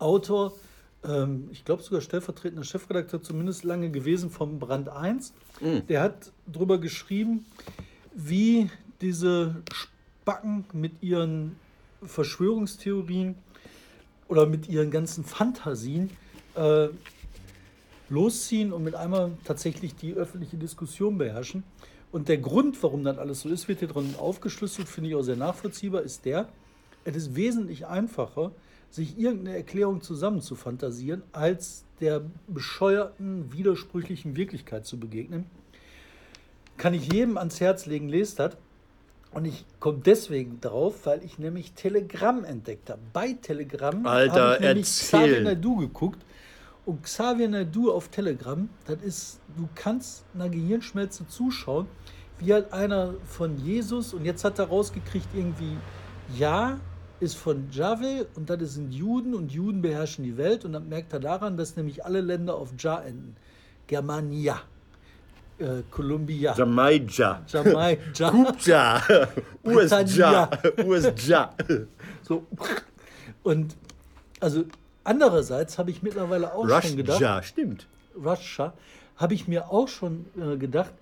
Autor, 0.00 0.52
ähm, 1.04 1.48
ich 1.52 1.64
glaube 1.64 1.82
sogar 1.82 2.00
stellvertretender 2.00 2.64
Chefredakteur 2.64 3.22
zumindest 3.22 3.64
lange 3.64 3.90
gewesen 3.90 4.30
vom 4.30 4.58
Brand 4.58 4.88
1. 4.88 5.32
Der 5.88 6.02
hat 6.02 6.32
darüber 6.46 6.78
geschrieben, 6.78 7.46
wie 8.14 8.70
diese 9.00 9.56
Spacken 9.72 10.64
mit 10.72 11.02
ihren 11.02 11.56
Verschwörungstheorien 12.02 13.34
oder 14.28 14.46
mit 14.46 14.68
ihren 14.68 14.90
ganzen 14.90 15.24
Fantasien 15.24 16.10
äh, 16.54 16.88
losziehen 18.08 18.72
und 18.72 18.84
mit 18.84 18.94
einmal 18.94 19.32
tatsächlich 19.44 19.94
die 19.94 20.14
öffentliche 20.14 20.56
Diskussion 20.56 21.18
beherrschen. 21.18 21.62
Und 22.12 22.28
der 22.28 22.38
Grund, 22.38 22.82
warum 22.82 23.04
das 23.04 23.18
alles 23.18 23.40
so 23.40 23.48
ist, 23.48 23.68
wird 23.68 23.78
hier 23.78 23.88
drin 23.88 24.14
aufgeschlüsselt, 24.18 24.88
finde 24.88 25.10
ich 25.10 25.16
auch 25.16 25.22
sehr 25.22 25.36
nachvollziehbar, 25.36 26.02
ist 26.02 26.24
der, 26.24 26.48
es 27.04 27.16
ist 27.16 27.36
wesentlich 27.36 27.86
einfacher, 27.86 28.50
sich 28.90 29.18
irgendeine 29.18 29.56
Erklärung 29.56 30.02
zusammenzufantasieren, 30.02 31.22
als 31.32 31.84
der 32.00 32.22
bescheuerten, 32.48 33.52
widersprüchlichen 33.52 34.36
Wirklichkeit 34.36 34.84
zu 34.86 34.98
begegnen. 34.98 35.46
Kann 36.76 36.94
ich 36.94 37.12
jedem 37.12 37.36
ans 37.38 37.60
Herz 37.60 37.86
legen, 37.86 38.08
lest 38.08 38.38
das. 38.38 38.56
Und 39.32 39.44
ich 39.44 39.64
komme 39.78 40.00
deswegen 40.04 40.60
drauf, 40.60 41.06
weil 41.06 41.22
ich 41.22 41.38
nämlich 41.38 41.72
Telegram 41.74 42.42
entdeckt 42.44 42.90
habe. 42.90 43.00
Bei 43.12 43.34
Telegram 43.34 44.04
habe 44.04 44.26
ich 44.26 44.32
nämlich 44.32 44.88
erzähl. 44.88 45.20
Xavier 45.20 45.40
Naidu 45.42 45.76
geguckt. 45.76 46.24
Und 46.84 47.02
Xavier 47.04 47.48
Naidu 47.48 47.92
auf 47.92 48.08
Telegram, 48.08 48.68
das 48.86 49.02
ist, 49.02 49.40
du 49.56 49.68
kannst 49.74 50.24
einer 50.34 50.48
Gehirnschmelze 50.48 51.28
zuschauen, 51.28 51.86
wie 52.38 52.52
halt 52.52 52.72
einer 52.72 53.14
von 53.24 53.58
Jesus, 53.58 54.14
und 54.14 54.24
jetzt 54.24 54.42
hat 54.44 54.58
er 54.58 54.64
rausgekriegt, 54.66 55.28
irgendwie, 55.34 55.76
ja, 56.36 56.80
ist 57.20 57.36
von 57.36 57.68
Jahwe 57.70 58.26
und 58.34 58.50
das 58.50 58.74
sind 58.74 58.92
Juden 58.92 59.34
und 59.34 59.52
Juden 59.52 59.82
beherrschen 59.82 60.24
die 60.24 60.36
Welt. 60.36 60.64
Und 60.64 60.72
dann 60.72 60.88
merkt 60.88 61.12
er 61.12 61.20
daran, 61.20 61.56
dass 61.56 61.76
nämlich 61.76 62.04
alle 62.04 62.20
Länder 62.20 62.54
auf 62.54 62.70
Ja 62.78 63.00
enden. 63.00 63.36
Germania, 63.86 64.60
äh, 65.58 65.82
Columbia, 65.90 66.54
Jamaika. 66.56 67.42
Jamaika. 67.46 68.30
Kupja. 68.30 69.02
USA. 69.64 70.48
USA. 70.84 71.54
So. 72.22 72.46
Und 73.42 73.76
also 74.38 74.64
andererseits 75.04 75.78
habe 75.78 75.90
ich 75.90 76.02
mittlerweile 76.02 76.54
auch 76.54 76.68
schon 76.82 76.96
gedacht, 76.96 77.16
Russia, 77.16 77.42
stimmt. 77.42 77.86
Russia, 78.16 78.72
habe 79.16 79.34
ich 79.34 79.48
mir 79.48 79.70
auch 79.70 79.88
schon 79.88 80.26
äh, 80.40 80.56
gedacht, 80.56 80.94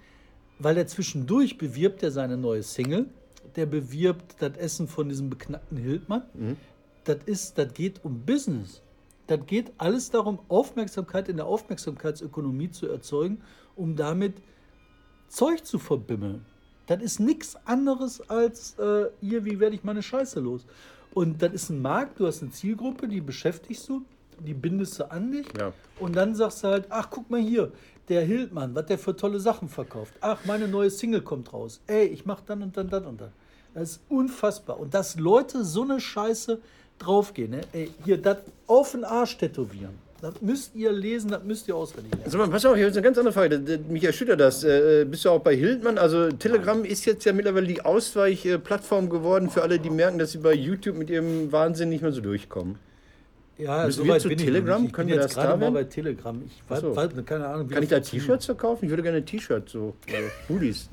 weil 0.59 0.77
er 0.77 0.87
zwischendurch 0.87 1.59
bewirbt 1.59 2.03
er 2.03 2.11
seine 2.11 2.37
neue 2.37 2.63
Single, 2.63 3.07
der 3.59 3.67
bewirbt 3.67 4.37
das 4.41 4.57
Essen 4.57 4.87
von 4.89 5.09
diesem 5.09 5.29
beknackten 5.31 5.77
Hildmann. 5.77 6.23
Das 7.05 7.19
ist, 7.27 7.59
das 7.59 7.75
geht 7.75 8.05
um 8.05 8.21
Business. 8.25 8.83
Das 9.27 9.41
geht 9.47 9.73
alles 9.79 10.11
darum, 10.11 10.39
Aufmerksamkeit 10.49 11.29
in 11.29 11.37
der 11.37 11.47
Aufmerksamkeitsökonomie 11.47 12.71
zu 12.71 12.89
erzeugen, 12.89 13.43
um 13.77 13.97
damit 13.97 14.35
Zeug 15.29 15.65
zu 15.65 15.79
verbimmeln. 15.79 16.47
Das 16.87 17.03
ist 17.03 17.19
nichts 17.21 17.57
anderes 17.67 18.23
als 18.31 18.79
äh, 18.79 19.07
hier, 19.21 19.45
wie 19.45 19.59
werde 19.61 19.75
ich 19.75 19.85
meine 19.85 20.03
Scheiße 20.03 20.39
los? 20.41 20.65
Und 21.13 21.43
das 21.43 21.53
ist 21.53 21.71
ein 21.71 21.83
Markt, 21.83 22.21
du 22.21 22.27
hast 22.27 22.43
eine 22.43 22.53
Zielgruppe, 22.53 23.09
die 23.09 23.21
beschäftigst 23.21 23.89
du, 23.89 24.05
die 24.39 24.55
bindest 24.55 25.01
du 25.01 25.11
an 25.11 25.33
dich 25.33 25.47
Ja. 25.59 25.73
und 25.99 26.15
dann 26.15 26.35
sagst 26.37 26.63
du 26.63 26.69
halt, 26.69 26.87
ach 26.91 27.09
guck 27.11 27.29
mal 27.29 27.41
hier, 27.41 27.73
der 28.09 28.23
Hildmann, 28.25 28.75
was 28.75 28.87
der 28.87 28.99
für 28.99 29.15
tolle 29.17 29.41
Sachen 29.41 29.69
verkauft. 29.69 30.15
Ach, 30.23 30.39
meine 30.47 30.67
neue 30.69 30.89
Single 30.91 31.21
kommt 31.21 31.53
raus. 31.53 31.83
Ey, 31.87 32.07
ich 32.07 32.25
mach 32.25 32.41
dann 32.41 32.63
und 32.63 32.75
dann, 32.77 32.89
dann 32.89 33.05
und 33.05 33.21
dann. 33.21 33.33
Das 33.79 33.93
ist 33.93 34.01
unfassbar. 34.09 34.81
Und 34.81 34.95
dass 34.95 35.19
Leute 35.19 35.65
so 35.65 35.83
eine 35.83 36.01
Scheiße 36.01 36.59
draufgehen, 36.99 37.53
ne? 37.53 37.61
Ey, 37.73 37.91
hier, 38.05 38.21
das 38.21 38.39
auf 38.67 38.93
den 38.93 39.05
Arsch 39.05 39.37
tätowieren. 39.39 39.95
Das 40.21 40.43
müsst 40.43 40.75
ihr 40.75 40.91
lesen, 40.91 41.31
das 41.31 41.45
müsst 41.45 41.69
ihr 41.69 41.77
auswendig 41.77 42.11
lernen. 42.13 42.25
Also, 42.25 42.51
pass 42.51 42.67
auf, 42.67 42.75
hier 42.75 42.89
ist 42.89 42.97
eine 42.97 43.05
ganz 43.05 43.19
andere 43.19 43.33
Frage. 43.33 43.61
Mich 43.89 44.03
erschüttert 44.03 44.41
das. 44.41 44.65
Äh, 44.65 45.07
bist 45.09 45.25
du 45.25 45.31
auch 45.31 45.41
bei 45.41 45.55
Hildmann? 45.55 45.97
Also, 45.97 46.33
Telegram 46.33 46.85
ist 46.85 47.05
jetzt 47.05 47.25
ja 47.25 47.33
mittlerweile 47.33 47.69
die 47.69 47.83
Ausweichplattform 47.83 49.11
geworden 49.11 49.49
für 49.49 49.63
alle, 49.63 49.79
die 49.79 49.91
merken, 49.91 50.19
dass 50.19 50.33
sie 50.33 50.39
bei 50.39 50.55
YouTube 50.55 50.97
mit 50.97 51.09
ihrem 51.09 51.53
Wahnsinn 51.53 51.89
nicht 51.91 52.03
mehr 52.03 52.11
so 52.11 52.21
durchkommen. 52.21 52.79
Ja, 53.59 53.87
Müssen 53.87 53.99
so 53.99 54.05
wir 54.07 54.19
zu 54.19 54.29
Telegram? 54.31 54.83
Ich, 54.83 54.89
ich 54.89 54.93
Können 54.93 55.09
wir 55.09 55.17
jetzt 55.17 55.27
das 55.27 55.35
gerade 55.35 55.49
da 55.51 55.57
mal 55.57 55.71
bei 55.71 55.85
Telegram. 55.85 56.43
Ich 56.45 56.63
Ach 56.69 56.81
so. 56.81 56.97
weiß, 56.97 57.17
weiß, 57.17 57.25
keine 57.25 57.47
Ahnung. 57.47 57.69
Kann 57.69 57.83
ich 57.85 57.89
da. 57.89 58.01
T-Shirts 58.01 58.47
verkaufen? 58.47 58.87
Ich 58.87 58.91
würde 58.91 59.05
gerne 59.05 59.25
T-Shirts, 59.25 59.71
so 59.71 59.95
äh, 60.07 60.29
Hoodies. 60.49 60.89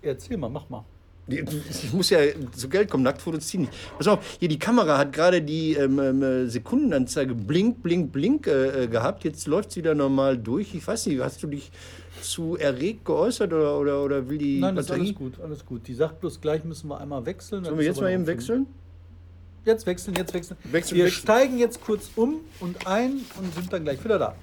Erzähl 0.00 0.38
mal, 0.38 0.48
mach 0.48 0.68
mal. 0.70 0.84
Ich 1.28 1.92
muss 1.92 2.10
ja 2.10 2.20
zu 2.54 2.68
Geld 2.68 2.88
kommen, 2.88 3.02
Nacktfotos 3.02 3.48
ziehen 3.48 3.62
nicht. 3.62 3.72
Pass 3.98 4.06
auf, 4.06 4.24
hier 4.38 4.48
die 4.48 4.60
Kamera 4.60 4.96
hat 4.96 5.12
gerade 5.12 5.42
die 5.42 5.74
ähm, 5.74 5.98
ähm, 5.98 6.48
Sekundenanzeige 6.48 7.34
blink, 7.34 7.82
blink, 7.82 8.12
blink 8.12 8.46
äh, 8.46 8.84
äh, 8.84 8.86
gehabt. 8.86 9.24
Jetzt 9.24 9.48
läuft 9.48 9.72
sie 9.72 9.80
wieder 9.80 9.96
normal 9.96 10.38
durch. 10.38 10.72
Ich 10.74 10.86
weiß 10.86 11.06
nicht, 11.06 11.20
hast 11.20 11.42
du 11.42 11.48
dich 11.48 11.72
zu 12.22 12.56
erregt 12.56 13.04
geäußert 13.04 13.52
oder, 13.52 13.76
oder, 13.76 14.04
oder 14.04 14.28
will 14.28 14.38
die 14.38 14.60
Nein, 14.60 14.76
das 14.76 14.84
ist 14.84 14.90
Batterie? 14.90 15.08
alles 15.08 15.18
gut, 15.18 15.40
alles 15.40 15.66
gut. 15.66 15.88
Die 15.88 15.94
sagt 15.94 16.20
bloß 16.20 16.40
gleich 16.40 16.62
müssen 16.64 16.88
wir 16.88 17.00
einmal 17.00 17.26
wechseln. 17.26 17.64
Sollen 17.64 17.78
wir 17.78 17.84
jetzt 17.84 18.00
mal 18.00 18.12
eben 18.12 18.26
wechseln? 18.26 18.66
Jetzt 19.64 19.84
wechseln, 19.84 20.14
jetzt 20.14 20.32
wechseln. 20.32 20.56
Wechseln, 20.70 20.96
wir 20.96 21.06
wechseln. 21.06 21.22
steigen 21.22 21.58
jetzt 21.58 21.80
kurz 21.80 22.08
um 22.14 22.36
und 22.60 22.86
ein 22.86 23.22
und 23.36 23.52
sind 23.52 23.72
dann 23.72 23.82
gleich 23.82 24.02
wieder 24.04 24.18
da. 24.20 24.36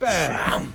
Bam. 0.00 0.72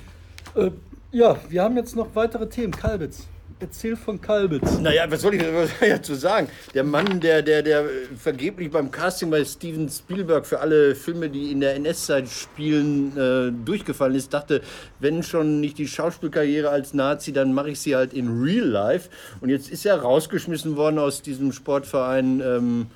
Äh, 0.55 0.71
ja, 1.11 1.37
wir 1.49 1.63
haben 1.63 1.77
jetzt 1.77 1.95
noch 1.95 2.15
weitere 2.15 2.47
Themen. 2.47 2.71
Kalbitz. 2.71 3.27
Erzähl 3.59 3.95
von 3.95 4.21
Kalbitz. 4.21 4.77
Naja, 4.79 5.09
was 5.09 5.21
soll 5.21 5.33
ich 5.33 5.43
dazu 5.79 6.13
sagen? 6.13 6.47
Der 6.75 6.83
Mann, 6.83 7.19
der, 7.19 7.41
der, 7.41 7.63
der 7.63 7.85
vergeblich 8.15 8.69
beim 8.69 8.91
Casting 8.91 9.31
bei 9.31 9.43
Steven 9.43 9.89
Spielberg 9.89 10.45
für 10.45 10.59
alle 10.59 10.93
Filme, 10.93 11.27
die 11.29 11.51
in 11.51 11.61
der 11.61 11.73
NS-Zeit 11.75 12.29
spielen, 12.29 13.17
äh, 13.17 13.51
durchgefallen 13.65 14.13
ist, 14.13 14.31
dachte, 14.31 14.61
wenn 14.99 15.23
schon 15.23 15.59
nicht 15.59 15.79
die 15.79 15.87
Schauspielkarriere 15.87 16.69
als 16.69 16.93
Nazi, 16.93 17.33
dann 17.33 17.51
mache 17.53 17.71
ich 17.71 17.79
sie 17.79 17.95
halt 17.95 18.13
in 18.13 18.43
Real 18.43 18.67
Life. 18.67 19.09
Und 19.41 19.49
jetzt 19.49 19.71
ist 19.71 19.87
er 19.87 19.99
rausgeschmissen 20.01 20.75
worden 20.75 20.99
aus 20.99 21.23
diesem 21.23 21.51
Sportverein. 21.51 22.41
Ähm, 22.41 22.87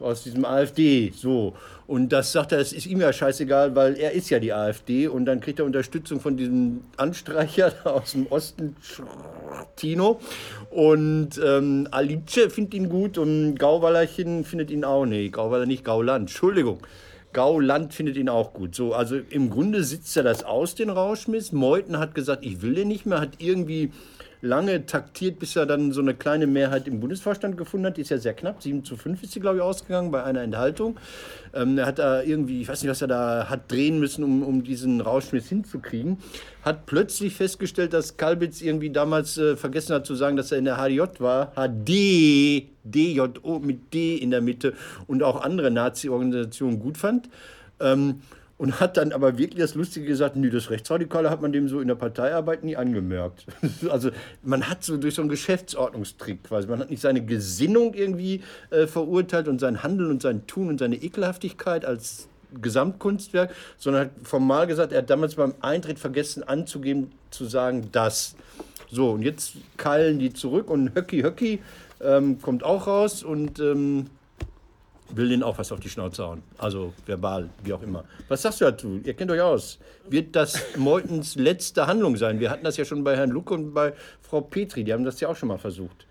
aus 0.00 0.22
diesem 0.22 0.44
AfD, 0.44 1.12
so. 1.14 1.54
Und 1.86 2.10
das 2.10 2.32
sagt 2.32 2.52
er, 2.52 2.58
es 2.58 2.72
ist 2.72 2.86
ihm 2.86 3.00
ja 3.00 3.12
scheißegal, 3.12 3.74
weil 3.74 3.96
er 3.96 4.12
ist 4.12 4.28
ja 4.28 4.38
die 4.38 4.52
AfD 4.52 5.08
und 5.08 5.24
dann 5.24 5.40
kriegt 5.40 5.58
er 5.58 5.64
Unterstützung 5.64 6.20
von 6.20 6.36
diesem 6.36 6.84
Anstreicher 6.96 7.72
aus 7.84 8.12
dem 8.12 8.26
Osten, 8.26 8.76
Tino. 9.76 10.20
Und 10.70 11.40
ähm, 11.42 11.88
Alice 11.90 12.48
findet 12.50 12.74
ihn 12.74 12.88
gut 12.88 13.16
und 13.16 13.58
Gauwallerchen 13.58 14.44
findet 14.44 14.70
ihn 14.70 14.84
auch 14.84 15.06
nicht. 15.06 15.32
Gauwaller 15.32 15.66
nicht, 15.66 15.84
Gauland, 15.84 16.28
Entschuldigung. 16.28 16.80
Gauland 17.32 17.94
findet 17.94 18.16
ihn 18.16 18.28
auch 18.28 18.52
gut. 18.52 18.74
So, 18.74 18.94
also 18.94 19.16
im 19.16 19.50
Grunde 19.50 19.84
sitzt 19.84 20.16
er 20.16 20.22
das 20.22 20.44
aus, 20.44 20.74
den 20.74 20.90
Rauschmiss. 20.90 21.52
Meuthen 21.52 21.98
hat 21.98 22.14
gesagt, 22.14 22.44
ich 22.44 22.62
will 22.62 22.74
den 22.74 22.88
nicht 22.88 23.06
mehr, 23.06 23.20
hat 23.20 23.34
irgendwie 23.38 23.92
lange 24.40 24.86
taktiert, 24.86 25.38
bis 25.38 25.56
er 25.56 25.66
dann 25.66 25.92
so 25.92 26.00
eine 26.00 26.14
kleine 26.14 26.46
Mehrheit 26.46 26.86
im 26.86 27.00
Bundesvorstand 27.00 27.56
gefunden 27.56 27.86
hat. 27.86 27.96
Die 27.96 28.02
ist 28.02 28.10
ja 28.10 28.18
sehr 28.18 28.34
knapp. 28.34 28.62
7 28.62 28.84
zu 28.84 28.96
5 28.96 29.22
ist 29.22 29.32
sie, 29.32 29.40
glaube 29.40 29.56
ich, 29.56 29.62
ausgegangen 29.62 30.10
bei 30.10 30.22
einer 30.22 30.42
Enthaltung. 30.42 30.96
Ähm, 31.54 31.78
er 31.78 31.86
hat 31.86 31.98
da 31.98 32.22
irgendwie, 32.22 32.62
ich 32.62 32.68
weiß 32.68 32.82
nicht, 32.82 32.90
was 32.90 33.02
er 33.02 33.08
da 33.08 33.46
hat 33.48 33.70
drehen 33.70 33.98
müssen, 33.98 34.22
um, 34.24 34.42
um 34.42 34.62
diesen 34.62 35.00
Rauschmiss 35.00 35.48
hinzukriegen. 35.48 36.18
Hat 36.62 36.86
plötzlich 36.86 37.34
festgestellt, 37.34 37.92
dass 37.92 38.16
Kalbitz 38.16 38.60
irgendwie 38.60 38.90
damals 38.90 39.38
äh, 39.38 39.56
vergessen 39.56 39.94
hat 39.94 40.06
zu 40.06 40.14
sagen, 40.14 40.36
dass 40.36 40.52
er 40.52 40.58
in 40.58 40.64
der 40.64 40.76
HDJ 40.76 41.20
war. 41.20 41.52
HD, 41.56 42.68
DJO 42.84 43.58
mit 43.58 43.92
D 43.92 44.16
in 44.16 44.30
der 44.30 44.40
Mitte 44.40 44.74
und 45.06 45.22
auch 45.22 45.42
andere 45.42 45.70
Nazi-Organisationen 45.70 46.78
gut 46.78 46.96
fand. 46.96 47.28
Ähm, 47.80 48.20
und 48.58 48.80
hat 48.80 48.96
dann 48.96 49.12
aber 49.12 49.38
wirklich 49.38 49.60
das 49.60 49.74
Lustige 49.74 50.06
gesagt, 50.06 50.36
nee, 50.36 50.50
das 50.50 50.68
Rechtsradikale 50.68 51.30
hat 51.30 51.40
man 51.40 51.52
dem 51.52 51.68
so 51.68 51.80
in 51.80 51.88
der 51.88 51.94
Parteiarbeit 51.94 52.64
nie 52.64 52.76
angemerkt. 52.76 53.46
also 53.88 54.10
man 54.42 54.68
hat 54.68 54.82
so 54.82 54.96
durch 54.96 55.14
so 55.14 55.22
einen 55.22 55.30
Geschäftsordnungstrick 55.30 56.44
quasi, 56.44 56.66
man 56.66 56.80
hat 56.80 56.90
nicht 56.90 57.00
seine 57.00 57.24
Gesinnung 57.24 57.94
irgendwie 57.94 58.42
äh, 58.70 58.86
verurteilt 58.86 59.48
und 59.48 59.60
sein 59.60 59.82
Handeln 59.82 60.10
und 60.10 60.22
sein 60.22 60.46
Tun 60.46 60.68
und 60.68 60.78
seine 60.78 60.96
Ekelhaftigkeit 60.96 61.84
als 61.84 62.28
Gesamtkunstwerk, 62.60 63.54
sondern 63.76 64.06
hat 64.06 64.10
formal 64.24 64.66
gesagt, 64.66 64.92
er 64.92 64.98
hat 64.98 65.10
damals 65.10 65.36
beim 65.36 65.54
Eintritt 65.60 65.98
vergessen 65.98 66.42
anzugeben, 66.42 67.12
zu 67.30 67.44
sagen, 67.44 67.88
das. 67.92 68.34
So, 68.90 69.10
und 69.10 69.22
jetzt 69.22 69.52
keilen 69.76 70.18
die 70.18 70.32
zurück 70.32 70.70
und 70.70 70.94
Höcki 70.94 71.20
Höcki 71.20 71.60
ähm, 72.00 72.40
kommt 72.40 72.64
auch 72.64 72.86
raus 72.86 73.22
und 73.22 73.60
ähm, 73.60 74.06
will 75.14 75.28
denen 75.28 75.42
auch 75.42 75.58
was 75.58 75.72
auf 75.72 75.80
die 75.80 75.88
Schnauze 75.88 76.24
hauen. 76.24 76.42
Also 76.58 76.92
verbal, 77.06 77.48
wie 77.64 77.72
auch 77.72 77.82
immer. 77.82 78.04
Was 78.28 78.42
sagst 78.42 78.60
du 78.60 78.66
dazu? 78.66 79.00
Ihr 79.04 79.14
kennt 79.14 79.30
euch 79.30 79.40
aus. 79.40 79.78
Wird 80.08 80.36
das 80.36 80.60
Meutens 80.76 81.34
letzte 81.36 81.86
Handlung 81.86 82.16
sein? 82.16 82.40
Wir 82.40 82.50
hatten 82.50 82.64
das 82.64 82.76
ja 82.76 82.84
schon 82.84 83.04
bei 83.04 83.16
Herrn 83.16 83.30
Lucke 83.30 83.54
und 83.54 83.72
bei 83.72 83.94
Frau 84.20 84.40
Petri. 84.40 84.84
Die 84.84 84.92
haben 84.92 85.04
das 85.04 85.20
ja 85.20 85.28
auch 85.28 85.36
schon 85.36 85.48
mal 85.48 85.58
versucht. 85.58 86.06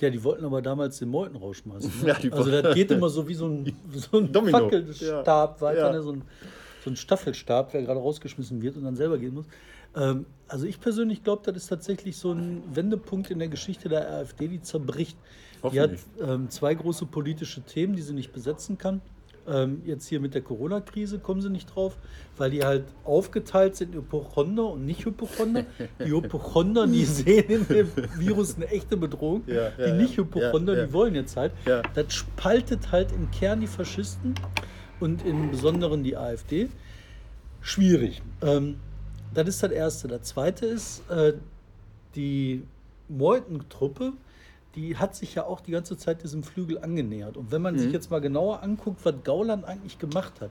Ja, 0.00 0.10
die 0.10 0.22
wollten 0.22 0.44
aber 0.44 0.60
damals 0.60 0.98
den 0.98 1.08
Meuten 1.08 1.36
rausschmeißen. 1.36 1.90
Ne? 2.02 2.06
Ja, 2.22 2.30
also 2.32 2.50
das 2.50 2.74
geht 2.74 2.90
immer 2.90 3.08
so 3.08 3.26
wie 3.28 3.34
so 3.34 3.46
ein, 3.46 3.76
so 3.92 4.18
ein 4.18 4.32
Fackelstab 4.32 5.56
ja. 5.56 5.60
weiter, 5.60 5.86
ja. 5.86 5.92
ne? 5.92 6.02
so, 6.02 6.12
ein, 6.12 6.22
so 6.84 6.90
ein 6.90 6.96
Staffelstab, 6.96 7.72
der 7.72 7.82
gerade 7.82 8.00
rausgeschmissen 8.00 8.60
wird 8.60 8.76
und 8.76 8.84
dann 8.84 8.96
selber 8.96 9.18
gehen 9.18 9.34
muss. 9.34 9.46
Ähm, 9.96 10.26
also 10.48 10.66
ich 10.66 10.80
persönlich 10.80 11.24
glaube, 11.24 11.42
das 11.44 11.64
ist 11.64 11.68
tatsächlich 11.68 12.16
so 12.16 12.32
ein 12.32 12.62
Wendepunkt 12.74 13.30
in 13.30 13.38
der 13.38 13.48
Geschichte 13.48 13.88
der 13.88 14.10
AfD, 14.10 14.48
die 14.48 14.60
zerbricht. 14.60 15.16
Die 15.72 15.80
hat 15.80 15.92
ähm, 16.20 16.50
zwei 16.50 16.74
große 16.74 17.06
politische 17.06 17.62
Themen, 17.62 17.96
die 17.96 18.02
sie 18.02 18.12
nicht 18.12 18.32
besetzen 18.32 18.76
kann. 18.76 19.00
Ähm, 19.46 19.82
jetzt 19.84 20.06
hier 20.06 20.20
mit 20.20 20.34
der 20.34 20.42
Corona-Krise 20.42 21.18
kommen 21.18 21.40
sie 21.40 21.50
nicht 21.50 21.74
drauf, 21.74 21.98
weil 22.36 22.50
die 22.50 22.64
halt 22.64 22.84
aufgeteilt 23.04 23.76
sind 23.76 23.94
in 23.94 24.00
Hypochonder 24.00 24.70
und 24.70 24.86
nicht 24.86 25.04
Hypochonder. 25.04 25.64
Die 26.04 26.10
Hypochonder, 26.10 26.86
die 26.86 27.04
sehen 27.04 27.48
in 27.48 27.68
dem 27.68 27.88
Virus 28.16 28.56
eine 28.56 28.68
echte 28.68 28.96
Bedrohung. 28.96 29.42
Ja, 29.46 29.70
ja, 29.76 29.86
die 29.86 29.92
nicht 29.92 30.16
Hypochonder, 30.16 30.76
ja, 30.76 30.86
die 30.86 30.92
wollen 30.92 31.14
jetzt 31.14 31.36
halt. 31.36 31.52
Das 31.94 32.12
spaltet 32.12 32.90
halt 32.92 33.12
im 33.12 33.30
Kern 33.30 33.60
die 33.60 33.66
Faschisten 33.66 34.34
und 35.00 35.24
im 35.26 35.50
Besonderen 35.50 36.02
die 36.02 36.16
AfD. 36.16 36.68
Schwierig. 37.60 38.22
Ähm, 38.42 38.76
das 39.34 39.48
ist 39.48 39.62
das 39.62 39.72
Erste. 39.72 40.08
Das 40.08 40.22
Zweite 40.22 40.66
ist, 40.66 41.08
äh, 41.10 41.34
die 42.14 42.62
Meuthen-Truppe 43.08 44.12
die 44.74 44.96
hat 44.96 45.14
sich 45.14 45.34
ja 45.34 45.44
auch 45.44 45.60
die 45.60 45.72
ganze 45.72 45.96
Zeit 45.96 46.22
diesem 46.22 46.42
Flügel 46.42 46.78
angenähert. 46.78 47.36
Und 47.36 47.52
wenn 47.52 47.62
man 47.62 47.74
mhm. 47.74 47.78
sich 47.78 47.92
jetzt 47.92 48.10
mal 48.10 48.20
genauer 48.20 48.62
anguckt, 48.62 49.04
was 49.04 49.14
Gauland 49.22 49.64
eigentlich 49.64 49.98
gemacht 49.98 50.40
hat. 50.40 50.50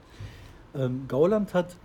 Ähm, 0.74 1.04
Gauland 1.08 1.54
hat 1.54 1.76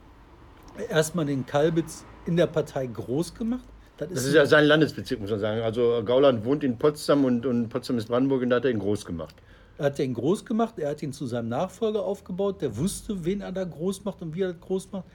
erstmal 0.90 1.26
den 1.26 1.46
Kalbitz 1.46 2.06
in 2.26 2.38
der 2.38 2.48
Partei 2.48 2.88
groß 2.88 3.36
gemacht. 3.36 3.64
Das 3.98 4.10
ist, 4.10 4.18
das 4.18 4.26
ist 4.26 4.34
ja 4.34 4.46
sein 4.46 4.66
Landesbezirk, 4.66 5.20
muss 5.20 5.30
man 5.30 5.40
sagen. 5.40 5.62
Also 5.62 6.02
Gauland 6.06 6.46
wohnt 6.46 6.64
in 6.64 6.78
Potsdam 6.78 7.26
und, 7.26 7.46
und 7.46 7.68
Potsdam 7.68 7.98
ist 7.98 8.08
Brandenburg 8.08 8.42
und 8.44 8.50
da 8.50 8.58
hat 8.58 8.66
er 8.66 8.72
ihn 8.72 8.80
groß 8.80 9.06
gemacht. 9.06 9.36
Er 9.78 9.86
hat 9.86 10.00
ihn 10.00 10.14
groß 10.14 10.46
gemacht, 10.46 10.78
er 10.78 10.92
hat 10.92 11.04
ihn 11.04 11.14
zu 11.14 11.26
seinem 11.26 11.50
Nachfolger 11.50 12.04
aufgebaut, 12.04 12.62
der 12.62 12.78
wusste, 12.78 13.26
wen 13.26 13.42
er 13.42 13.52
da 13.52 13.64
groß 13.64 14.06
macht 14.06 14.22
und 14.22 14.36
wie 14.36 14.42
er 14.42 14.54
das 14.54 14.62
groß 14.62 14.92
macht. 14.92 15.06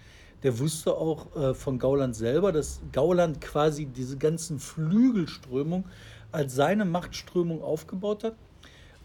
Der 0.45 0.59
wusste 0.59 0.95
auch 0.95 1.35
äh, 1.35 1.55
von 1.55 1.79
Gauland 1.79 2.15
selber, 2.15 2.53
dass 2.53 2.81
Gauland 2.93 3.41
quasi 3.41 3.87
diese 3.87 4.19
ganzen 4.19 4.61
Flügelströmungen 4.61 5.87
als 6.33 6.55
seine 6.55 6.85
Machtströmung 6.85 7.63
aufgebaut 7.63 8.25
hat. 8.25 8.35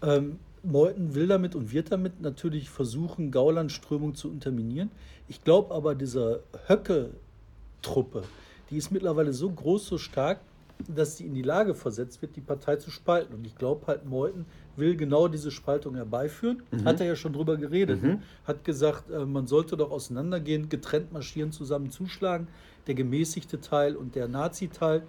Ähm, 0.04 0.40
Meuthen 0.64 1.16
will 1.16 1.28
damit 1.28 1.56
und 1.56 1.72
wird 1.72 1.94
damit 1.94 2.20
natürlich 2.20 2.70
versuchen, 2.70 3.32
Gaulands 3.32 3.74
Strömung 3.74 4.16
zu 4.16 4.28
unterminieren. 4.28 4.92
Ich 5.30 5.42
glaube 5.42 5.74
aber, 5.74 5.96
diese 5.96 6.44
Höcke-Truppe, 6.68 8.24
die 8.70 8.76
ist 8.76 8.92
mittlerweile 8.92 9.32
so 9.32 9.50
groß, 9.50 9.86
so 9.86 9.98
stark, 9.98 10.42
dass 10.88 11.18
sie 11.18 11.26
in 11.26 11.34
die 11.34 11.42
Lage 11.42 11.76
versetzt 11.76 12.22
wird, 12.22 12.36
die 12.36 12.42
Partei 12.42 12.78
zu 12.78 12.90
spalten. 12.92 13.34
Und 13.34 13.46
ich 13.46 13.56
glaube 13.56 13.88
halt, 13.88 14.06
Meuthen 14.06 14.46
will 14.76 14.96
genau 14.96 15.28
diese 15.28 15.52
Spaltung 15.52 15.96
herbeiführen. 15.96 16.64
Mhm. 16.72 16.86
Hat 16.86 17.00
er 17.02 17.08
ja 17.08 17.16
schon 17.16 17.34
drüber 17.34 17.58
geredet. 17.58 18.02
Mhm. 18.02 18.22
Hat 18.46 18.64
gesagt, 18.64 19.10
äh, 19.12 19.26
man 19.26 19.48
sollte 19.48 19.76
doch 19.76 19.92
auseinandergehen, 19.92 20.70
getrennt 20.70 21.12
marschieren, 21.12 21.52
zusammen 21.52 21.92
zuschlagen. 21.92 22.48
Der 22.88 22.96
gemäßigte 22.96 23.60
Teil 23.60 23.96
und 23.96 24.16
der 24.16 24.28
Nazi-Teil. 24.28 25.04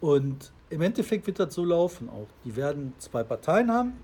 Und 0.00 0.52
im 0.70 0.80
Endeffekt 0.80 1.26
wird 1.26 1.38
das 1.38 1.54
so 1.54 1.64
laufen 1.64 2.08
auch. 2.08 2.28
Die 2.44 2.56
werden 2.56 2.92
zwei 2.98 3.22
Parteien 3.22 3.70
haben, 3.70 3.94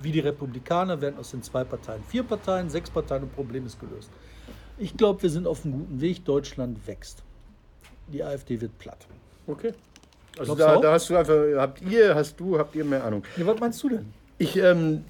wie 0.00 0.12
die 0.12 0.20
Republikaner 0.20 1.00
werden 1.00 1.18
aus 1.18 1.30
den 1.30 1.42
zwei 1.42 1.64
Parteien 1.64 2.02
vier 2.04 2.22
Parteien, 2.22 2.70
sechs 2.70 2.90
Parteien 2.90 3.24
und 3.24 3.34
Problem 3.34 3.66
ist 3.66 3.80
gelöst. 3.80 4.10
Ich 4.78 4.96
glaube, 4.96 5.22
wir 5.22 5.30
sind 5.30 5.46
auf 5.46 5.64
einem 5.64 5.74
guten 5.74 6.00
Weg. 6.00 6.24
Deutschland 6.24 6.86
wächst. 6.86 7.22
Die 8.12 8.22
AfD 8.22 8.60
wird 8.60 8.78
platt. 8.78 9.06
Okay. 9.46 9.72
Also 10.38 10.54
da, 10.54 10.76
da, 10.76 10.92
hast 10.92 11.08
du 11.08 11.16
einfach, 11.16 11.34
habt 11.56 11.82
ihr, 11.82 12.14
hast 12.14 12.38
du, 12.38 12.58
habt 12.58 12.74
ihr 12.74 12.84
mehr 12.84 13.04
Ahnung. 13.04 13.22
Ja, 13.36 13.46
was 13.46 13.58
meinst 13.58 13.82
du 13.82 13.88
denn? 13.88 14.12
Ich 14.38 14.56
ähm, 14.56 15.04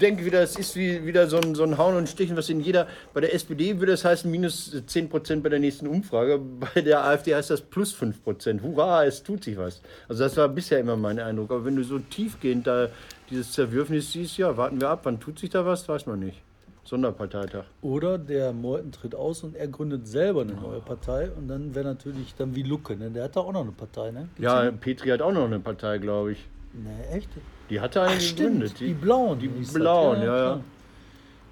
denke 0.00 0.24
wieder, 0.24 0.42
es 0.42 0.56
ist 0.56 0.76
wie, 0.76 1.04
wieder 1.06 1.28
so 1.28 1.38
ein, 1.38 1.54
so 1.54 1.62
ein 1.62 1.78
Hauen 1.78 1.96
und 1.96 2.08
Stechen, 2.08 2.36
was 2.36 2.48
in 2.48 2.60
jeder, 2.60 2.88
bei 3.14 3.20
der 3.20 3.34
SPD 3.34 3.78
würde 3.78 3.92
das 3.92 4.04
heißen 4.04 4.30
minus 4.30 4.74
10 4.86 5.08
Prozent 5.08 5.42
bei 5.42 5.48
der 5.48 5.58
nächsten 5.58 5.86
Umfrage, 5.86 6.38
bei 6.38 6.80
der 6.80 7.04
AfD 7.04 7.34
heißt 7.34 7.50
das 7.50 7.60
plus 7.60 7.92
5 7.92 8.22
Prozent. 8.24 8.62
Hurra, 8.62 9.04
es 9.04 9.22
tut 9.22 9.44
sich 9.44 9.56
was. 9.56 9.82
Also 10.08 10.24
das 10.24 10.36
war 10.36 10.48
bisher 10.48 10.80
immer 10.80 10.96
mein 10.96 11.18
Eindruck. 11.18 11.50
Aber 11.50 11.64
wenn 11.64 11.76
du 11.76 11.84
so 11.84 11.98
tiefgehend 11.98 12.66
da 12.66 12.88
dieses 13.30 13.52
Zerwürfnis 13.52 14.12
siehst, 14.12 14.38
ja, 14.38 14.56
warten 14.56 14.80
wir 14.80 14.88
ab, 14.88 15.00
wann 15.04 15.20
tut 15.20 15.38
sich 15.38 15.50
da 15.50 15.64
was, 15.64 15.88
weiß 15.88 16.06
man 16.06 16.20
nicht. 16.20 16.42
Sonderparteitag. 16.84 17.64
Oder 17.80 18.18
der 18.18 18.52
Meuthen 18.52 18.92
tritt 18.92 19.14
aus 19.14 19.44
und 19.44 19.54
er 19.54 19.68
gründet 19.68 20.08
selber 20.08 20.42
eine 20.42 20.54
neue 20.54 20.80
Partei 20.80 21.30
und 21.30 21.48
dann 21.48 21.74
wäre 21.74 21.86
natürlich 21.86 22.34
dann 22.34 22.56
wie 22.56 22.62
Lucke, 22.62 22.96
ne? 22.96 23.10
der 23.10 23.24
hat 23.24 23.36
da 23.36 23.40
auch 23.40 23.52
noch 23.52 23.62
eine 23.62 23.72
Partei, 23.72 24.10
ne? 24.10 24.28
Gibt's 24.34 24.40
ja, 24.42 24.70
Petri 24.70 25.08
hat 25.10 25.22
auch 25.22 25.32
noch 25.32 25.44
eine 25.44 25.60
Partei, 25.60 25.98
glaube 25.98 26.32
ich. 26.32 26.48
Ne, 26.72 27.06
echt? 27.12 27.28
Die 27.70 27.80
hatte 27.80 28.02
eine 28.02 28.18
Ach, 28.18 28.36
gegründet. 28.36 28.80
Die, 28.80 28.88
die 28.88 28.94
Blauen. 28.94 29.38
Die 29.38 29.48
Blauen, 29.48 30.20
ja, 30.20 30.24
ja, 30.24 30.44
ja. 30.44 30.60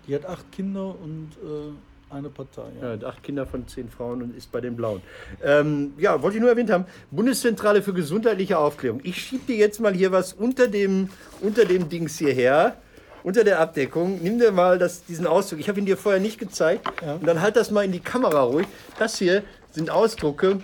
Die 0.06 0.14
hat 0.14 0.26
acht 0.26 0.50
Kinder 0.50 0.94
und 1.00 1.28
äh, 1.42 2.14
eine 2.14 2.28
Partei. 2.28 2.68
Ja. 2.80 2.94
ja, 2.94 3.06
acht 3.06 3.22
Kinder 3.22 3.46
von 3.46 3.66
zehn 3.68 3.88
Frauen 3.88 4.22
und 4.22 4.36
ist 4.36 4.50
bei 4.50 4.60
den 4.60 4.76
Blauen. 4.76 5.02
Ähm, 5.42 5.92
ja, 5.98 6.20
wollte 6.22 6.36
ich 6.36 6.40
nur 6.40 6.50
erwähnt 6.50 6.70
haben. 6.70 6.86
Bundeszentrale 7.10 7.82
für 7.82 7.92
gesundheitliche 7.92 8.58
Aufklärung. 8.58 9.00
Ich 9.04 9.22
schiebe 9.22 9.46
dir 9.46 9.56
jetzt 9.56 9.80
mal 9.80 9.94
hier 9.94 10.10
was 10.10 10.32
unter 10.32 10.68
dem, 10.68 11.10
unter 11.40 11.64
dem 11.64 11.88
Dings 11.88 12.18
hierher 12.18 12.76
unter 13.22 13.44
der 13.44 13.60
Abdeckung, 13.60 14.20
nimm 14.22 14.38
dir 14.38 14.52
mal 14.52 14.78
das, 14.78 15.04
diesen 15.04 15.26
Ausdruck. 15.26 15.60
Ich 15.60 15.68
habe 15.68 15.78
ihn 15.78 15.86
dir 15.86 15.96
vorher 15.96 16.20
nicht 16.20 16.38
gezeigt. 16.38 16.86
Ja. 17.04 17.14
Und 17.14 17.26
dann 17.26 17.40
halt 17.40 17.56
das 17.56 17.70
mal 17.70 17.84
in 17.84 17.92
die 17.92 18.00
Kamera 18.00 18.42
ruhig. 18.42 18.66
Das 18.98 19.18
hier 19.18 19.42
sind 19.72 19.90
Ausdrucke 19.90 20.58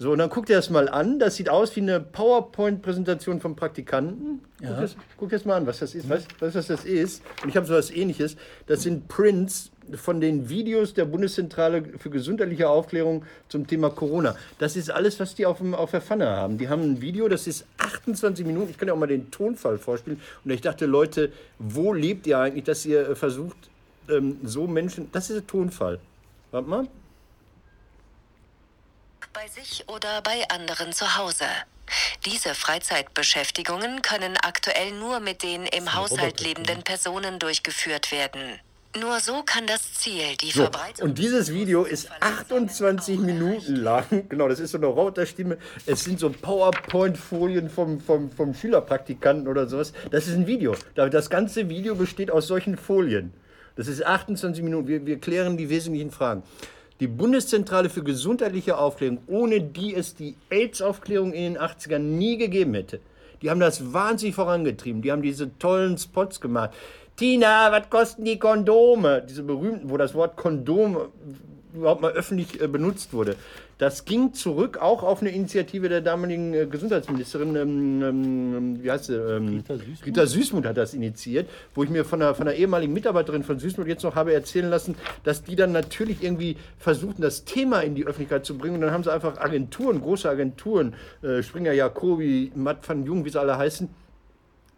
so, 0.00 0.12
und 0.12 0.18
dann 0.18 0.30
guck 0.30 0.46
dir 0.46 0.54
das 0.54 0.70
mal 0.70 0.88
an. 0.88 1.18
Das 1.18 1.34
sieht 1.34 1.48
aus 1.48 1.74
wie 1.74 1.80
eine 1.80 1.98
PowerPoint-Präsentation 1.98 3.40
vom 3.40 3.56
Praktikanten. 3.56 4.40
Ja. 4.62 4.68
Guck, 4.68 4.80
das, 4.80 4.96
guck 5.16 5.30
das 5.30 5.44
mal 5.44 5.56
an, 5.56 5.66
was 5.66 5.80
das 5.80 5.96
ist. 5.96 6.08
Weißt 6.08 6.28
du, 6.30 6.46
was 6.46 6.66
das 6.68 6.84
ist? 6.84 7.22
Und 7.42 7.48
ich 7.48 7.56
habe 7.56 7.66
so 7.66 7.74
was 7.74 7.90
ähnliches. 7.90 8.36
Das 8.68 8.84
sind 8.84 9.08
Prints 9.08 9.72
von 9.96 10.20
den 10.20 10.48
Videos 10.48 10.94
der 10.94 11.04
Bundeszentrale 11.04 11.82
für 11.98 12.10
gesundheitliche 12.10 12.68
Aufklärung 12.68 13.24
zum 13.48 13.66
Thema 13.66 13.90
Corona. 13.90 14.36
Das 14.60 14.76
ist 14.76 14.88
alles, 14.88 15.18
was 15.18 15.34
die 15.34 15.46
auf, 15.46 15.58
dem, 15.58 15.74
auf 15.74 15.90
der 15.90 16.00
Pfanne 16.00 16.28
haben. 16.28 16.58
Die 16.58 16.68
haben 16.68 16.82
ein 16.82 17.00
Video, 17.00 17.26
das 17.26 17.48
ist 17.48 17.66
28 17.78 18.46
Minuten. 18.46 18.70
Ich 18.70 18.78
kann 18.78 18.86
dir 18.86 18.94
auch 18.94 18.98
mal 18.98 19.06
den 19.08 19.32
Tonfall 19.32 19.78
vorspielen. 19.78 20.20
Und 20.44 20.50
ich 20.52 20.60
dachte, 20.60 20.86
Leute, 20.86 21.32
wo 21.58 21.92
lebt 21.92 22.28
ihr 22.28 22.38
eigentlich, 22.38 22.64
dass 22.64 22.86
ihr 22.86 23.16
versucht, 23.16 23.56
ähm, 24.08 24.36
so 24.44 24.68
Menschen. 24.68 25.10
Das 25.10 25.28
ist 25.28 25.36
der 25.36 25.46
Tonfall. 25.48 25.98
Warte 26.52 26.68
mal 26.68 26.88
bei 29.40 29.46
sich 29.62 29.84
oder 29.88 30.20
bei 30.22 30.48
anderen 30.48 30.92
zu 30.92 31.16
Hause. 31.16 31.44
Diese 32.26 32.54
Freizeitbeschäftigungen 32.56 34.02
können 34.02 34.36
aktuell 34.42 34.90
nur 34.98 35.20
mit 35.20 35.44
den 35.44 35.64
im 35.66 35.94
Haushalt 35.94 36.40
lebenden 36.40 36.82
Personen 36.82 37.38
durchgeführt 37.38 38.10
werden. 38.10 38.40
Nur 38.98 39.20
so 39.20 39.44
kann 39.44 39.68
das 39.68 39.94
Ziel, 39.94 40.36
die 40.40 40.50
So, 40.50 40.62
Verbreitung. 40.62 41.10
und 41.10 41.18
dieses 41.18 41.52
Video 41.52 41.84
ist 41.84 42.08
28 42.20 43.18
Minuten 43.20 43.76
lang. 43.76 44.06
Genau, 44.28 44.48
das 44.48 44.58
ist 44.58 44.72
so 44.72 44.78
eine 44.78 44.86
Roboterstimme. 44.86 45.56
Es 45.86 46.02
sind 46.02 46.18
so 46.18 46.30
PowerPoint-Folien 46.30 47.70
vom, 47.70 48.00
vom, 48.00 48.32
vom 48.32 48.54
Schülerpraktikanten 48.54 49.46
oder 49.46 49.68
sowas. 49.68 49.92
Das 50.10 50.26
ist 50.26 50.34
ein 50.34 50.48
Video. 50.48 50.74
Da- 50.96 51.08
Das 51.08 51.30
ganze 51.30 51.68
Video 51.68 51.94
besteht 51.94 52.32
aus 52.32 52.48
solchen 52.48 52.76
Folien. 52.76 53.32
Das 53.76 53.86
ist 53.86 54.04
28 54.04 54.64
Minuten. 54.64 54.88
Wir, 54.88 55.06
wir 55.06 55.20
klären 55.20 55.56
die 55.56 55.68
wesentlichen 55.68 56.10
Fragen. 56.10 56.42
Die 57.00 57.06
Bundeszentrale 57.06 57.90
für 57.90 58.02
gesundheitliche 58.02 58.76
Aufklärung, 58.76 59.18
ohne 59.28 59.60
die 59.60 59.94
es 59.94 60.16
die 60.16 60.34
AIDS-Aufklärung 60.50 61.32
in 61.32 61.54
den 61.54 61.62
80ern 61.62 61.98
nie 61.98 62.36
gegeben 62.36 62.74
hätte. 62.74 62.98
Die 63.40 63.50
haben 63.50 63.60
das 63.60 63.92
wahnsinnig 63.92 64.34
vorangetrieben. 64.34 65.00
Die 65.02 65.12
haben 65.12 65.22
diese 65.22 65.56
tollen 65.58 65.96
Spots 65.96 66.40
gemacht. 66.40 66.70
Tina, 67.14 67.70
was 67.70 67.88
kosten 67.88 68.24
die 68.24 68.38
Kondome? 68.38 69.22
Diese 69.28 69.44
berühmten, 69.44 69.90
wo 69.90 69.96
das 69.96 70.14
Wort 70.14 70.36
Kondom 70.36 70.96
überhaupt 71.78 72.02
mal 72.02 72.12
öffentlich 72.12 72.60
äh, 72.60 72.68
benutzt 72.68 73.12
wurde. 73.12 73.36
Das 73.78 74.04
ging 74.04 74.34
zurück 74.34 74.78
auch 74.78 75.04
auf 75.04 75.20
eine 75.20 75.30
Initiative 75.30 75.88
der 75.88 76.00
damaligen 76.00 76.52
äh, 76.52 76.66
Gesundheitsministerin, 76.66 77.54
ähm, 77.54 78.02
ähm, 78.02 78.82
wie 78.82 78.90
heißt 78.90 79.04
sie? 79.04 79.14
Ähm, 79.14 79.58
Rita 79.58 79.76
Süßmuth? 79.76 80.06
Rita 80.06 80.26
Süßmuth 80.26 80.66
hat 80.66 80.76
das 80.76 80.94
initiiert, 80.94 81.48
wo 81.74 81.84
ich 81.84 81.90
mir 81.90 82.04
von 82.04 82.18
der, 82.18 82.34
von 82.34 82.46
der 82.46 82.56
ehemaligen 82.56 82.92
Mitarbeiterin 82.92 83.44
von 83.44 83.58
Süßmuth 83.58 83.86
jetzt 83.86 84.02
noch 84.02 84.16
habe 84.16 84.32
erzählen 84.32 84.68
lassen, 84.68 84.96
dass 85.22 85.44
die 85.44 85.54
dann 85.54 85.72
natürlich 85.72 86.22
irgendwie 86.22 86.56
versuchten, 86.78 87.22
das 87.22 87.44
Thema 87.44 87.80
in 87.80 87.94
die 87.94 88.04
Öffentlichkeit 88.04 88.44
zu 88.44 88.58
bringen. 88.58 88.76
Und 88.76 88.80
dann 88.80 88.90
haben 88.90 89.04
sie 89.04 89.12
einfach 89.12 89.38
Agenturen, 89.38 90.00
große 90.00 90.28
Agenturen, 90.28 90.94
äh, 91.22 91.42
Springer 91.42 91.72
Jacobi, 91.72 92.50
Matt 92.56 92.88
van 92.88 93.04
Jung, 93.04 93.24
wie 93.24 93.30
sie 93.30 93.40
alle 93.40 93.56
heißen, 93.56 93.88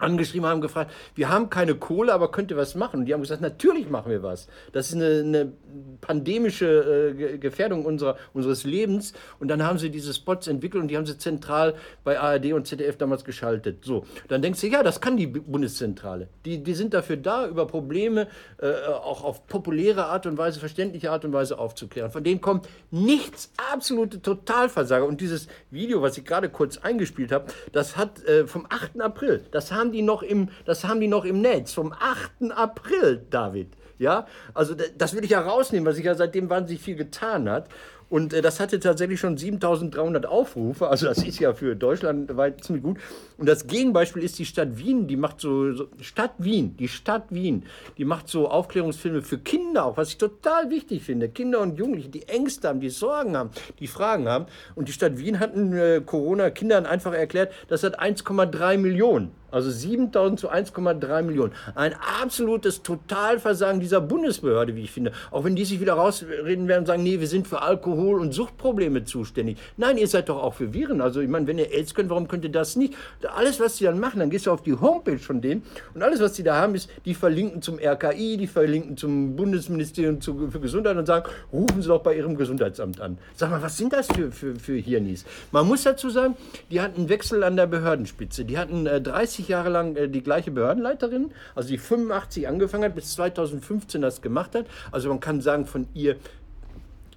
angeschrieben 0.01 0.49
haben, 0.49 0.61
gefragt, 0.61 0.91
wir 1.15 1.29
haben 1.29 1.51
keine 1.51 1.75
Kohle, 1.75 2.13
aber 2.13 2.31
könnt 2.31 2.51
ihr 2.51 2.57
was 2.57 2.75
machen? 2.75 3.01
Und 3.01 3.07
die 3.07 3.15
haben 3.15 3.21
gesagt, 3.21 3.41
natürlich 3.43 3.89
machen 3.89 4.11
wir 4.11 4.23
was. 4.23 4.49
Das 4.73 4.89
ist 4.89 4.95
eine, 4.97 5.21
eine 5.21 5.53
pandemische 6.01 7.11
äh, 7.11 7.15
Ge- 7.15 7.39
Gefährdung 7.39 7.85
unserer, 7.85 8.17
unseres 8.33 8.65
Lebens. 8.65 9.13
Und 9.39 9.49
dann 9.49 9.63
haben 9.63 9.79
sie 9.79 9.91
diese 9.91 10.13
Spots 10.15 10.47
entwickelt 10.47 10.83
und 10.83 10.89
die 10.89 10.97
haben 10.97 11.07
sie 11.07 11.19
zentral 11.19 11.75
bei 12.05 12.19
ARD 12.19 12.53
und 12.53 12.67
ZDF 12.67 12.97
damals 12.97 13.25
geschaltet. 13.25 13.85
So, 13.85 14.05
dann 14.29 14.43
denkst 14.43 14.61
du, 14.61 14.67
ja, 14.69 14.83
das 14.83 15.01
kann 15.01 15.17
die 15.17 15.27
Bundeszentrale. 15.27 16.29
Die, 16.45 16.63
die 16.63 16.75
sind 16.75 16.95
dafür 16.95 17.17
da, 17.17 17.47
über 17.47 17.67
Probleme 17.67 18.29
äh, 18.61 18.73
auch 18.87 19.23
auf 19.25 19.47
populäre 19.47 20.07
Art 20.07 20.27
und 20.27 20.39
Weise, 20.39 20.61
verständliche 20.61 21.11
Art 21.11 21.25
und 21.25 21.33
Weise 21.33 21.59
aufzuklären. 21.59 22.11
Von 22.11 22.25
denen 22.25 22.41
kommt 22.41 22.69
nichts, 22.91 23.53
absolute 23.73 24.23
Totalversager. 24.23 25.05
Und 25.07 25.21
dieses 25.21 25.49
Video, 25.71 26.03
was 26.03 26.17
ich 26.19 26.25
gerade 26.25 26.49
kurz 26.49 26.79
eingespielt 26.79 27.33
habe, 27.33 27.47
das 27.73 27.97
hat 27.97 28.25
äh, 28.25 28.47
vom 28.47 28.67
8. 28.69 29.01
April, 29.01 29.45
das 29.51 29.73
haben 29.73 29.90
die 29.93 30.03
noch 30.03 30.23
im, 30.23 30.49
das 30.65 30.85
haben 30.85 31.01
die 31.01 31.09
noch 31.09 31.25
im 31.25 31.41
Netz, 31.41 31.73
vom 31.73 31.93
8. 31.93 32.53
April, 32.53 33.25
David. 33.31 33.69
Ja, 33.99 34.27
also 34.55 34.75
da- 34.75 34.85
das 34.97 35.15
will 35.15 35.25
ich 35.25 35.31
ja 35.31 35.41
rausnehmen, 35.41 35.87
weil 35.87 35.93
sich 35.95 36.05
ja 36.07 36.15
seitdem 36.15 36.49
wahnsinnig 36.49 36.83
viel 36.83 36.97
getan 36.97 37.51
hat. 37.51 37.69
Und 38.09 38.33
äh, 38.35 38.43
das 38.43 38.59
hatte 38.59 38.81
tatsächlich 38.81 39.21
schon 39.21 39.37
7300 39.37 40.27
Aufrufe, 40.27 40.89
also 40.89 41.07
das 41.07 41.19
ist 41.23 41.39
ja 41.39 41.53
für 41.55 41.77
Deutschland 41.77 42.37
weit 42.37 42.65
ziemlich 42.65 42.83
gut. 42.83 42.99
Und 43.39 43.49
das 43.49 43.69
Gegenbeispiel 43.69 44.25
ist 44.25 44.37
die 44.41 44.47
Stadt 44.47 44.79
Wien, 44.79 45.07
die 45.07 45.17
macht 45.17 45.41
so, 45.41 45.73
so 45.75 45.87
Stadt 46.01 46.33
Wien, 46.39 46.77
die 46.77 46.89
Stadt 46.89 47.27
Wien, 47.31 47.65
die 47.99 48.05
macht 48.05 48.29
so 48.29 48.49
Aufklärungsfilme 48.49 49.23
für 49.23 49.39
Kinder 49.39 49.85
auch, 49.85 49.97
was 49.97 50.09
ich 50.09 50.19
total 50.19 50.71
wichtig 50.71 51.05
finde. 51.05 51.29
Kinder 51.29 51.61
und 51.61 51.79
Jugendliche, 51.79 52.09
die 52.09 52.27
Ängste 52.27 52.67
haben, 52.69 52.81
die 52.81 52.91
Sorgen 52.91 53.37
haben, 53.37 53.51
die 53.79 53.87
Fragen 53.87 54.29
haben. 54.29 54.47
Und 54.75 54.89
die 54.89 54.93
Stadt 54.93 55.17
Wien 55.19 55.39
hat 55.39 55.57
äh, 55.57 56.01
Corona-Kindern 56.01 56.87
einfach 56.87 57.13
erklärt, 57.13 57.53
das 57.69 57.85
hat 57.85 58.01
1,3 58.01 58.77
Millionen. 58.79 59.31
Also 59.51 59.71
7000 59.71 60.41
zu 60.41 60.51
1,3 60.51 61.23
Millionen. 61.23 61.53
Ein 61.75 61.95
absolutes 62.21 62.83
Totalversagen 62.83 63.81
dieser 63.81 64.01
Bundesbehörde, 64.01 64.77
wie 64.77 64.83
ich 64.83 64.91
finde. 64.91 65.13
Auch 65.31 65.45
wenn 65.45 65.57
die 65.57 65.65
sich 65.65 65.81
wieder 65.81 65.95
rausreden 65.95 66.69
werden 66.69 66.81
und 66.81 66.87
sagen, 66.87 67.03
nee, 67.03 67.21
wir 67.21 67.27
sind 67.27 67.47
für 67.47 67.63
Alkohol- 67.63 68.21
und 68.21 68.33
Suchtprobleme 68.33 69.05
zuständig. 69.05 69.59
Nein, 69.77 69.99
ihr 69.99 70.09
seid 70.09 70.29
doch 70.29 70.43
auch 70.43 70.55
für 70.55 70.73
Viren. 70.73 71.01
Also 71.01 71.21
ich 71.21 71.29
meine, 71.29 71.47
wenn 71.47 71.59
ihr 71.59 71.73
AIDS 71.73 71.95
könnt, 71.95 72.11
warum 72.11 72.29
könnt 72.29 72.45
ihr 72.45 72.53
das 72.53 72.77
nicht? 72.77 72.95
Alles, 73.35 73.61
was 73.61 73.77
sie 73.77 73.85
dann 73.85 73.99
machen, 73.99 74.21
dann 74.21 74.31
gehst 74.31 74.47
du 74.47 74.51
auf 74.51 74.63
die 74.63 74.75
Homepage 74.75 75.19
von 75.19 75.41
denen 75.41 75.63
und 75.95 76.03
alles, 76.03 76.21
was 76.21 76.37
sie 76.37 76.43
da 76.43 76.57
haben, 76.57 76.75
ist, 76.75 76.91
die 77.05 77.15
verlinken 77.15 77.63
zum 77.63 77.79
RKI, 77.79 78.37
die 78.37 78.47
verlinken 78.47 78.97
zum 78.97 79.37
Bundesministerium 79.37 80.21
für 80.21 80.61
Gesundheit 80.61 80.97
und 80.97 81.07
sagen, 81.07 81.29
rufen 81.53 81.83
Sie 81.83 81.89
doch 81.89 82.03
bei 82.03 82.17
Ihrem 82.17 82.37
Gesundheitsamt 82.37 83.01
an. 83.01 83.19
Sag 83.35 83.51
mal, 83.51 83.63
was 83.63 83.77
sind 83.77 83.93
das 83.93 84.07
für, 84.07 84.31
für, 84.33 84.57
für 84.57 84.77
Hirnis? 84.77 85.25
Man 85.53 85.67
muss 85.67 85.83
dazu 85.83 86.11
sagen, 86.11 86.37
die 86.71 86.81
hatten 86.81 87.01
einen 87.01 87.09
Wechsel 87.09 87.43
an 87.45 87.57
der 87.57 87.67
Behördenspitze. 87.67 88.45
Die 88.45 88.59
hatten 88.59 88.87
äh, 88.87 89.01
30 89.01 89.40
Jahre 89.49 89.69
lang 89.69 89.97
äh, 89.97 90.09
die 90.09 90.23
gleiche 90.23 90.51
Behördenleiterin, 90.51 91.33
also 91.55 91.69
die 91.69 91.79
85 91.79 92.49
angefangen 92.49 92.85
hat, 92.85 92.95
bis 92.95 93.15
2015 93.15 94.01
das 94.01 94.23
gemacht 94.23 94.55
hat. 94.55 94.67
Also 94.93 95.09
man 95.09 95.21
kann 95.21 95.41
sagen, 95.41 95.67
von 95.67 95.89
ihr 95.95 96.17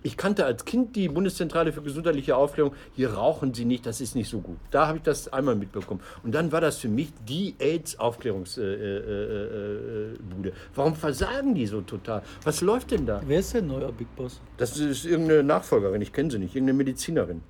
ich 0.03 0.17
kannte 0.17 0.45
als 0.45 0.65
Kind 0.65 0.97
die 0.97 1.07
Bundeszentrale 1.07 1.71
für 1.71 1.81
gesundheitliche 1.81 2.35
Aufklärung. 2.35 2.73
Hier 2.93 3.13
rauchen 3.13 3.53
sie 3.53 3.63
nicht, 3.63 3.85
das 3.85 4.01
ist 4.01 4.15
nicht 4.15 4.29
so 4.29 4.41
gut. 4.41 4.57
Da 4.69 4.87
habe 4.87 4.97
ich 4.97 5.03
das 5.03 5.31
einmal 5.31 5.55
mitbekommen. 5.55 6.01
Und 6.23 6.35
dann 6.35 6.51
war 6.51 6.59
das 6.59 6.77
für 6.77 6.89
mich 6.89 7.13
die 7.27 7.55
AIDS-Aufklärungsbude. 7.57 10.13
Äh, 10.43 10.45
äh, 10.45 10.49
äh. 10.49 10.53
Warum 10.75 10.95
versagen 10.95 11.55
die 11.55 11.65
so 11.65 11.81
total? 11.81 12.21
Was 12.43 12.61
läuft 12.61 12.91
denn 12.91 13.05
da? 13.05 13.21
Wer 13.25 13.39
ist 13.39 13.53
denn 13.53 13.67
neuer 13.67 13.93
Big 13.93 14.13
Boss? 14.15 14.41
Das 14.57 14.77
ist 14.77 15.05
irgendeine 15.05 15.41
Nachfolgerin, 15.41 16.01
ich 16.01 16.11
kenne 16.11 16.29
sie 16.29 16.39
nicht, 16.39 16.53
irgendeine 16.53 16.77
Medizinerin. 16.77 17.41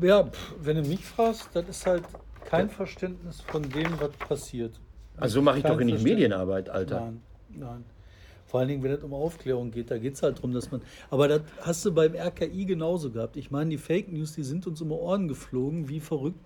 Ja, 0.00 0.24
pff, 0.24 0.54
wenn 0.62 0.82
du 0.82 0.88
mich 0.88 1.04
fragst, 1.04 1.50
das 1.52 1.68
ist 1.68 1.86
halt 1.86 2.04
kein 2.50 2.68
Verständnis 2.68 3.40
von 3.40 3.62
dem, 3.62 4.00
was 4.00 4.10
passiert. 4.10 4.80
Also 5.16 5.34
so 5.34 5.42
mache 5.42 5.58
ich 5.58 5.62
Kein 5.62 5.78
doch 5.78 5.84
nicht. 5.84 6.02
Medienarbeit, 6.02 6.68
Alter. 6.68 7.00
Nein, 7.00 7.22
nein. 7.50 7.84
Vor 8.46 8.58
allen 8.58 8.68
Dingen, 8.68 8.82
wenn 8.82 8.90
es 8.90 9.04
um 9.04 9.14
Aufklärung 9.14 9.70
geht, 9.70 9.92
da 9.92 9.98
geht 9.98 10.14
es 10.14 10.22
halt 10.24 10.38
darum, 10.38 10.52
dass 10.52 10.72
man. 10.72 10.82
Aber 11.10 11.28
das 11.28 11.42
hast 11.60 11.84
du 11.84 11.94
beim 11.94 12.16
RKI 12.16 12.64
genauso 12.64 13.10
gehabt. 13.12 13.36
Ich 13.36 13.52
meine, 13.52 13.70
die 13.70 13.78
Fake 13.78 14.10
News, 14.10 14.32
die 14.32 14.42
sind 14.42 14.66
uns 14.66 14.80
um 14.80 14.88
die 14.88 14.94
Ohren 14.94 15.28
geflogen, 15.28 15.88
wie 15.88 16.00
verrückt. 16.00 16.40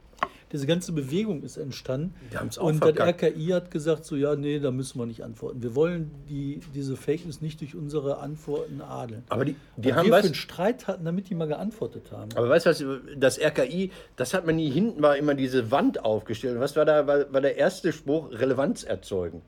Diese 0.53 0.67
ganze 0.67 0.93
Bewegung 0.93 1.43
ist 1.43 1.57
entstanden. 1.57 2.15
Die 2.33 2.37
haben's 2.37 2.59
auch 2.59 2.67
Und 2.67 2.81
das. 2.85 2.97
RKI 2.97 3.49
hat 3.49 3.73
gesagt, 3.73 4.05
so 4.05 4.15
ja, 4.15 4.37
nee, 4.37 4.61
da 4.61 4.71
müssen 4.71 5.01
wir 5.01 5.07
nicht 5.07 5.25
antworten. 5.25 5.63
Wir 5.63 5.75
wollen 5.75 6.13
die, 6.29 6.61
diese 6.75 6.97
Fake 6.97 7.25
News 7.25 7.41
nicht 7.41 7.61
durch 7.61 7.75
unsere 7.75 8.19
Antworten 8.19 8.81
adeln. 8.81 9.25
Aber 9.31 9.45
die, 9.45 9.57
die 9.77 9.95
haben 9.95 10.07
wir 10.07 10.13
was. 10.13 10.21
für 10.21 10.27
einen 10.27 10.35
Streit 10.35 10.87
hatten, 10.87 11.05
damit 11.05 11.29
die 11.29 11.35
mal 11.35 11.49
geantwortet 11.49 12.13
haben. 12.13 12.31
Aber 12.37 12.49
weißt 12.49 12.67
du 12.67 12.71
was, 12.71 12.85
das 13.17 13.41
RKI, 13.41 13.91
das 14.15 14.33
hat 14.33 14.47
man 14.47 14.55
nie, 14.57 14.71
hinten 14.71 15.03
war 15.03 15.17
immer 15.17 15.35
diese 15.35 15.73
Wand 15.73 16.05
aufgestellt. 16.05 16.55
Und 16.55 16.61
Was 16.61 16.77
war 16.77 16.85
da, 16.85 17.07
war, 17.07 17.33
war 17.33 17.41
der 17.41 17.57
erste 17.57 17.93
Spruch? 17.93 18.31
Relevanz 18.31 18.85
erzeugen. 18.85 19.43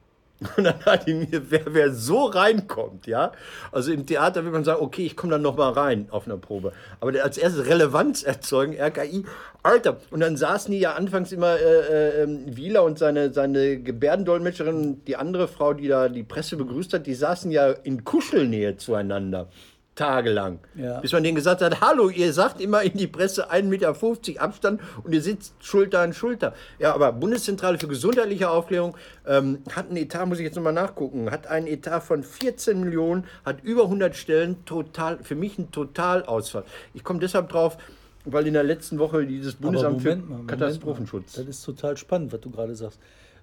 Und 0.57 0.65
dann 0.65 0.85
hat 0.85 1.07
die 1.07 1.15
mir, 1.15 1.51
wer, 1.51 1.63
wer 1.67 1.93
so 1.93 2.27
reinkommt, 2.27 3.07
ja, 3.07 3.33
also 3.73 3.91
im 3.93 4.05
Theater 4.07 4.45
will 4.45 4.53
man 4.53 4.65
sagen, 4.65 4.83
okay, 4.83 5.07
ich 5.07 5.17
komme 5.17 5.33
dann 5.33 5.43
noch 5.43 5.57
mal 5.57 5.71
rein 5.73 6.09
auf 6.11 6.27
einer 6.27 6.37
Probe. 6.37 6.73
Aber 7.01 7.13
als 7.23 7.39
erstes 7.39 7.67
Relevanz 7.67 8.23
erzeugen, 8.23 8.77
RKI, 8.79 9.25
Alter. 9.63 9.97
Und 10.11 10.21
dann 10.21 10.37
saßen 10.37 10.71
die 10.71 10.79
ja 10.79 10.95
anfangs 10.95 11.33
immer 11.33 11.57
äh, 11.59 12.23
äh, 12.23 12.29
Wieler 12.47 12.85
und 12.85 12.99
seine, 12.99 13.33
seine 13.33 13.79
Gebärdendolmetscherin 13.79 15.05
die 15.05 15.17
andere 15.17 15.49
Frau, 15.49 15.73
die 15.73 15.89
da 15.89 16.09
die 16.09 16.23
Presse 16.23 16.57
begrüßt 16.57 16.93
hat, 16.93 17.07
die 17.07 17.15
saßen 17.15 17.51
ja 17.51 17.71
in 17.71 18.05
Kuschelnähe 18.05 18.77
zueinander. 18.77 19.49
Tagelang. 19.97 20.61
Ja. 20.75 21.01
Bis 21.01 21.13
man 21.13 21.25
denen 21.25 21.35
gesagt 21.35 21.63
hat, 21.63 21.81
hallo, 21.81 22.11
ihr 22.11 22.31
sagt 22.35 22.61
immer 22.61 22.83
in 22.83 22.93
die 22.99 23.07
Presse 23.07 23.51
1,50 23.51 23.63
Meter 23.65 24.43
Abstand 24.43 24.81
und 25.03 25.15
ihr 25.15 25.23
sitzt 25.23 25.55
Schulter 25.65 26.01
an 26.01 26.13
Schulter. 26.13 26.53
Ja, 26.79 26.95
aber 26.95 27.13
Bundeszentrale 27.13 27.79
für 27.79 27.89
gesundheitliche 27.89 28.51
Aufklärung 28.51 28.95
ähm, 29.27 29.61
hat 29.75 29.89
einen 29.89 29.97
Etat, 29.97 30.27
muss 30.27 30.39
ich 30.39 30.45
jetzt 30.45 30.55
nochmal 30.55 30.75
nachgucken, 30.75 31.31
hat 31.31 31.47
einen 31.47 31.67
Etat 31.67 32.01
von 32.01 32.23
14 32.23 32.79
Millionen, 32.81 33.25
hat 33.45 33.65
über 33.65 33.85
100 33.85 34.15
Stellen, 34.15 34.65
total, 34.67 35.19
für 35.23 35.35
mich 35.35 35.59
ein 35.59 35.71
Totalausfall. 35.71 36.65
Ich 36.93 37.03
komme 37.03 37.19
deshalb 37.19 37.49
drauf, 37.49 37.79
weil 38.27 38.47
in 38.47 38.53
der 38.53 38.65
letzten 38.65 38.99
Woche 38.99 39.25
dieses 39.25 39.55
Bundesamt 39.55 40.03
für 40.03 40.17
Moment 40.17 40.49
Katastrophenschutz. 40.49 41.39
Mal. 41.39 41.47
Das 41.47 41.57
ist 41.57 41.65
total 41.65 41.97
spannend, 41.97 42.35
was 42.35 42.41
du 42.41 42.51
gerade 42.51 42.75
sagst. 42.75 43.01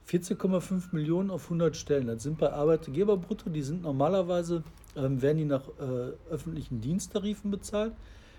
14,5 0.10 0.94
Millionen 0.94 1.30
auf 1.30 1.46
100 1.46 1.76
Stellen. 1.76 2.08
Das 2.08 2.24
sind 2.24 2.38
bei 2.38 2.52
Arbeitgeberbrutto, 2.52 3.50
die 3.50 3.62
sind 3.62 3.84
normalerweise, 3.84 4.64
ähm, 4.96 5.22
werden 5.22 5.38
die 5.38 5.46
nach 5.46 5.68
äh, 5.80 6.32
öffentlichen 6.32 6.82
Diensttarifen 6.82 7.52
bezahlt. 7.52 7.94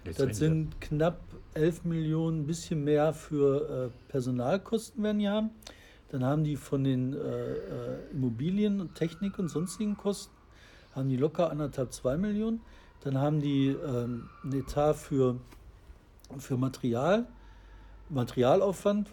Jetzt 0.05 0.21
Das 0.21 0.37
sind 0.37 0.81
knapp 0.81 1.21
11 1.55 1.85
Millionen, 1.85 2.43
ein 2.43 2.47
bisschen 2.47 2.85
mehr 2.85 3.15
für 3.15 3.91
äh, 3.91 4.11
Personalkosten 4.11 5.03
werden 5.03 5.19
die 5.19 5.29
haben. 5.29 5.51
Dann 6.11 6.25
haben 6.25 6.45
die 6.45 6.57
von 6.57 6.85
den 6.85 7.15
äh, 7.15 7.17
äh, 7.17 8.11
Immobilien 8.13 8.81
und 8.81 8.95
Technik 8.95 9.39
und 9.39 9.49
sonstigen 9.49 9.97
Kosten, 9.97 10.35
haben 10.95 11.09
die 11.09 11.17
locker 11.17 11.51
anderthalb, 11.51 11.93
zwei 11.93 12.17
Millionen. 12.17 12.61
Dann 13.01 13.19
haben 13.19 13.41
die 13.41 13.69
ähm, 13.69 14.29
einen 14.43 14.53
Etat 14.53 14.95
für, 14.95 15.37
für 16.39 16.57
Material, 16.57 17.27
Materialaufwand, 18.11 19.09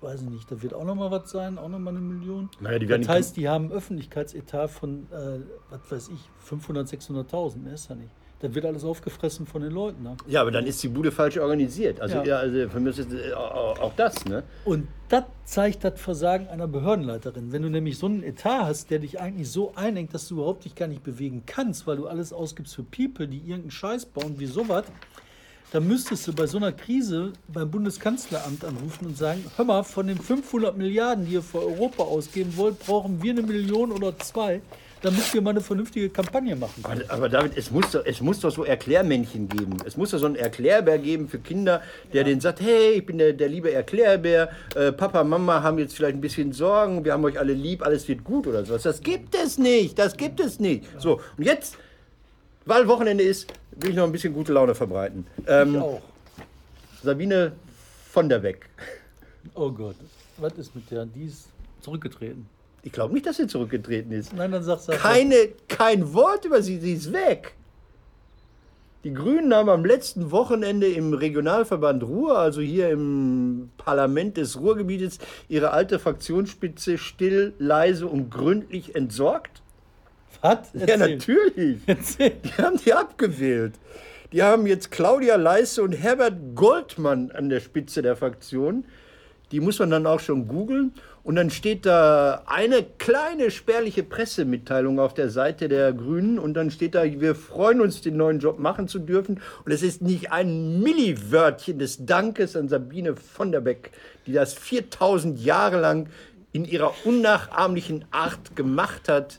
weiß 0.00 0.22
ich 0.22 0.30
nicht, 0.30 0.50
da 0.50 0.62
wird 0.62 0.74
auch 0.74 0.84
nochmal 0.84 1.10
was 1.10 1.30
sein, 1.30 1.58
auch 1.58 1.68
nochmal 1.68 1.94
eine 1.96 2.00
Million. 2.04 2.48
Naja, 2.60 2.78
die 2.78 2.88
werden 2.88 3.02
das 3.02 3.10
heißt, 3.10 3.36
die 3.36 3.48
haben 3.48 3.64
einen 3.66 3.72
Öffentlichkeitsetat 3.72 4.70
von, 4.70 5.06
äh, 5.10 5.40
was 5.70 5.90
weiß 5.90 6.10
ich, 6.10 6.30
500.000, 6.50 7.08
600.000, 7.30 7.58
mehr 7.58 7.74
ist 7.74 7.88
ja 7.88 7.94
nicht. 7.94 8.10
Das 8.40 8.54
wird 8.54 8.66
alles 8.66 8.84
aufgefressen 8.84 9.46
von 9.46 9.62
den 9.62 9.70
Leuten. 9.72 10.02
Ne? 10.02 10.16
Ja, 10.26 10.42
aber 10.42 10.50
dann 10.50 10.66
ist 10.66 10.82
die 10.82 10.88
Bude 10.88 11.10
falsch 11.10 11.38
organisiert. 11.38 11.98
Also, 12.00 12.16
Ja. 12.16 12.24
ja. 12.24 12.36
also 12.38 12.68
für 12.68 12.80
mich 12.80 12.98
ist 12.98 13.10
äh, 13.10 13.32
auch, 13.32 13.78
auch 13.80 13.92
das, 13.96 14.22
ne? 14.26 14.42
Und 14.66 14.86
das 15.08 15.24
zeigt 15.44 15.82
das 15.82 15.98
Versagen 15.98 16.48
einer 16.48 16.66
Behördenleiterin. 16.66 17.52
Wenn 17.52 17.62
du 17.62 17.70
nämlich 17.70 17.96
so 17.96 18.04
einen 18.06 18.22
Etat 18.22 18.64
hast, 18.64 18.90
der 18.90 18.98
dich 18.98 19.18
eigentlich 19.18 19.48
so 19.48 19.72
einengt, 19.76 20.12
dass 20.12 20.28
du 20.28 20.34
überhaupt 20.34 20.66
dich 20.66 20.74
gar 20.74 20.88
nicht 20.88 21.02
bewegen 21.02 21.44
kannst, 21.46 21.86
weil 21.86 21.96
du 21.96 22.06
alles 22.06 22.34
ausgibst 22.34 22.74
für 22.74 22.82
People, 22.82 23.28
die 23.28 23.38
irgendeinen 23.38 23.70
Scheiß 23.70 24.06
bauen, 24.06 24.34
wie 24.38 24.46
sowas, 24.46 24.84
dann 25.74 25.88
müsstest 25.88 26.28
du 26.28 26.32
bei 26.32 26.46
so 26.46 26.56
einer 26.56 26.70
Krise 26.70 27.32
beim 27.48 27.68
Bundeskanzleramt 27.68 28.64
anrufen 28.64 29.06
und 29.06 29.18
sagen, 29.18 29.44
hör 29.56 29.64
mal, 29.64 29.82
von 29.82 30.06
den 30.06 30.18
500 30.18 30.76
Milliarden, 30.76 31.26
die 31.26 31.32
ihr 31.32 31.42
für 31.42 31.58
Europa 31.58 32.04
ausgeben 32.04 32.56
wollt, 32.56 32.78
brauchen 32.78 33.20
wir 33.20 33.32
eine 33.32 33.42
Million 33.42 33.90
oder 33.90 34.16
zwei, 34.20 34.60
damit 35.02 35.34
wir 35.34 35.42
mal 35.42 35.50
eine 35.50 35.60
vernünftige 35.60 36.10
Kampagne 36.10 36.54
machen 36.54 36.80
können. 36.80 37.02
Aber, 37.08 37.12
aber 37.14 37.28
David, 37.28 37.56
es 37.56 37.72
muss, 37.72 37.90
doch, 37.90 38.06
es 38.06 38.20
muss 38.20 38.38
doch 38.38 38.52
so 38.52 38.62
Erklärmännchen 38.62 39.48
geben. 39.48 39.78
Es 39.84 39.96
muss 39.96 40.12
doch 40.12 40.18
so 40.18 40.26
einen 40.26 40.36
Erklärbär 40.36 40.98
geben 40.98 41.28
für 41.28 41.40
Kinder, 41.40 41.82
der 42.12 42.22
denen 42.22 42.40
sagt, 42.40 42.60
hey, 42.60 42.92
ich 42.92 43.04
bin 43.04 43.18
der, 43.18 43.32
der 43.32 43.48
liebe 43.48 43.72
Erklärbär, 43.72 44.50
äh, 44.76 44.92
Papa, 44.92 45.24
Mama 45.24 45.60
haben 45.60 45.80
jetzt 45.80 45.96
vielleicht 45.96 46.14
ein 46.14 46.20
bisschen 46.20 46.52
Sorgen, 46.52 47.04
wir 47.04 47.14
haben 47.14 47.24
euch 47.24 47.36
alle 47.36 47.52
lieb, 47.52 47.84
alles 47.84 48.06
wird 48.06 48.22
gut 48.22 48.46
oder 48.46 48.64
sowas. 48.64 48.84
Das 48.84 49.02
gibt 49.02 49.34
es 49.34 49.58
nicht, 49.58 49.98
das 49.98 50.16
gibt 50.16 50.38
es 50.38 50.60
nicht. 50.60 50.84
So, 51.00 51.20
und 51.36 51.42
jetzt, 51.42 51.78
weil 52.64 52.86
Wochenende 52.86 53.24
ist, 53.24 53.52
will 53.76 53.90
ich 53.90 53.96
noch 53.96 54.04
ein 54.04 54.12
bisschen 54.12 54.32
gute 54.34 54.52
Laune 54.52 54.74
verbreiten. 54.74 55.26
Ich 55.38 55.44
Ähm, 55.48 55.76
auch. 55.76 56.02
Sabine 57.02 57.52
von 58.10 58.28
der 58.28 58.38
Beck. 58.38 58.68
Oh 59.54 59.70
Gott, 59.70 59.96
was 60.38 60.52
ist 60.54 60.74
mit 60.74 60.90
der? 60.90 61.04
Die 61.06 61.26
ist 61.26 61.48
zurückgetreten. 61.80 62.46
Ich 62.82 62.92
glaube 62.92 63.14
nicht, 63.14 63.26
dass 63.26 63.36
sie 63.36 63.46
zurückgetreten 63.46 64.12
ist. 64.12 64.32
Nein, 64.34 64.52
dann 64.52 64.62
sagst 64.62 64.88
du 64.88 64.92
Keine, 64.92 65.48
kein 65.68 66.12
Wort 66.12 66.44
über 66.44 66.62
sie, 66.62 66.78
sie 66.78 66.94
ist 66.94 67.12
weg. 67.12 67.54
Die 69.04 69.12
Grünen 69.12 69.52
haben 69.54 69.68
am 69.68 69.84
letzten 69.84 70.30
Wochenende 70.30 70.86
im 70.86 71.12
Regionalverband 71.12 72.02
Ruhr, 72.04 72.38
also 72.38 72.62
hier 72.62 72.88
im 72.88 73.70
Parlament 73.76 74.38
des 74.38 74.58
Ruhrgebietes, 74.58 75.18
ihre 75.48 75.72
alte 75.72 75.98
Fraktionsspitze 75.98 76.96
still, 76.96 77.52
leise 77.58 78.06
und 78.06 78.30
gründlich 78.30 78.94
entsorgt. 78.94 79.60
Ja, 80.44 80.62
Erzähl. 80.78 80.98
natürlich. 80.98 81.78
Erzähl. 81.86 82.32
Die 82.44 82.62
haben 82.62 82.78
die 82.84 82.92
abgewählt. 82.92 83.74
Die 84.30 84.42
haben 84.42 84.66
jetzt 84.66 84.90
Claudia 84.90 85.36
Leisse 85.36 85.82
und 85.82 85.92
Herbert 85.92 86.34
Goldmann 86.54 87.30
an 87.30 87.48
der 87.48 87.60
Spitze 87.60 88.02
der 88.02 88.14
Fraktion. 88.14 88.84
Die 89.52 89.60
muss 89.60 89.78
man 89.78 89.90
dann 89.90 90.06
auch 90.06 90.20
schon 90.20 90.46
googeln. 90.46 90.92
Und 91.22 91.36
dann 91.36 91.48
steht 91.48 91.86
da 91.86 92.42
eine 92.44 92.84
kleine 92.98 93.50
spärliche 93.50 94.02
Pressemitteilung 94.02 95.00
auf 95.00 95.14
der 95.14 95.30
Seite 95.30 95.68
der 95.68 95.94
Grünen. 95.94 96.38
Und 96.38 96.52
dann 96.52 96.70
steht 96.70 96.94
da, 96.94 97.04
wir 97.04 97.34
freuen 97.34 97.80
uns, 97.80 98.02
den 98.02 98.18
neuen 98.18 98.40
Job 98.40 98.58
machen 98.58 98.86
zu 98.86 98.98
dürfen. 98.98 99.40
Und 99.64 99.72
es 99.72 99.82
ist 99.82 100.02
nicht 100.02 100.30
ein 100.30 100.80
Milliwörtchen 100.82 101.78
des 101.78 102.04
Dankes 102.04 102.54
an 102.54 102.68
Sabine 102.68 103.16
von 103.16 103.50
der 103.50 103.60
Beck, 103.60 103.92
die 104.26 104.32
das 104.32 104.52
4000 104.52 105.42
Jahre 105.42 105.80
lang 105.80 106.08
in 106.52 106.66
ihrer 106.66 106.92
unnachahmlichen 107.04 108.04
Art 108.10 108.54
gemacht 108.56 109.08
hat, 109.08 109.38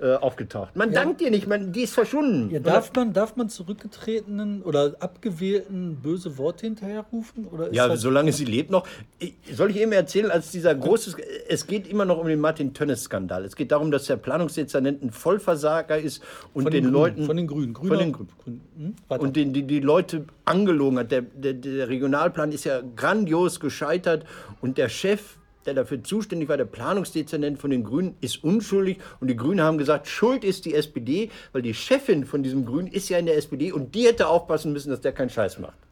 äh, 0.00 0.14
aufgetaucht. 0.14 0.76
Man 0.76 0.92
dankt 0.92 1.20
ihr 1.22 1.30
nicht, 1.30 1.46
man, 1.46 1.72
die 1.72 1.82
ist 1.82 1.94
verschwunden. 1.94 2.50
Ja, 2.50 2.60
darf 2.60 2.92
man, 2.94 3.12
darf 3.12 3.36
man 3.36 3.48
zurückgetretenen 3.48 4.62
oder 4.62 4.94
abgewählten 5.00 5.96
böse 6.02 6.36
Worte 6.38 6.66
hinterherrufen? 6.66 7.46
Oder 7.46 7.72
Ja, 7.72 7.88
das, 7.88 8.00
solange 8.02 8.32
sie 8.32 8.44
lebt 8.44 8.70
noch. 8.70 8.86
Ich- 9.18 9.34
Soll 9.52 9.70
ich 9.70 9.78
eben 9.78 9.92
erzählen, 9.92 10.30
als 10.30 10.50
dieser 10.50 10.74
große, 10.74 11.16
es 11.48 11.66
geht 11.66 11.86
immer 11.88 12.04
noch 12.04 12.18
um 12.18 12.26
den 12.26 12.40
Martin 12.40 12.74
Tönnes-Skandal. 12.74 13.44
Es 13.44 13.56
geht 13.56 13.72
darum, 13.72 13.90
dass 13.90 14.04
der 14.06 14.16
Planungsdezernent 14.16 15.02
ein 15.02 15.10
Vollversager 15.10 15.98
ist 15.98 16.22
und 16.52 16.64
von 16.64 16.72
den, 16.72 16.84
den, 16.84 16.92
Leuten 16.92 17.14
Grünen, 17.16 17.26
von 17.26 17.36
den 17.36 17.46
Grünen. 17.46 17.72
Grüner, 17.74 17.88
Von 17.88 17.98
den 17.98 18.12
Grünen. 18.12 18.28
Grün, 18.44 18.60
hm? 19.08 19.18
Und 19.18 19.36
den, 19.36 19.52
die, 19.52 19.62
die 19.62 19.80
Leute 19.80 20.24
angelogen 20.44 20.98
hat. 20.98 21.10
Der, 21.10 21.22
der, 21.22 21.54
der 21.54 21.88
Regionalplan 21.88 22.52
ist 22.52 22.64
ja 22.64 22.82
grandios 22.96 23.60
gescheitert 23.60 24.24
und 24.60 24.76
der 24.78 24.88
Chef, 24.88 25.38
der 25.66 25.74
dafür 25.74 26.02
zuständig 26.02 26.48
war, 26.48 26.56
der 26.56 26.64
Planungsdezernent 26.64 27.58
von 27.58 27.70
den 27.70 27.84
Grünen, 27.84 28.16
ist 28.20 28.42
unschuldig. 28.42 28.98
Und 29.20 29.28
die 29.28 29.36
Grünen 29.36 29.60
haben 29.60 29.78
gesagt, 29.78 30.08
schuld 30.08 30.44
ist 30.44 30.64
die 30.64 30.74
SPD, 30.74 31.30
weil 31.52 31.62
die 31.62 31.74
Chefin 31.74 32.24
von 32.24 32.42
diesem 32.42 32.64
Grünen 32.64 32.88
ist 32.88 33.08
ja 33.08 33.18
in 33.18 33.26
der 33.26 33.36
SPD 33.36 33.72
und 33.72 33.94
die 33.94 34.06
hätte 34.06 34.28
aufpassen 34.28 34.72
müssen, 34.72 34.90
dass 34.90 35.00
der 35.00 35.12
keinen 35.12 35.30
Scheiß 35.30 35.58
macht. 35.58 35.85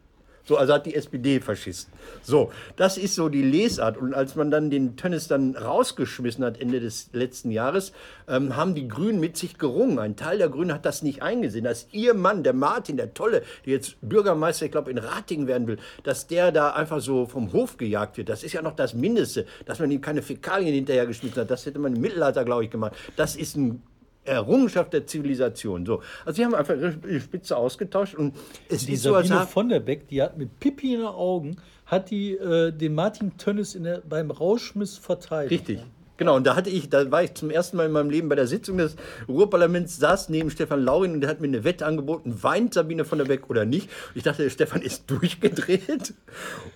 So, 0.46 0.58
also 0.58 0.74
hat 0.74 0.84
die 0.84 0.94
SPD 0.94 1.40
Faschisten. 1.40 1.92
So, 2.22 2.52
das 2.76 2.98
ist 2.98 3.14
so 3.14 3.30
die 3.30 3.42
Lesart. 3.42 3.96
Und 3.96 4.12
als 4.12 4.34
man 4.34 4.50
dann 4.50 4.68
den 4.68 4.96
Tönnes 4.96 5.26
dann 5.26 5.56
rausgeschmissen 5.56 6.44
hat 6.44 6.60
Ende 6.60 6.80
des 6.80 7.08
letzten 7.12 7.50
Jahres, 7.50 7.92
ähm, 8.28 8.54
haben 8.54 8.74
die 8.74 8.86
Grünen 8.86 9.20
mit 9.20 9.38
sich 9.38 9.56
gerungen. 9.56 9.98
Ein 9.98 10.16
Teil 10.16 10.36
der 10.36 10.50
Grünen 10.50 10.74
hat 10.74 10.84
das 10.84 11.02
nicht 11.02 11.22
eingesehen, 11.22 11.64
dass 11.64 11.88
ihr 11.92 12.12
Mann, 12.12 12.42
der 12.42 12.52
Martin, 12.52 12.98
der 12.98 13.14
Tolle, 13.14 13.42
der 13.64 13.72
jetzt 13.72 13.96
Bürgermeister, 14.02 14.66
ich 14.66 14.72
glaube, 14.72 14.90
in 14.90 14.98
Ratingen 14.98 15.46
werden 15.46 15.66
will, 15.66 15.78
dass 16.02 16.26
der 16.26 16.52
da 16.52 16.72
einfach 16.72 17.00
so 17.00 17.24
vom 17.24 17.52
Hof 17.54 17.78
gejagt 17.78 18.18
wird. 18.18 18.28
Das 18.28 18.44
ist 18.44 18.52
ja 18.52 18.60
noch 18.60 18.76
das 18.76 18.92
Mindeste, 18.92 19.46
dass 19.64 19.78
man 19.78 19.90
ihm 19.90 20.02
keine 20.02 20.20
Fäkalien 20.20 20.74
hinterhergeschmissen 20.74 21.40
hat. 21.40 21.50
Das 21.50 21.64
hätte 21.64 21.78
man 21.78 21.94
im 21.94 22.02
Mittelalter, 22.02 22.44
glaube 22.44 22.64
ich, 22.64 22.70
gemacht. 22.70 22.94
Das 23.16 23.34
ist 23.34 23.56
ein 23.56 23.82
Errungenschaft 24.24 24.92
der 24.92 25.06
Zivilisation. 25.06 25.84
So. 25.84 26.02
Also 26.24 26.36
sie 26.36 26.44
haben 26.44 26.54
einfach 26.54 26.74
ihre 26.76 27.20
Spitze 27.20 27.56
ausgetauscht 27.56 28.14
und 28.14 28.34
es 28.68 28.86
die 28.86 28.94
ist 28.94 29.02
so, 29.02 29.14
als 29.14 29.28
Sabine 29.28 29.46
von 29.46 29.68
der 29.68 29.80
Beck, 29.80 30.08
die 30.08 30.22
hat 30.22 30.38
mit 30.38 30.58
Pipi 30.60 30.94
in 30.94 31.00
den 31.00 31.08
Augen, 31.08 31.56
hat 31.86 32.10
die 32.10 32.32
äh, 32.32 32.72
den 32.72 32.94
Martin 32.94 33.36
Tönnes 33.36 33.74
in 33.74 33.84
der, 33.84 34.02
beim 34.08 34.30
Rauschmiss 34.30 34.96
verteidigt. 34.96 35.68
Richtig. 35.68 35.84
Genau, 36.16 36.36
und 36.36 36.46
da 36.46 36.54
hatte 36.54 36.70
ich, 36.70 36.88
da 36.88 37.10
war 37.10 37.24
ich 37.24 37.34
zum 37.34 37.50
ersten 37.50 37.76
Mal 37.76 37.86
in 37.86 37.92
meinem 37.92 38.08
Leben 38.08 38.28
bei 38.28 38.36
der 38.36 38.46
Sitzung 38.46 38.78
des 38.78 38.94
Ruhrparlaments, 39.26 39.96
saß 39.96 40.28
neben 40.28 40.48
Stefan 40.48 40.80
Laurin 40.80 41.14
und 41.14 41.20
der 41.22 41.30
hat 41.30 41.40
mir 41.40 41.48
eine 41.48 41.64
Wette 41.64 41.86
angeboten, 41.86 42.42
weint 42.42 42.74
Sabine 42.74 43.04
von 43.04 43.18
der 43.18 43.24
Beck 43.24 43.50
oder 43.50 43.64
nicht. 43.64 43.90
Ich 44.14 44.22
dachte, 44.22 44.48
Stefan 44.48 44.80
ist 44.82 45.10
durchgedreht 45.10 46.14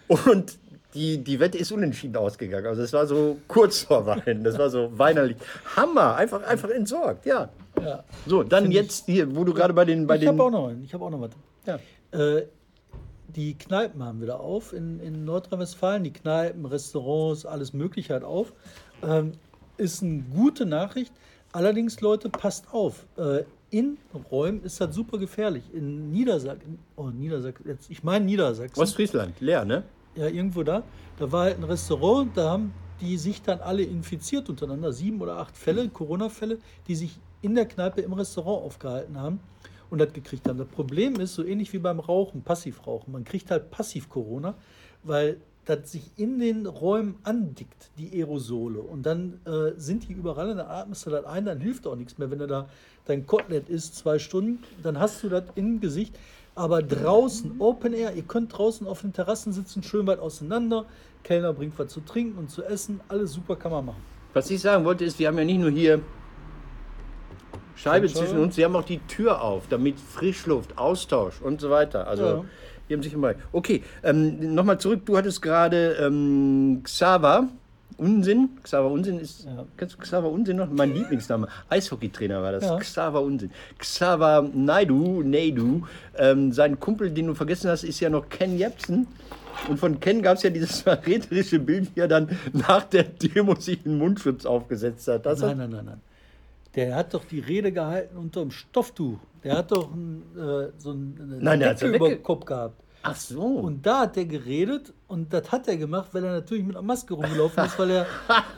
und 0.08 0.58
die, 0.98 1.18
die 1.18 1.38
Wette 1.38 1.56
ist 1.56 1.70
unentschieden 1.70 2.16
ausgegangen. 2.16 2.66
Also 2.66 2.82
es 2.82 2.92
war 2.92 3.06
so 3.06 3.38
kurz 3.46 3.82
vor 3.82 4.04
Weinen, 4.06 4.42
das 4.42 4.58
war 4.58 4.68
so 4.68 4.90
weinerlich. 4.98 5.36
Hammer, 5.76 6.16
einfach, 6.16 6.42
einfach 6.42 6.70
entsorgt, 6.70 7.24
ja. 7.24 7.48
Ja. 7.80 8.02
So, 8.26 8.42
dann 8.42 8.72
jetzt 8.72 9.06
hier, 9.06 9.34
wo 9.36 9.44
du 9.44 9.54
gerade 9.54 9.72
bei 9.72 9.84
den... 9.84 10.06
Bei 10.06 10.16
ich 10.16 10.26
habe 10.26 10.42
auch 10.42 10.50
noch 10.50 10.68
einen. 10.68 10.82
Ich 10.82 10.92
habe 10.92 11.04
auch 11.04 11.10
noch 11.10 11.20
was. 11.20 11.30
ja. 11.66 11.78
Äh, 12.10 12.46
die 13.28 13.56
Kneipen 13.56 14.02
haben 14.02 14.22
wieder 14.22 14.40
auf 14.40 14.72
in, 14.72 15.00
in 15.00 15.24
Nordrhein-Westfalen. 15.24 16.02
Die 16.02 16.12
Kneipen, 16.12 16.64
Restaurants, 16.64 17.44
alles 17.44 17.72
Mögliche 17.74 18.14
hat 18.14 18.24
auf. 18.24 18.52
Ähm, 19.02 19.32
ist 19.76 20.02
eine 20.02 20.24
gute 20.34 20.66
Nachricht. 20.66 21.12
Allerdings, 21.52 22.00
Leute, 22.00 22.30
passt 22.30 22.72
auf. 22.72 23.06
Äh, 23.16 23.44
in 23.70 23.98
Räumen 24.30 24.64
ist 24.64 24.80
das 24.80 24.94
super 24.94 25.18
gefährlich. 25.18 25.62
In 25.74 26.10
Niedersachsen, 26.10 26.78
oh, 26.96 27.10
Niedersachsen, 27.10 27.68
jetzt, 27.68 27.90
ich 27.90 28.02
meine 28.02 28.24
Niedersachsen. 28.24 28.80
Ostfriesland, 28.80 29.38
leer, 29.40 29.64
ne? 29.66 29.84
Ja, 30.18 30.26
irgendwo 30.26 30.62
da, 30.62 30.82
da 31.18 31.30
war 31.30 31.44
halt 31.44 31.58
ein 31.58 31.64
Restaurant, 31.64 32.36
da 32.36 32.50
haben 32.50 32.74
die 33.00 33.16
sich 33.16 33.42
dann 33.42 33.60
alle 33.60 33.84
infiziert 33.84 34.48
untereinander, 34.48 34.92
sieben 34.92 35.20
oder 35.20 35.36
acht 35.36 35.56
Fälle, 35.56 35.88
Corona-Fälle, 35.88 36.58
die 36.88 36.96
sich 36.96 37.18
in 37.42 37.54
der 37.54 37.66
Kneipe 37.66 38.00
im 38.00 38.12
Restaurant 38.12 38.64
aufgehalten 38.64 39.20
haben 39.20 39.40
und 39.90 39.98
das 39.98 40.12
gekriegt 40.12 40.48
haben. 40.48 40.58
Das 40.58 40.66
Problem 40.66 41.20
ist, 41.20 41.34
so 41.34 41.44
ähnlich 41.44 41.72
wie 41.72 41.78
beim 41.78 42.00
Rauchen, 42.00 42.42
Passivrauchen, 42.42 43.12
man 43.12 43.24
kriegt 43.24 43.50
halt 43.50 43.70
Passiv-Corona, 43.70 44.54
weil 45.04 45.36
das 45.64 45.92
sich 45.92 46.10
in 46.16 46.38
den 46.38 46.66
Räumen 46.66 47.16
andickt, 47.24 47.90
die 47.98 48.10
Aerosole. 48.12 48.80
Und 48.80 49.04
dann 49.04 49.38
äh, 49.44 49.78
sind 49.78 50.08
die 50.08 50.14
überall 50.14 50.50
und 50.50 50.56
dann 50.56 50.66
atmest 50.66 51.06
du 51.06 51.10
das 51.10 51.26
ein, 51.26 51.44
dann 51.44 51.60
hilft 51.60 51.86
auch 51.86 51.94
nichts 51.94 52.16
mehr. 52.16 52.30
Wenn 52.30 52.38
du 52.38 52.46
da 52.46 52.68
dein 53.04 53.26
Kotelett 53.26 53.68
isst, 53.68 53.96
zwei 53.96 54.18
Stunden, 54.18 54.62
dann 54.82 54.98
hast 54.98 55.22
du 55.22 55.28
das 55.28 55.44
im 55.56 55.80
Gesicht. 55.80 56.18
Aber 56.58 56.82
draußen, 56.82 57.52
Open 57.60 57.92
Air, 57.94 58.14
ihr 58.16 58.24
könnt 58.24 58.58
draußen 58.58 58.84
auf 58.88 59.02
den 59.02 59.12
Terrassen 59.12 59.52
sitzen, 59.52 59.84
schön 59.84 60.08
weit 60.08 60.18
auseinander. 60.18 60.86
Kellner 61.22 61.52
bringt 61.52 61.78
was 61.78 61.92
zu 61.92 62.00
trinken 62.00 62.36
und 62.36 62.50
zu 62.50 62.64
essen. 62.64 63.00
Alles 63.06 63.32
super 63.32 63.54
kann 63.54 63.70
man 63.70 63.86
machen. 63.86 64.02
Was 64.32 64.50
ich 64.50 64.60
sagen 64.60 64.84
wollte, 64.84 65.04
ist, 65.04 65.20
wir 65.20 65.28
haben 65.28 65.38
ja 65.38 65.44
nicht 65.44 65.60
nur 65.60 65.70
hier 65.70 66.00
Scheibe 67.76 68.08
zwischen 68.08 68.38
uns, 68.40 68.56
sie 68.56 68.64
haben 68.64 68.74
auch 68.74 68.84
die 68.84 68.98
Tür 69.06 69.40
auf, 69.40 69.68
damit 69.68 70.00
Frischluft, 70.00 70.76
Austausch 70.78 71.40
und 71.40 71.60
so 71.60 71.70
weiter. 71.70 72.08
Also, 72.08 72.24
Ja. 72.24 72.44
die 72.88 72.94
haben 72.94 73.02
sich 73.04 73.12
immer. 73.14 73.34
Okay, 73.52 73.84
ähm, 74.02 74.52
nochmal 74.52 74.80
zurück. 74.80 75.02
Du 75.06 75.16
hattest 75.16 75.40
gerade 75.40 75.92
ähm, 76.00 76.80
Xaver. 76.82 77.46
Unsinn, 77.98 78.50
Xaver 78.62 78.90
Unsinn 78.90 79.18
ist, 79.18 79.44
Ja. 79.44 79.66
kennst 79.76 79.94
du 79.96 79.98
Xaver 79.98 80.30
Unsinn 80.30 80.56
noch? 80.56 80.70
Mein 80.70 80.94
Lieblingsname, 80.94 81.48
Eishockeytrainer 81.68 82.40
war 82.42 82.52
das, 82.52 82.64
Ja. 82.64 82.76
Xaver 82.78 83.20
Unsinn. 83.22 83.50
Xaver 83.78 84.48
Naidu, 84.54 85.22
Naidu, 85.24 85.82
ähm, 86.16 86.52
sein 86.52 86.78
Kumpel, 86.80 87.10
den 87.10 87.26
du 87.26 87.34
vergessen 87.34 87.68
hast, 87.70 87.82
ist 87.84 87.98
ja 88.00 88.08
noch 88.08 88.28
Ken 88.28 88.56
Jepsen. 88.56 89.06
Und 89.68 89.78
von 89.78 89.98
Ken 89.98 90.22
gab 90.22 90.36
es 90.36 90.44
ja 90.44 90.50
dieses 90.50 90.80
verräterische 90.82 91.58
Bild, 91.58 91.90
wie 91.96 92.00
er 92.00 92.08
dann 92.08 92.28
nach 92.52 92.84
der 92.84 93.02
Demo 93.02 93.56
sich 93.56 93.84
einen 93.84 93.98
Mundschutz 93.98 94.46
aufgesetzt 94.46 95.08
hat. 95.08 95.26
Das 95.26 95.40
Nein, 95.40 95.58
nein, 95.58 95.70
nein, 95.70 95.84
nein. 95.84 96.00
Der 96.76 96.94
hat 96.94 97.12
doch 97.14 97.24
die 97.24 97.40
Rede 97.40 97.72
gehalten 97.72 98.16
unter 98.16 98.40
dem 98.42 98.52
Stofftuch. 98.52 99.18
Der 99.42 99.56
hat 99.58 99.72
doch 99.72 99.90
ein, 99.92 100.22
äh, 100.36 100.68
so 100.78 100.92
ein- 100.92 101.18
eine 101.20 101.36
Nein, 101.42 101.60
Decke 101.60 101.88
über 101.88 102.08
dem 102.10 102.22
Kopf 102.22 102.44
gehabt. 102.44 102.74
Ach 103.02 103.16
so. 103.16 103.42
Und 103.42 103.84
da 103.84 104.00
hat 104.02 104.14
der 104.16 104.26
geredet 104.26 104.92
und 105.08 105.32
das 105.32 105.50
hat 105.50 105.66
er 105.68 105.76
gemacht, 105.78 106.10
weil 106.12 106.22
er 106.22 106.32
natürlich 106.32 106.64
mit 106.64 106.76
einer 106.76 106.86
Maske 106.86 107.14
rumgelaufen 107.14 107.64
ist, 107.64 107.78
weil 107.78 107.90
er, 107.90 108.06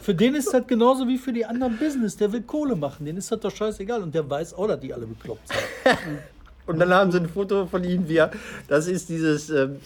für 0.01 0.15
den 0.15 0.35
ist 0.35 0.53
das 0.53 0.67
genauso 0.67 1.07
wie 1.07 1.17
für 1.17 1.33
die 1.33 1.47
anderen 1.47 1.79
Business. 1.79 2.17
Der 2.17 2.33
will 2.33 2.43
Kohle 2.43 2.75
machen, 2.75 3.07
denen 3.07 3.19
ist 3.19 3.31
das 3.31 3.39
doch 3.39 3.55
scheißegal 3.55 4.03
und 4.03 4.13
der 4.15 4.29
weiß 4.29 4.55
auch, 4.55 4.67
dass 4.67 4.81
die 4.81 4.93
alle 4.93 5.07
bekloppt 5.07 5.49
sind. 5.49 5.59
Und 6.67 6.79
dann 6.79 6.91
haben 6.91 7.11
sie 7.11 7.19
ein 7.19 7.29
Foto 7.29 7.67
von 7.67 7.83
ihm, 7.83 8.09
wie 8.09 8.19
er, 8.19 8.31
das 8.69 8.87
ist 8.87 9.09
dieses 9.09 9.51
ähm, 9.51 9.81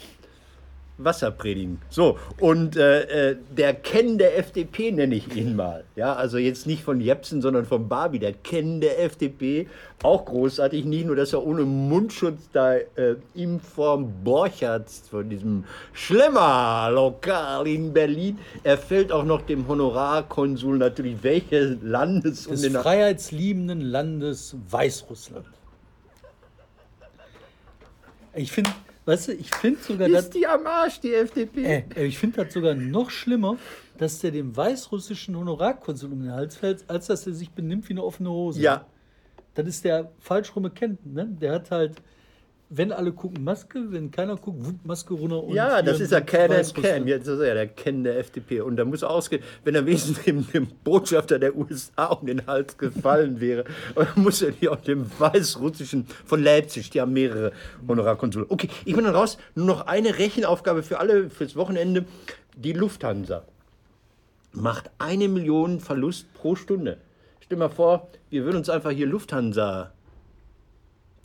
Wasserpredigen. 0.97 1.80
So, 1.90 2.18
und 2.38 2.76
äh, 2.76 3.30
äh, 3.30 3.36
der 3.57 3.74
Ken 3.74 4.16
der 4.16 4.38
FDP 4.38 4.92
nenne 4.92 5.16
ich 5.16 5.34
ihn 5.34 5.57
mal. 5.57 5.84
Ja, 5.97 6.14
also 6.14 6.38
jetzt 6.38 6.66
nicht 6.66 6.84
von 6.84 7.01
Jepsen, 7.01 7.42
sondern 7.42 7.64
von 7.64 7.88
Barbie. 7.88 8.20
Der 8.20 8.32
Ken 8.32 8.80
der 8.80 9.03
FDP, 9.03 9.68
auch 10.03 10.24
großartig. 10.24 10.84
Nicht 10.84 11.07
nur, 11.07 11.16
dass 11.16 11.32
er 11.32 11.45
ohne 11.45 11.62
Mundschutz 11.62 12.49
da 12.53 12.74
äh, 12.74 13.16
ihm 13.34 13.59
vorm 13.59 14.12
Borchardt, 14.22 14.88
von 15.11 15.28
diesem 15.28 15.64
Schlemmer-Lokal 15.92 17.66
in 17.66 17.92
Berlin, 17.92 18.38
er 18.62 18.78
fällt 18.78 19.11
auch 19.11 19.24
noch 19.24 19.42
dem 19.42 19.66
Honorarkonsul 19.66 20.78
natürlich 20.78 21.22
welches 21.22 21.78
Landes 21.82 22.47
Des 22.47 22.62
den 22.62 22.74
freiheitsliebenden 22.74 23.80
Landes 23.80 24.57
Weißrussland. 24.70 25.47
Ich 28.34 28.51
finde, 28.51 28.70
weißt 29.05 29.29
du, 29.29 29.33
ich 29.33 29.51
finde 29.51 29.81
sogar, 29.83 30.09
ist 30.09 30.35
die 30.35 30.47
am 30.47 30.67
Arsch, 30.67 31.01
die 31.01 31.15
FDP. 31.15 31.85
äh, 31.97 32.05
ich 32.05 32.19
finde 32.19 32.45
das 32.45 32.55
sogar 32.55 32.75
noch 32.75 33.11
schlimmer, 33.11 33.57
dass 33.99 34.19
der 34.21 34.31
dem 34.31 34.57
weißrussischen 34.57 35.37
Honorarkonsul 35.37 36.13
um 36.13 36.23
den 36.23 36.33
Hals 36.33 36.57
fällt, 36.57 36.85
als 36.89 37.07
dass 37.07 37.27
er 37.27 37.35
sich 37.35 37.51
benimmt 37.51 37.89
wie 37.89 37.93
eine 37.93 38.03
offene 38.05 38.31
Hose. 38.31 38.61
Ja, 38.61 38.87
Das 39.55 39.67
ist 39.67 39.85
der 39.85 40.11
falsch 40.19 40.55
rum 40.57 40.73
Kenten, 40.75 41.13
ne? 41.13 41.27
Der 41.41 41.53
hat 41.53 41.71
halt, 41.71 42.03
wenn 42.71 42.93
alle 42.93 43.12
gucken, 43.12 43.45
Maske, 43.45 43.93
wenn 43.93 44.11
keiner 44.11 44.37
guckt, 44.37 44.65
wupp, 44.65 44.85
Maske 44.85 45.15
runter 45.15 45.43
und 45.43 45.55
Ja, 45.55 45.83
das 45.83 45.97
hier 45.97 46.07
ist 46.07 46.12
ja 46.12 46.19
and 46.19 46.31
Weißrussland. 46.31 46.97
Ken. 46.97 47.09
Jetzt 47.09 47.27
ist 47.29 47.39
er 47.39 47.47
ja 47.49 47.55
der 47.55 47.69
Ken 47.69 48.05
der 48.05 48.19
FDP. 48.19 48.61
Und 48.62 48.77
da 48.77 48.85
muss 48.85 49.03
ausgehen, 49.03 49.43
wenn 49.65 49.75
er 49.75 49.87
wenigstens 49.87 50.23
dem, 50.23 50.51
dem 50.51 50.67
Botschafter 50.83 51.39
der 51.39 51.57
USA 51.57 52.07
um 52.07 52.27
den 52.27 52.47
Hals 52.47 52.77
gefallen 52.79 53.41
wäre, 53.41 53.65
muss 54.17 54.43
er 54.43 54.51
nicht 54.51 54.69
auch 54.69 54.81
dem 54.81 55.07
weißrussischen 55.19 56.07
von 56.25 56.43
Leipzig, 56.43 56.91
die 56.91 57.01
haben 57.01 57.12
mehrere 57.12 57.53
Honorarkonsule. 57.87 58.47
Okay, 58.49 58.69
ich 58.85 58.95
bin 58.95 59.05
dann 59.05 59.15
raus. 59.15 59.39
Nur 59.55 59.67
noch 59.67 59.87
eine 59.87 60.19
Rechenaufgabe 60.19 60.83
für 60.83 60.99
alle 60.99 61.31
fürs 61.31 61.57
Wochenende. 61.57 62.05
Die 62.57 62.73
Lufthansa 62.73 63.45
macht 64.53 64.91
eine 64.99 65.29
Million 65.29 65.81
Verlust 65.81 66.33
pro 66.35 66.55
Stunde. 66.57 66.99
Stell 67.41 67.57
dir 67.57 67.65
mal 67.65 67.69
vor, 67.69 68.09
wir 68.31 68.45
würden 68.45 68.59
uns 68.59 68.71
einfach 68.71 68.91
hier 68.91 69.07
Lufthansa 69.07 69.93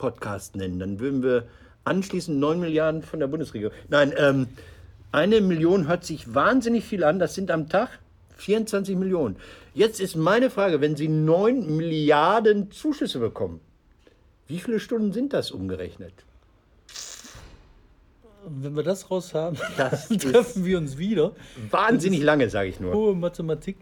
Podcast 0.00 0.56
nennen. 0.56 0.78
Dann 0.78 0.98
würden 0.98 1.22
wir 1.22 1.44
anschließend 1.84 2.38
9 2.38 2.58
Milliarden 2.58 3.02
von 3.02 3.20
der 3.20 3.26
Bundesregierung. 3.26 3.74
Nein, 3.88 4.14
ähm, 4.16 4.48
eine 5.12 5.40
Million 5.40 5.86
hört 5.86 6.04
sich 6.04 6.34
wahnsinnig 6.34 6.84
viel 6.84 7.04
an. 7.04 7.18
Das 7.18 7.34
sind 7.34 7.50
am 7.50 7.68
Tag 7.68 7.90
24 8.36 8.96
Millionen. 8.96 9.36
Jetzt 9.74 10.00
ist 10.00 10.16
meine 10.16 10.48
Frage, 10.50 10.80
wenn 10.80 10.96
Sie 10.96 11.08
9 11.08 11.76
Milliarden 11.76 12.70
Zuschüsse 12.70 13.18
bekommen, 13.18 13.60
wie 14.46 14.58
viele 14.58 14.80
Stunden 14.80 15.12
sind 15.12 15.32
das 15.32 15.50
umgerechnet? 15.50 16.14
Wenn 18.46 18.74
wir 18.74 18.82
das 18.82 19.10
raus 19.10 19.34
haben, 19.34 19.56
treffen 20.18 20.64
wir 20.64 20.78
uns 20.78 20.96
wieder. 20.96 21.32
Wahnsinnig 21.70 22.22
lange, 22.22 22.48
sage 22.48 22.70
ich 22.70 22.80
nur. 22.80 22.94
Hohe 22.94 23.14
Mathematik. 23.14 23.76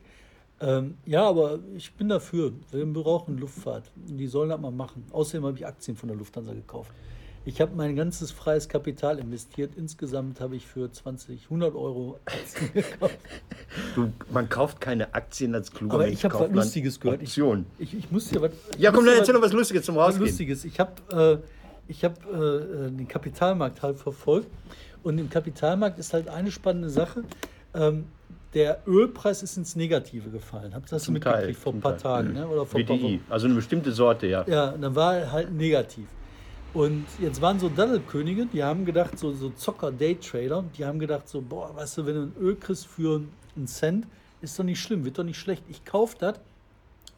Ähm, 0.61 0.99
ja, 1.07 1.29
aber 1.29 1.61
ich 1.77 1.93
bin 1.95 2.09
dafür. 2.09 2.53
Wir 2.73 2.87
brauchen 2.87 3.39
Luftfahrt. 3.39 3.91
Die 3.95 4.27
sollen 4.27 4.49
das 4.49 4.61
mal 4.61 4.73
machen. 4.73 5.05
Außerdem 5.13 5.45
habe 5.45 5.57
ich 5.57 5.67
Aktien 5.67 5.97
von 5.97 6.09
der 6.09 6.17
Lufthansa 6.17 6.53
gekauft. 6.53 6.93
Ich 7.45 7.61
habe 7.61 7.75
mein 7.75 7.97
ganzes 7.97 8.31
freies 8.31 8.69
Kapital 8.69 9.19
investiert. 9.19 9.73
Insgesamt 9.77 10.41
habe 10.41 10.57
ich 10.57 10.67
für 10.67 10.91
20, 10.91 11.45
100 11.45 11.75
Euro 11.75 12.19
Aktien 12.27 12.73
gekauft. 12.75 13.19
Du, 13.95 14.13
man 14.33 14.49
kauft 14.49 14.81
keine 14.81 15.15
Aktien 15.15 15.55
als 15.55 15.71
kluger 15.71 15.95
Aber 15.95 16.09
ich 16.09 16.25
habe 16.25 16.39
was 16.39 16.51
Lustiges 16.51 17.01
gehört. 17.01 17.23
Ich, 17.23 17.39
ich, 17.79 17.95
ich 17.95 18.11
muss 18.11 18.29
dir 18.29 18.43
was. 18.43 18.51
Ja, 18.77 18.91
komm, 18.91 19.07
dann 19.07 19.17
erzähl 19.17 19.35
doch 19.35 19.43
was 19.43 19.53
Lustiges 19.53 19.85
zum 19.85 19.97
was 19.97 20.09
Rausgehen. 20.09 20.27
Lustiges. 20.27 20.65
Ich 20.65 20.79
habe 20.81 21.41
äh, 21.41 21.91
ich 21.91 22.05
hab, 22.05 22.19
äh, 22.27 22.91
den 22.91 23.09
Kapitalmarkt 23.09 23.83
halt 23.83 23.97
verfolgt. 23.97 24.49
Und 25.03 25.19
im 25.19 25.31
Kapitalmarkt 25.31 25.99
ist 25.99 26.13
halt 26.13 26.29
eine 26.29 26.51
spannende 26.51 26.91
Sache. 26.91 27.25
Ähm, 27.73 28.07
der 28.55 28.81
Ölpreis 28.87 29.43
ist 29.43 29.57
ins 29.57 29.77
Negative 29.77 30.31
gefallen. 30.31 30.75
Habt 30.75 30.89
ihr 30.89 30.97
das 30.97 31.05
Zum 31.05 31.15
mitgekriegt 31.15 31.45
Teil, 31.45 31.55
vor 31.55 31.75
ein 31.75 31.81
paar 31.81 31.99
Teil. 31.99 32.25
Tagen? 32.25 32.35
Ne? 32.35 32.47
Oder 32.47 32.65
vor 32.65 32.81
paar 32.81 32.97
BDI, 32.97 33.21
also 33.29 33.47
eine 33.47 33.55
bestimmte 33.55 33.93
Sorte, 33.93 34.27
ja. 34.27 34.45
Ja, 34.47 34.73
dann 34.73 34.95
war 34.95 35.17
er 35.17 35.33
halt 35.33 35.53
negativ. 35.53 36.07
Und 36.75 37.07
jetzt 37.19 37.41
waren 37.41 37.59
so 37.59 37.69
Daddelkönige, 37.69 38.47
die 38.47 38.63
haben 38.63 38.85
gedacht, 38.85 39.19
so, 39.19 39.33
so 39.33 39.51
Zocker-Daytrader, 39.51 40.65
die 40.77 40.85
haben 40.85 40.99
gedacht, 40.99 41.29
so, 41.29 41.41
boah, 41.41 41.75
weißt 41.75 41.99
du, 41.99 42.07
wenn 42.07 42.15
du 42.15 42.23
ein 42.23 42.35
Öl 42.41 42.57
kriegst 42.57 42.87
für 42.87 43.23
einen 43.57 43.67
Cent, 43.67 44.07
ist 44.41 44.59
doch 44.59 44.65
nicht 44.65 44.81
schlimm, 44.81 45.05
wird 45.05 45.19
doch 45.19 45.25
nicht 45.25 45.39
schlecht. 45.39 45.65
Ich 45.69 45.85
kaufe 45.85 46.17
das 46.19 46.35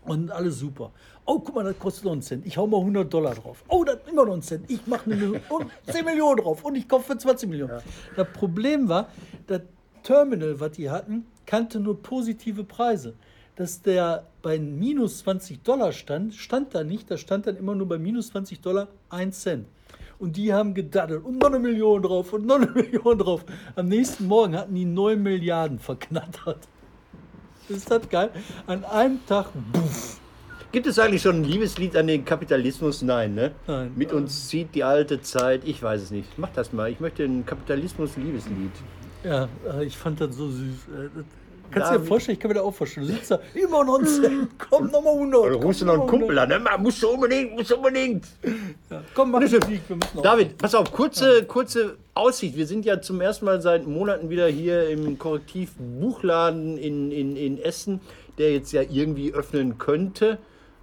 und 0.04 0.30
alles 0.30 0.58
super. 0.58 0.90
Oh, 1.26 1.38
guck 1.38 1.54
mal, 1.54 1.64
das 1.64 1.78
kostet 1.78 2.04
noch 2.04 2.12
einen 2.12 2.22
Cent. 2.22 2.46
Ich 2.46 2.56
hau 2.56 2.66
mal 2.66 2.78
100 2.78 3.12
Dollar 3.12 3.34
drauf. 3.34 3.62
Oh, 3.68 3.84
das 3.84 3.98
immer 4.10 4.24
noch 4.24 4.34
ein 4.34 4.42
Cent. 4.42 4.70
Ich 4.70 4.86
mache 4.86 5.06
eine 5.06 5.16
Million 5.16 5.40
und 5.48 5.66
10 5.86 6.04
Millionen 6.04 6.40
drauf 6.40 6.64
und 6.64 6.76
ich 6.76 6.88
kaufe 6.88 7.12
für 7.12 7.18
20 7.18 7.48
Millionen. 7.48 7.82
Das 8.16 8.28
Problem 8.32 8.88
war, 8.88 9.08
das 9.46 9.60
Terminal, 10.02 10.60
was 10.60 10.72
die 10.72 10.90
hatten, 10.90 11.26
kannte 11.46 11.80
nur 11.80 12.02
positive 12.02 12.64
Preise. 12.64 13.14
Dass 13.56 13.82
der 13.82 14.26
bei 14.42 14.58
minus 14.58 15.18
20 15.18 15.62
Dollar 15.62 15.92
stand, 15.92 16.34
stand 16.34 16.74
da 16.74 16.84
nicht. 16.84 17.10
Da 17.10 17.16
stand 17.16 17.46
dann 17.46 17.56
immer 17.56 17.74
nur 17.74 17.88
bei 17.88 17.98
minus 17.98 18.28
20 18.28 18.60
Dollar 18.60 18.88
1 19.10 19.40
Cent. 19.40 19.66
Und 20.18 20.36
die 20.36 20.52
haben 20.52 20.74
gedaddelt 20.74 21.24
und 21.24 21.38
noch 21.38 21.48
eine 21.48 21.58
Million 21.58 22.02
drauf 22.02 22.32
und 22.32 22.46
noch 22.46 22.56
eine 22.56 22.66
Million 22.74 23.18
drauf. 23.18 23.44
Am 23.74 23.88
nächsten 23.88 24.26
Morgen 24.26 24.56
hatten 24.56 24.74
die 24.74 24.84
9 24.84 25.22
Milliarden 25.22 25.78
verknattert. 25.78 26.68
Ist 27.68 27.90
das 27.90 28.08
geil? 28.08 28.30
An 28.66 28.84
einem 28.84 29.24
Tag, 29.26 29.46
buff. 29.72 30.20
Gibt 30.72 30.86
es 30.86 30.98
eigentlich 31.00 31.22
schon 31.22 31.40
ein 31.40 31.44
Liebeslied 31.44 31.96
an 31.96 32.06
den 32.06 32.24
Kapitalismus? 32.24 33.02
Nein, 33.02 33.34
ne? 33.34 33.52
Nein. 33.66 33.92
Mit 33.96 34.12
uns 34.12 34.48
zieht 34.48 34.74
die 34.74 34.84
alte 34.84 35.20
Zeit. 35.20 35.62
Ich 35.64 35.82
weiß 35.82 36.00
es 36.00 36.10
nicht. 36.12 36.38
Mach 36.38 36.50
das 36.50 36.72
mal. 36.72 36.90
Ich 36.90 37.00
möchte 37.00 37.24
ein 37.24 37.44
Kapitalismus-Liebeslied. 37.44 38.70
Ja, 39.24 39.48
äh, 39.70 39.84
ich 39.84 39.96
fand 39.96 40.20
das 40.20 40.34
so 40.36 40.48
süß. 40.50 40.58
Äh, 40.88 41.08
Kannst 41.72 41.88
du 41.90 41.94
Ja, 41.94 41.98
dir 42.00 42.04
vorstellen, 42.04 42.34
ich 42.34 42.40
kann 42.40 42.48
mir 42.48 42.54
das 42.56 42.64
auch 42.64 42.74
vorstellen. 42.74 43.06
Du 43.06 43.12
sitzt 43.12 43.30
da, 43.30 43.38
immer 43.54 43.84
noch 43.84 44.00
ein 44.00 44.04
Cent, 44.06 44.48
komm, 44.70 44.90
nochmal 44.90 45.14
100. 45.14 45.40
Oder 45.40 45.54
rufst 45.56 45.82
du 45.82 45.84
noch 45.86 45.94
einen 46.00 46.06
Kumpel 46.08 46.36
an? 46.36 46.48
Ne? 46.48 46.58
Man, 46.58 46.82
musst 46.82 47.00
du 47.00 47.08
unbedingt, 47.10 47.52
musst 47.54 47.70
du 47.70 47.76
unbedingt. 47.76 48.26
100. 48.42 48.64
Ja, 48.90 49.02
komm, 49.14 49.30
mach. 49.30 49.40
Musik, 49.40 49.60
wir 49.86 49.96
müssen 49.96 50.22
David, 50.22 50.58
pass 50.58 50.74
auf, 50.74 50.90
kurze, 50.90 51.44
kurze 51.44 51.96
Aussicht. 52.14 52.56
Wir 52.56 52.66
sind 52.66 52.84
ja 52.84 53.00
zum 53.00 53.20
ersten 53.20 53.44
Mal 53.44 53.60
seit 53.62 53.86
Monaten 53.86 54.30
wieder 54.30 54.48
hier 54.48 54.88
im 54.88 55.16
Korrektiv-Buchladen 55.16 56.76
in, 56.76 57.12
in, 57.12 57.36
in 57.36 57.58
Essen, 57.58 58.00
der 58.38 58.52
jetzt 58.52 58.72
ja 58.72 58.82
irgendwie 58.82 59.32
öffnen 59.32 59.78
könnte. 59.78 60.38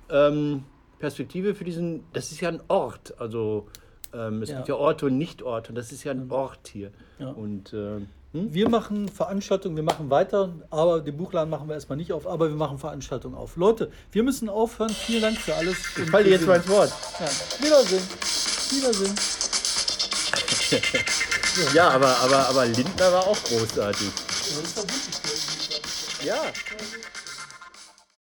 Ähm, 0.10 0.64
Perspektive 1.00 1.54
für 1.54 1.66
diesen, 1.66 2.06
das 2.14 2.32
ist 2.32 2.40
ja 2.42 2.48
ein 2.50 2.62
Ort. 2.70 3.14
Also 3.20 3.68
ähm, 4.14 4.42
es 4.42 4.50
Ja. 4.50 4.56
gibt 4.58 4.70
ja 4.70 4.76
Orte 4.76 5.08
und 5.08 5.18
Nicht-Orte. 5.18 5.74
Das 5.74 5.92
ist 5.92 6.04
ja 6.06 6.12
ein 6.14 6.32
Ort 6.32 6.70
hier. 6.72 6.92
Ja. 7.20 7.30
Und 7.32 7.74
äh, 7.74 8.00
hm? 8.44 8.54
Wir 8.54 8.70
machen 8.70 9.10
Veranstaltungen, 9.10 9.76
wir 9.76 9.84
machen 9.84 10.10
weiter, 10.10 10.54
aber 10.70 11.02
den 11.02 11.18
Buchladen 11.18 11.50
machen 11.50 11.68
wir 11.68 11.76
erstmal 11.76 11.98
nicht 11.98 12.12
auf, 12.14 12.28
aber 12.28 12.50
wir 12.50 12.56
machen 12.56 12.78
Veranstaltungen 12.78 13.36
auf. 13.36 13.56
Leute, 13.56 13.92
wir 14.12 14.24
müssen 14.24 14.50
aufhören. 14.50 14.90
Vielen 14.90 15.22
Dank 15.22 15.38
für 15.38 15.56
alles. 15.56 15.78
ich 15.98 16.10
falle 16.10 16.30
jetzt 16.30 16.46
mal 16.46 16.58
ins 16.58 16.68
Wort. 16.68 16.92
Ja, 17.20 17.66
Wiedersehen. 17.66 18.04
Wiedersehen. 18.72 19.16
Ja, 21.74 21.90
aber, 21.90 22.16
aber, 22.20 22.50
aber 22.50 22.66
Lindner 22.66 23.12
war 23.12 23.28
auch 23.28 23.44
großartig. 23.44 24.08
Ja, 24.08 24.62
das 24.62 24.68
ist 24.68 24.78
doch 24.78 24.84
wirklich 24.84 26.26
Ja. 26.26 26.42